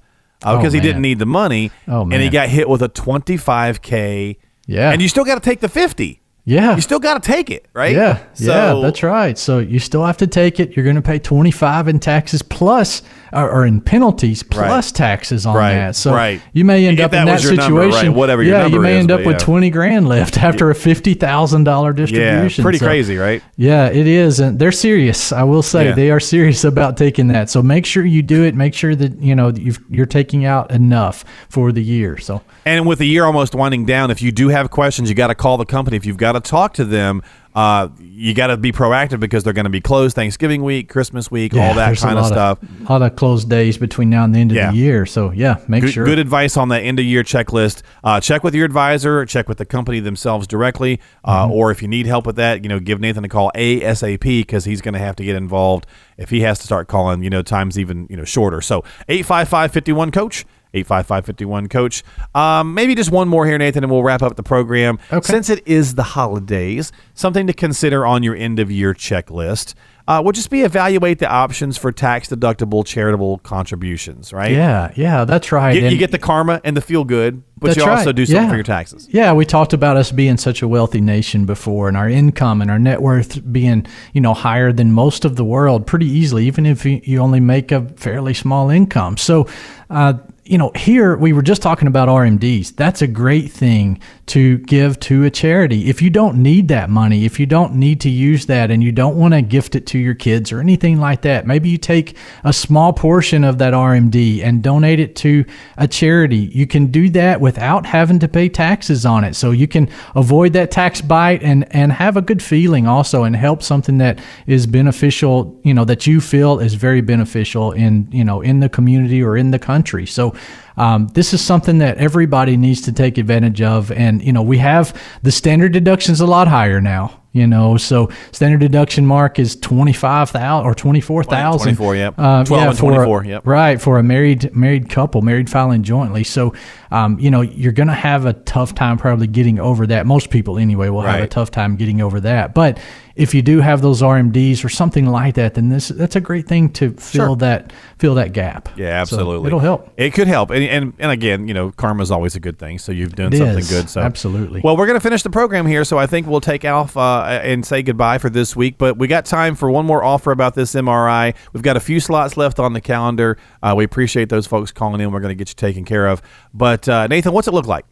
Oh, 0.55 0.57
because 0.59 0.75
Oh, 0.75 0.77
he 0.77 0.81
didn't 0.81 1.03
need 1.03 1.19
the 1.19 1.27
money, 1.27 1.71
Oh, 1.89 2.03
and 2.03 2.15
he 2.15 2.29
got 2.29 2.49
hit 2.49 2.69
with 2.69 2.83
a 2.83 2.89
twenty 2.89 3.37
five 3.37 3.83
k. 3.83 4.39
Yeah. 4.67 4.91
and 4.91 5.01
you 5.01 5.09
still 5.09 5.25
got 5.25 5.35
to 5.37 5.41
take 5.41 5.61
the 5.61 5.69
fifty. 5.69 6.21
yeah. 6.45 6.75
You 6.75 6.81
still 6.81 6.99
got 6.99 7.23
to 7.23 7.27
take 7.33 7.51
it, 7.51 7.67
right? 7.73 7.95
Yeah, 7.95 8.23
yeah, 8.37 8.79
that's 8.83 9.03
right. 9.03 9.37
So 9.39 9.59
you 9.61 9.79
still 9.79 10.05
have 10.05 10.17
to 10.19 10.27
take 10.27 10.59
it. 10.61 10.75
You're 10.77 10.85
going 10.85 10.97
to 10.97 11.03
pay 11.03 11.19
25 11.21 11.89
in 11.89 11.99
taxes 12.01 12.43
plus, 12.43 13.03
or, 13.37 13.51
or 13.51 13.67
in 13.67 13.81
penalties 13.81 14.43
plus 14.43 14.91
taxes 14.91 15.45
on 15.47 15.55
Right, 15.55 15.75
that. 15.75 15.97
So 15.97 16.13
right. 16.13 16.41
you 16.53 16.65
may 16.65 16.87
end 16.87 16.99
If 16.99 17.05
up 17.07 17.13
in 17.13 17.27
that 17.27 17.41
that 17.41 17.43
your 17.43 17.55
number, 17.57 17.83
situation. 17.91 18.09
right, 18.09 18.17
whatever 18.17 18.43
yeah, 18.43 18.63
number 18.63 18.77
you 18.79 18.83
may 18.83 18.95
is, 18.95 19.01
end 19.01 19.11
up 19.11 19.19
with 19.25 19.35
yeah. 19.35 19.45
20 19.47 19.71
grand 19.71 20.09
left 20.09 20.39
after 20.39 20.71
a 20.71 20.75
fifty 20.75 21.15
thousand 21.15 21.65
dollar 21.65 21.93
distribution. 21.93 22.63
Yeah, 22.63 22.65
pretty 22.65 22.79
So- 22.79 22.87
crazy, 22.87 23.17
right? 23.17 23.43
Yeah, 23.57 23.87
it 23.87 24.07
is, 24.07 24.41
and 24.41 24.59
they're 24.59 24.73
serious. 24.73 25.33
I 25.33 25.43
will 25.43 25.63
say 25.63 25.87
Yeah. 25.87 25.95
they 25.95 26.11
are 26.11 26.21
serious 26.21 26.65
about 26.65 26.97
taking 26.97 27.29
that. 27.29 27.51
So 27.51 27.63
make 27.63 27.87
sure 27.87 28.05
you 28.05 28.23
do 28.23 28.43
it. 28.45 28.55
Make 28.55 28.75
sure 28.75 28.95
that 28.95 29.21
you 29.21 29.35
know 29.35 29.51
that 29.51 29.61
you've, 29.61 29.81
you're 29.91 30.07
taking 30.07 30.45
out 30.45 30.71
enough 30.71 31.25
for 31.49 31.73
the 31.73 31.83
year. 31.83 32.19
So 32.19 32.43
And 32.65 32.87
with 32.87 32.99
the 32.99 33.07
year 33.07 33.25
almost 33.25 33.55
winding 33.55 33.85
down, 33.85 34.11
if 34.11 34.23
you 34.23 34.33
do 34.33 34.49
have 34.49 34.71
questions, 34.71 35.09
you 35.09 35.15
got 35.15 35.29
to 35.29 35.35
call 35.35 35.57
the 35.59 35.67
company. 35.67 35.97
If 35.97 36.07
you've 36.07 36.17
got 36.17 36.33
to 36.33 36.41
talk 36.41 36.73
to 36.75 36.85
them, 36.85 37.23
uh, 37.57 37.89
you 37.99 38.35
got 38.35 38.49
to 38.49 38.57
be 38.57 38.71
proactive 38.71 39.19
because 39.19 39.43
they're 39.43 39.53
going 39.55 39.65
to 39.65 39.71
be 39.71 39.81
closed 39.81 40.15
Thanksgiving 40.15 40.63
week, 40.63 40.89
Christmas 40.89 41.31
week, 41.31 41.55
all 41.55 41.75
that 41.75 41.97
kind 41.97 42.19
of 42.19 42.27
stuff. 42.27 42.59
A 42.63 42.93
lot 42.93 43.01
of 43.03 43.17
closed 43.17 43.49
days 43.51 43.79
between 43.79 44.11
now 44.11 44.25
and 44.25 44.35
the 44.35 44.39
end 44.41 44.51
of 44.53 44.57
Yeah. 44.57 44.71
the 44.71 44.77
year. 44.77 45.07
So 45.07 45.31
yeah, 45.31 45.57
make 45.67 45.83
Good, 45.83 45.93
sure. 45.95 46.05
good 46.05 46.19
advice 46.19 46.57
on 46.59 46.69
that 46.69 46.81
end 46.83 46.99
of 47.01 47.07
year 47.07 47.23
checklist. 47.25 47.81
Uh, 48.05 48.21
check 48.21 48.45
with 48.45 48.55
your 48.55 48.67
advisor, 48.67 49.25
check 49.25 49.49
with 49.49 49.57
the 49.59 49.65
company 49.65 50.01
themselves 50.01 50.47
directly, 50.47 51.01
uh, 51.25 51.45
Mm-hmm. 51.47 51.53
or 51.53 51.71
if 51.71 51.81
you 51.83 51.89
need 51.89 52.07
help 52.07 52.27
with 52.27 52.37
that, 52.37 52.63
you 52.63 52.69
know, 52.69 52.79
give 52.79 53.01
Nathan 53.01 53.25
a 53.25 53.29
call 53.29 53.51
ASAP 53.55 54.21
because 54.21 54.67
he's 54.67 54.81
going 54.83 54.95
to 54.95 55.01
have 55.01 55.17
to 55.17 55.25
get 55.25 55.35
involved. 55.35 55.87
If 56.19 56.29
he 56.31 56.41
has 56.43 56.59
to 56.59 56.65
start 56.67 56.89
calling, 56.89 57.23
you 57.23 57.31
know, 57.31 57.41
time's 57.43 57.79
even 57.79 58.07
you 58.11 58.17
know 58.17 58.25
shorter. 58.25 58.61
So 58.61 58.85
eight 59.09 59.25
five 59.25 59.49
five 59.49 59.73
fifty 59.73 59.93
one 59.93 60.11
coach. 60.11 60.45
855-51 60.85 61.71
coach. 61.71 62.03
Um, 62.35 62.75
maybe 62.75 62.95
just 62.95 63.11
one 63.11 63.29
more 63.29 63.47
here, 63.47 63.59
Nathan, 63.59 63.85
and 63.85 63.91
we'll 63.91 64.03
wrap 64.03 64.23
up 64.23 64.37
the 64.37 64.43
program. 64.43 64.99
Okay. 65.13 65.27
Since 65.33 65.51
it 65.51 65.67
is 65.67 65.95
the 65.95 66.03
holidays, 66.03 66.93
something 67.15 67.47
to 67.47 67.53
consider 67.53 68.07
on 68.07 68.23
your 68.23 68.37
end 68.37 68.59
of 68.59 68.71
year 68.71 68.95
checklist. 68.95 69.75
uh, 70.09 70.23
would 70.25 70.37
just 70.37 70.51
be 70.51 70.61
evaluate 70.63 71.19
the 71.19 71.29
options 71.29 71.77
for 71.77 71.91
tax 71.91 72.29
deductible 72.29 72.87
charitable 72.87 73.39
contributions, 73.39 74.33
right? 74.33 74.53
Yeah, 74.53 74.93
yeah, 74.95 75.25
that's 75.25 75.51
right. 75.51 75.73
Get, 75.73 75.91
you 75.91 75.99
get 75.99 76.13
the 76.13 76.19
karma 76.19 76.61
and 76.63 76.77
the 76.77 76.81
feel 76.81 77.03
good, 77.03 77.43
but 77.59 77.69
That's 77.69 77.79
you 77.79 77.85
also 77.91 78.07
right. 78.07 78.15
do 78.15 78.25
something 78.25 78.45
Yeah. 78.45 78.49
for 78.49 78.55
your 78.55 78.63
taxes. 78.63 79.09
Yeah, 79.11 79.33
we 79.33 79.45
talked 79.45 79.73
about 79.73 79.97
us 79.97 80.13
being 80.13 80.37
such 80.37 80.63
a 80.63 80.69
wealthy 80.69 81.01
nation 81.01 81.45
before, 81.45 81.89
and 81.89 81.97
our 81.97 82.09
income 82.09 82.63
and 82.63 82.71
our 82.71 82.79
net 82.79 83.03
worth 83.03 83.51
being, 83.53 83.85
you 84.13 84.21
know, 84.21 84.33
higher 84.33 84.73
than 84.73 84.93
most 84.93 85.25
of 85.25 85.35
the 85.35 85.45
world 85.45 85.89
pretty 85.89 86.07
easily, 86.07 86.47
even 86.47 86.67
if 86.67 86.85
you, 86.85 87.01
you 87.03 87.19
only 87.19 87.41
make 87.41 87.73
a 87.73 87.83
fairly 87.97 88.33
small 88.35 88.71
income. 88.71 89.17
So, 89.17 89.49
uh, 89.91 90.15
you 90.47 90.59
know, 90.59 90.71
here 90.75 91.17
we 91.17 91.33
were 91.33 91.43
just 91.43 91.63
talking 91.63 91.89
about 91.89 92.09
RMDs. 92.09 92.77
That's 92.77 93.03
a 93.03 93.07
great 93.07 93.51
thing 93.51 94.01
to 94.27 94.59
give 94.59 94.99
to 95.01 95.25
a 95.25 95.31
charity. 95.31 95.89
If 95.89 96.01
you 96.01 96.11
don't 96.11 96.43
need 96.43 96.69
that 96.69 96.89
money, 96.89 97.25
if 97.25 97.39
you 97.39 97.47
don't 97.47 97.75
need 97.75 98.01
to 98.03 98.11
use 98.11 98.47
that 98.47 98.71
and 98.71 98.83
you 98.83 98.93
don't 98.93 99.17
want 99.17 99.35
to 99.35 99.43
gift 99.43 99.75
it 99.75 99.87
to 99.89 99.99
your 99.99 100.15
kids 100.15 100.53
or 100.53 100.61
anything 100.61 101.01
like 101.01 101.23
that, 101.23 101.47
maybe 101.47 101.69
you 101.69 101.79
take 101.79 102.17
a 102.45 102.53
small 102.53 102.93
portion 102.93 103.45
of 103.45 103.59
that 103.59 103.73
RMD 103.73 104.43
and 104.43 104.63
donate 104.63 105.01
it 105.01 105.17
to 105.17 105.45
a 105.77 105.89
charity. 105.89 106.51
You 106.53 106.67
can 106.67 106.87
do 106.87 107.09
that 107.11 107.41
without 107.41 107.87
having 107.87 108.19
to 108.21 108.29
pay 108.29 108.49
taxes 108.49 109.05
on 109.05 109.25
it. 109.25 109.35
So 109.35 109.51
you 109.51 109.69
can 109.69 109.89
avoid 110.15 110.53
that 110.55 110.71
tax 110.71 111.01
bite 111.01 111.43
and, 111.43 111.67
and 111.75 111.93
have 111.93 112.17
a 112.17 112.23
good 112.23 112.43
feeling 112.43 112.87
also 112.87 113.25
and 113.25 113.35
help 113.35 113.63
something 113.63 113.99
that 113.99 114.21
is 114.47 114.67
beneficial, 114.67 115.59
you 115.65 115.75
know, 115.75 115.85
that 115.85 116.07
you 116.07 116.21
feel 116.21 116.59
is 116.59 116.75
very 116.75 117.01
beneficial 117.01 117.73
in, 117.73 118.09
you 118.11 118.25
know, 118.25 118.41
in 118.41 118.61
the 118.61 118.69
community 118.69 119.23
or 119.23 119.37
in 119.37 119.51
the 119.51 119.59
country. 119.59 120.07
So 120.07 120.35
um, 120.77 121.09
this 121.09 121.33
is 121.33 121.41
something 121.43 121.79
that 121.79 121.99
everybody 121.99 122.57
needs 122.57 122.83
to 122.83 122.93
take 122.93 123.19
advantage 123.19 123.63
of. 123.63 123.91
And, 123.93 124.23
you 124.23 124.33
know, 124.33 124.43
we 124.43 124.59
have 124.59 124.99
the 125.23 125.33
standard 125.33 125.73
deductions 125.73 126.21
a 126.21 126.27
lot 126.27 126.49
higher 126.49 126.81
now. 126.81 127.23
You 127.33 127.47
know, 127.47 127.77
so 127.77 128.09
standard 128.33 128.61
deduction 128.61 129.05
mark 129.05 129.39
is 129.39 129.57
twenty 129.57 129.93
five 129.93 130.31
thousand 130.31 130.67
or 130.67 130.75
twenty 130.75 131.03
four 131.03 131.23
thousand. 131.23 131.77
24, 131.77 131.97
yep. 131.97 132.15
12 132.17 132.49
and 132.49 132.49
for 132.49 132.63
a- 132.63 132.95
24, 132.95 133.25
yep. 133.27 133.47
Right 133.47 133.79
for 133.79 133.99
a 133.99 134.03
married 134.03 134.57
married 134.57 134.89
couple, 134.89 135.21
married 135.21 135.51
filing 135.51 135.83
jointly. 135.83 136.25
So, 136.25 136.55
um, 136.91 137.19
you 137.19 137.31
know, 137.31 137.43
you're 137.43 137.73
going 137.73 137.89
to 137.89 137.93
have 137.93 138.25
a 138.25 138.33
tough 138.33 138.75
time 138.75 138.97
probably 138.97 139.27
getting 139.27 139.61
over 139.61 139.87
that. 139.87 140.07
Most 140.07 140.31
people, 140.31 140.57
anyway, 140.59 140.89
will 140.89 141.03
have 141.03 141.21
a 141.21 141.29
tough 141.29 141.51
time 141.51 141.77
getting 141.77 142.01
over 142.01 142.21
that. 142.21 142.55
But 142.55 142.79
if 143.17 143.35
you 143.35 143.41
do 143.43 143.61
have 143.61 143.81
those 143.81 144.03
RMDs 144.03 144.63
or 144.65 144.69
something 144.69 145.07
like 145.07 145.35
that, 145.37 145.55
then 145.55 145.71
this 145.71 145.89
that's 145.89 146.17
a 146.17 146.21
great 146.21 146.47
thing 146.47 146.69
to 146.75 146.91
fill 146.93 147.29
Sure. 147.29 147.37
that 147.37 147.73
fill 147.99 148.15
that 148.17 148.33
gap. 148.35 148.69
Yeah, 148.77 149.03
So 149.05 149.17
absolutely. 149.17 149.47
it'll 149.49 149.59
help. 149.61 149.91
It 149.97 150.13
could 150.13 150.29
help, 150.29 150.51
and 150.51 150.63
and, 150.63 150.93
and 150.99 151.11
again, 151.11 151.49
you 151.49 151.55
know, 151.55 151.71
karma 151.73 152.03
is 152.03 152.11
always 152.11 152.37
a 152.37 152.41
good 152.41 152.59
thing. 152.59 152.79
So 152.79 152.93
you've 152.93 153.15
done 153.17 153.33
It 153.33 153.39
something 153.39 153.59
is. 153.59 153.71
good. 153.71 153.89
So 153.89 154.03
Absolutely. 154.03 154.61
Well, 154.63 154.77
we're 154.77 154.87
gonna 154.87 155.01
finish 155.01 155.23
the 155.23 155.31
program 155.31 155.67
here, 155.67 155.85
so 155.85 155.99
I 155.99 156.07
think 156.07 156.27
we'll 156.27 156.41
take 156.43 156.65
off 156.67 156.97
uh, 156.97 157.41
and 157.43 157.65
say 157.65 157.83
goodbye 157.83 158.19
for 158.19 158.29
this 158.29 158.55
week. 158.55 158.77
But 158.79 158.99
we 158.99 159.07
got 159.09 159.25
time 159.25 159.55
for 159.55 159.71
one 159.71 159.87
more 159.87 160.05
offer 160.05 160.31
about 160.31 160.55
this 160.55 160.75
MRI. 160.75 161.35
We've 161.55 161.63
got 161.63 161.77
a 161.77 161.81
few 161.81 162.01
slots 162.01 162.37
left 162.37 162.59
on 162.61 162.75
the 162.75 162.81
calendar. 162.83 163.39
Uh, 163.63 163.75
we 163.77 163.85
appreciate 163.85 164.29
those 164.29 164.47
folks 164.47 164.73
calling 164.73 165.01
in. 165.01 165.11
We're 165.11 165.21
gonna 165.21 165.35
get 165.35 165.49
you 165.49 165.55
taken 165.55 165.85
care 165.87 166.07
of. 166.07 166.21
But 166.53 166.89
uh, 166.89 167.07
Nathan, 167.07 167.33
what's 167.33 167.49
it 167.49 167.55
look 167.55 167.67
like? 167.67 167.87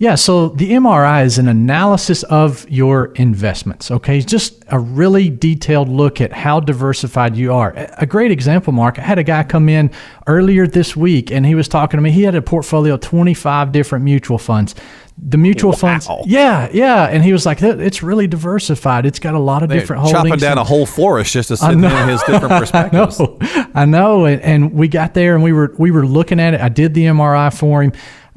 Yeah, 0.00 0.14
so 0.14 0.48
the 0.48 0.70
MRI 0.72 1.26
is 1.26 1.36
an 1.36 1.46
analysis 1.46 2.22
of 2.22 2.66
your 2.70 3.12
investments. 3.16 3.90
Okay, 3.90 4.22
just 4.22 4.64
a 4.68 4.78
really 4.78 5.28
detailed 5.28 5.90
look 5.90 6.22
at 6.22 6.32
how 6.32 6.58
diversified 6.58 7.36
you 7.36 7.52
are. 7.52 7.74
A 7.98 8.06
great 8.06 8.30
example, 8.30 8.72
Mark. 8.72 8.98
I 8.98 9.02
had 9.02 9.18
a 9.18 9.22
guy 9.22 9.42
come 9.42 9.68
in 9.68 9.90
earlier 10.26 10.66
this 10.66 10.96
week, 10.96 11.30
and 11.30 11.44
he 11.44 11.54
was 11.54 11.68
talking 11.68 11.98
to 11.98 12.02
me. 12.02 12.12
He 12.12 12.22
had 12.22 12.34
a 12.34 12.40
portfolio 12.40 12.94
of 12.94 13.00
twenty 13.00 13.34
five 13.34 13.72
different 13.72 14.02
mutual 14.06 14.38
funds. 14.38 14.74
The 15.22 15.36
mutual 15.36 15.74
funds, 15.74 16.08
yeah, 16.24 16.70
yeah, 16.72 17.04
and 17.04 17.22
he 17.22 17.34
was 17.34 17.44
like, 17.44 17.60
"It's 17.60 18.02
really 18.02 18.26
diversified. 18.26 19.04
It's 19.04 19.18
got 19.18 19.34
a 19.34 19.38
lot 19.38 19.62
of 19.62 19.68
different 19.68 20.00
holdings." 20.00 20.22
chopping 20.30 20.38
down 20.38 20.52
and- 20.52 20.60
a 20.60 20.64
whole 20.64 20.86
forest 20.86 21.34
just 21.34 21.48
to 21.48 21.58
sit 21.58 21.72
in 21.72 21.82
his 22.08 22.22
different 22.22 22.54
perspectives. 22.58 23.20
I 23.20 23.24
know, 23.24 23.70
I 23.74 23.84
know, 23.84 24.24
and, 24.24 24.40
and 24.40 24.72
we 24.72 24.88
got 24.88 25.12
there 25.12 25.34
and 25.34 25.44
we 25.44 25.52
were 25.52 25.74
we 25.76 25.90
were 25.90 26.06
looking 26.06 26.40
at 26.40 26.54
it. 26.54 26.62
I 26.62 26.70
did 26.70 26.94
the 26.94 27.04
MRI 27.04 27.52
for 27.54 27.82
him, 27.82 27.92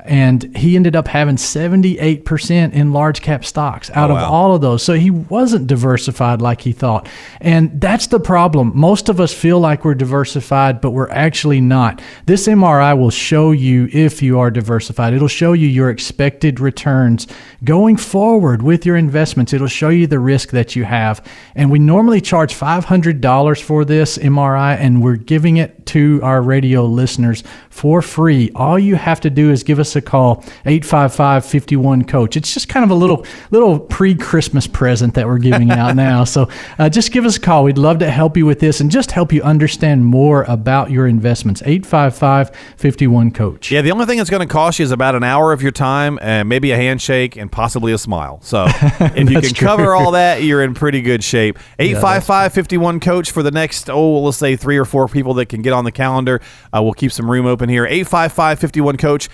and 0.05 0.55
he 0.55 0.75
ended 0.75 0.95
up 0.95 1.07
having 1.07 1.37
seventy 1.37 1.97
eight 1.99 2.25
percent 2.25 2.73
in 2.73 2.93
large 2.93 3.21
cap 3.21 3.45
stocks 3.45 3.89
out 3.91 4.11
Oh, 4.11 4.17
of 4.17 4.23
all 4.23 4.53
of 4.55 4.61
those. 4.61 4.83
So 4.83 4.93
he 4.93 5.09
wasn't 5.09 5.67
diversified 5.67 6.41
like 6.41 6.61
he 6.61 6.71
thought, 6.71 7.07
and 7.41 7.79
that's 7.79 8.07
the 8.07 8.19
problem. 8.19 8.71
Most 8.75 9.09
of 9.09 9.19
us 9.19 9.33
feel 9.33 9.59
like 9.59 9.85
we're 9.85 9.93
diversified, 9.95 10.81
but 10.81 10.91
we're 10.91 11.09
actually 11.09 11.61
not. 11.61 12.01
This 12.25 12.47
MRI 12.47 12.97
will 12.97 13.09
show 13.09 13.51
you 13.51 13.89
if 13.91 14.21
you 14.21 14.39
are 14.39 14.51
diversified. 14.51 15.13
It'll 15.13 15.27
show 15.27 15.53
you 15.53 15.67
your 15.67 15.89
expected 15.89 16.59
returns 16.59 17.27
going 17.63 17.97
forward 17.97 18.61
with 18.61 18.85
your 18.85 18.97
investments. 18.97 19.53
It'll 19.53 19.67
show 19.67 19.89
you 19.89 20.07
the 20.07 20.19
risk 20.19 20.49
that 20.51 20.75
you 20.75 20.83
have, 20.83 21.25
and 21.55 21.71
we 21.71 21.79
normally 21.79 22.21
charge 22.21 22.53
five 22.53 22.85
hundred 22.85 23.21
dollars 23.21 23.61
for 23.61 23.85
this 23.85 24.17
MRI, 24.17 24.77
and 24.77 25.01
we're 25.01 25.15
giving 25.15 25.57
it 25.57 25.85
to 25.87 26.19
our 26.23 26.41
radio 26.41 26.85
listeners 26.85 27.43
for 27.69 28.01
free. 28.01 28.51
All 28.55 28.77
you 28.79 28.95
have 28.95 29.19
to 29.21 29.29
do 29.29 29.51
is 29.51 29.63
give 29.63 29.79
us 29.79 29.92
a 29.95 30.01
call 30.01 30.37
855-51 30.65 32.07
coach. 32.07 32.37
It's 32.37 32.53
just 32.53 32.69
kind 32.69 32.83
of 32.83 32.91
a 32.91 32.95
little 32.95 33.25
little 33.51 33.79
pre-Christmas 33.79 34.67
present 34.67 35.13
that 35.15 35.27
we're 35.27 35.37
giving 35.39 35.71
out 35.71 35.95
now. 35.95 36.23
So 36.23 36.49
uh, 36.79 36.89
just 36.89 37.11
give 37.11 37.25
us 37.25 37.37
a 37.37 37.39
call. 37.39 37.63
We'd 37.63 37.77
love 37.77 37.99
to 37.99 38.09
help 38.09 38.37
you 38.37 38.45
with 38.45 38.59
this 38.59 38.79
and 38.79 38.89
just 38.91 39.11
help 39.11 39.31
you 39.31 39.41
understand 39.43 40.05
more 40.05 40.43
about 40.43 40.91
your 40.91 41.07
investments. 41.07 41.61
855-51 41.61 43.33
coach. 43.33 43.71
Yeah, 43.71 43.81
the 43.81 43.91
only 43.91 44.05
thing 44.05 44.17
that's 44.17 44.29
going 44.29 44.47
to 44.47 44.51
cost 44.51 44.79
you 44.79 44.83
is 44.83 44.91
about 44.91 45.15
an 45.15 45.23
hour 45.23 45.53
of 45.53 45.61
your 45.61 45.71
time, 45.71 46.19
and 46.21 46.49
maybe 46.49 46.71
a 46.71 46.77
handshake, 46.77 47.35
and 47.35 47.51
possibly 47.51 47.93
a 47.93 47.97
smile. 47.97 48.39
So 48.41 48.65
if 48.67 49.29
you 49.29 49.41
can 49.41 49.53
true. 49.53 49.67
cover 49.67 49.93
all 49.93 50.11
that, 50.11 50.43
you're 50.43 50.63
in 50.63 50.73
pretty 50.73 51.01
good 51.01 51.23
shape. 51.23 51.59
855-51 51.79 53.01
coach 53.01 53.31
for 53.31 53.43
the 53.43 53.51
next 53.51 53.89
oh, 53.89 54.19
let's 54.19 54.37
say 54.37 54.55
three 54.55 54.77
or 54.77 54.85
four 54.85 55.07
people 55.07 55.33
that 55.35 55.47
can 55.47 55.61
get 55.61 55.73
on 55.73 55.85
the 55.85 55.91
calendar. 55.91 56.41
Uh, 56.75 56.81
we'll 56.81 56.93
keep 56.93 57.11
some 57.11 57.29
room 57.29 57.45
open 57.45 57.69
here. 57.69 57.85
855-51 57.85 58.99
coach. 58.99 59.29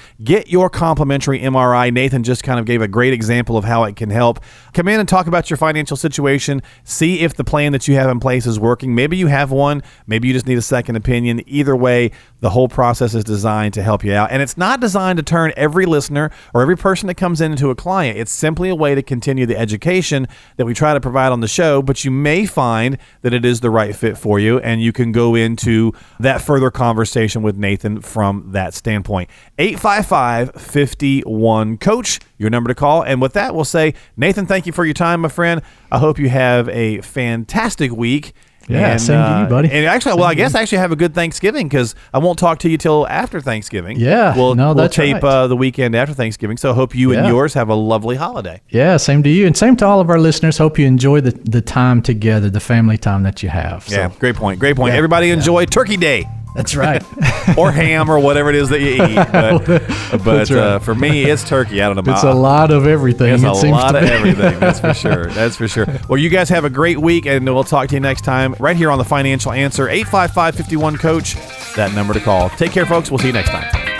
Your 0.50 0.70
complimentary 0.70 1.39
MRI. 1.39 1.93
Nathan 1.93 2.24
just 2.24 2.43
kind 2.43 2.60
of 2.60 2.66
gave 2.66 2.82
a 2.82 2.88
great 2.88 3.14
example 3.14 3.56
of 3.56 3.64
how 3.66 3.84
it 3.84 3.95
can 3.95 4.10
help. 4.10 4.39
Come 4.74 4.88
in 4.88 5.00
and 5.00 5.08
talk 5.08 5.28
about 5.28 5.50
your 5.50 5.58
financial 5.58 5.95
situation. 5.95 6.64
See 6.84 7.20
if 7.20 7.36
the 7.36 7.43
plan 7.43 7.72
that 7.74 7.88
you 7.88 7.93
have 7.95 8.10
in 8.10 8.20
place 8.20 8.47
is 8.47 8.60
working. 8.60 8.95
Maybe 8.95 9.16
you 9.16 9.28
have 9.28 9.52
one. 9.52 9.84
Maybe 10.08 10.28
you 10.28 10.34
just 10.34 10.47
need 10.47 10.58
a 10.58 10.64
second 10.64 10.95
opinion. 10.95 11.41
Either 11.47 11.76
way, 11.76 12.12
the 12.40 12.50
whole 12.52 12.68
process 12.68 13.14
is 13.14 13.24
designed 13.24 13.74
to 13.74 13.84
help 13.84 14.04
you 14.04 14.14
out. 14.14 14.32
And 14.32 14.42
it's 14.42 14.58
not 14.58 14.80
designed 14.80 15.18
to 15.18 15.24
turn 15.24 15.52
every 15.58 15.86
listener 15.86 16.32
or 16.54 16.62
every 16.62 16.78
person 16.78 17.08
that 17.08 17.16
comes 17.16 17.42
in 17.42 17.52
into 17.52 17.70
a 17.70 17.76
client. 17.76 18.18
It's 18.18 18.32
simply 18.32 18.70
a 18.70 18.76
way 18.76 18.96
to 18.96 19.02
continue 19.02 19.46
the 19.46 19.58
education 19.58 20.28
that 20.58 20.66
we 20.66 20.74
try 20.74 20.94
to 20.94 21.00
provide 21.00 21.32
on 21.32 21.42
the 21.42 21.48
show. 21.48 21.82
But 21.82 22.04
you 22.06 22.12
may 22.12 22.46
find 22.46 22.98
that 23.22 23.34
it 23.34 23.46
is 23.46 23.60
the 23.60 23.70
right 23.70 23.96
fit 23.96 24.18
for 24.18 24.40
you, 24.40 24.60
and 24.60 24.82
you 24.82 24.92
can 24.92 25.12
go 25.12 25.36
into 25.36 25.94
that 26.20 26.42
further 26.42 26.72
conversation 26.72 27.42
with 27.42 27.58
Nathan 27.58 28.02
from 28.02 28.52
that 28.52 28.74
standpoint. 28.74 29.30
855 29.58 30.52
51 30.56 31.78
Coach, 31.78 32.20
your 32.38 32.50
number 32.50 32.68
to 32.70 32.76
call. 32.76 33.04
And 33.04 33.22
with 33.22 33.34
that, 33.34 33.54
we'll 33.54 33.66
say, 33.66 33.94
Nathan, 34.16 34.46
thank 34.46 34.66
you 34.66 34.72
for 34.72 34.86
your 34.86 34.94
time, 34.94 35.22
my 35.22 35.30
friend. 35.30 35.62
I 35.92 36.00
hope 36.00 36.20
you 36.20 36.30
have 36.30 36.70
a 36.70 37.02
fantastic 37.02 37.92
week. 37.92 38.34
Yeah, 38.70 38.98
same 38.98 39.24
to 39.24 39.42
you, 39.42 39.50
buddy. 39.50 39.72
And 39.72 39.86
actually, 39.86 40.14
well, 40.16 40.26
I 40.26 40.36
guess 40.36 40.56
I 40.56 40.62
actually 40.62 40.78
have 40.78 40.92
a 40.92 40.96
good 40.96 41.16
Thanksgiving 41.16 41.68
because 41.68 41.96
I 42.14 42.20
won't 42.20 42.38
talk 42.38 42.60
to 42.60 42.70
you 42.70 42.78
till 42.78 43.08
after 43.08 43.42
Thanksgiving. 43.42 44.00
Yeah, 44.00 44.36
we'll, 44.36 44.56
no, 44.56 44.68
we'll 44.68 44.76
that's 44.76 44.96
tape 44.96 45.16
right. 45.16 45.24
uh, 45.24 45.48
the 45.48 45.58
weekend 45.58 45.96
after 45.96 46.14
Thanksgiving. 46.14 46.58
So 46.58 46.74
hope 46.74 46.94
you 46.96 47.14
and 47.14 47.28
yours 47.28 47.54
have 47.56 47.70
a 47.70 47.76
lovely 47.76 48.16
holiday. 48.16 48.62
Yeah, 48.70 48.98
same 48.98 49.24
to 49.24 49.30
you, 49.30 49.48
and 49.48 49.58
same 49.58 49.76
to 49.78 49.86
all 49.86 50.00
of 50.00 50.10
our 50.10 50.20
listeners. 50.20 50.58
Hope 50.58 50.78
you 50.78 50.86
enjoy 50.86 51.22
the, 51.22 51.32
the 51.32 51.62
time 51.62 52.02
together, 52.02 52.50
the 52.50 52.60
family 52.60 52.98
time 52.98 53.24
that 53.24 53.42
you 53.42 53.50
have. 53.50 53.88
So, 53.88 53.96
Yeah, 53.96 54.12
great 54.20 54.36
point. 54.36 54.60
Great 54.60 54.76
point. 54.76 54.92
Yeah, 54.94 54.98
Everybody 54.98 55.32
enjoy 55.32 55.66
Turkey 55.66 55.98
Day. 55.98 56.28
That's 56.60 56.76
right. 56.76 57.01
or 57.57 57.72
ham 57.72 58.10
or 58.10 58.20
whatever 58.20 58.49
it 58.49 58.55
is 58.55 58.68
that 58.68 58.82
you 58.82 59.03
eat. 59.05 59.20
But, 60.10 60.24
but 60.24 60.49
right. 60.49 60.51
uh, 60.51 60.80
for 60.80 60.93
me, 60.93 61.24
it's 61.24 61.47
turkey. 61.47 61.82
I 61.82 61.88
don't 61.93 62.05
know. 62.05 62.14
it's 62.14 62.24
a 62.24 62.34
lot 62.34 62.72
of 62.72 62.86
everything. 62.86 63.34
It's 63.34 63.43
it 63.43 63.49
a 63.49 63.55
seems 63.55 63.72
lot 63.72 63.91
to 63.93 63.99
of 63.99 64.03
be. 64.03 64.10
everything. 64.10 64.60
That's 64.60 64.80
for 64.80 64.93
sure. 64.93 65.26
That's 65.32 65.55
for 65.55 65.68
sure. 65.68 65.86
Well, 66.07 66.18
you 66.18 66.30
guys 66.30 66.49
have 66.49 66.66
a 66.66 66.70
great 66.70 66.97
week, 66.97 67.26
and 67.26 67.45
we'll 67.45 67.64
talk 67.64 67.88
to 67.89 67.95
you 67.95 68.01
next 68.01 68.22
time 68.26 68.55
right 68.60 68.76
here 68.76 68.91
on 68.91 68.97
the 68.97 69.05
Financial 69.05 69.51
Answer. 69.51 69.88
855 69.88 70.55
51 70.55 70.97
Coach, 70.97 71.36
that 71.76 71.93
number 71.93 72.14
to 72.14 72.20
call. 72.20 72.49
Take 72.49 72.72
care, 72.72 72.86
folks. 72.86 73.10
We'll 73.10 73.20
see 73.20 73.28
you 73.28 73.34
next 73.34 73.49
time. 73.49 73.99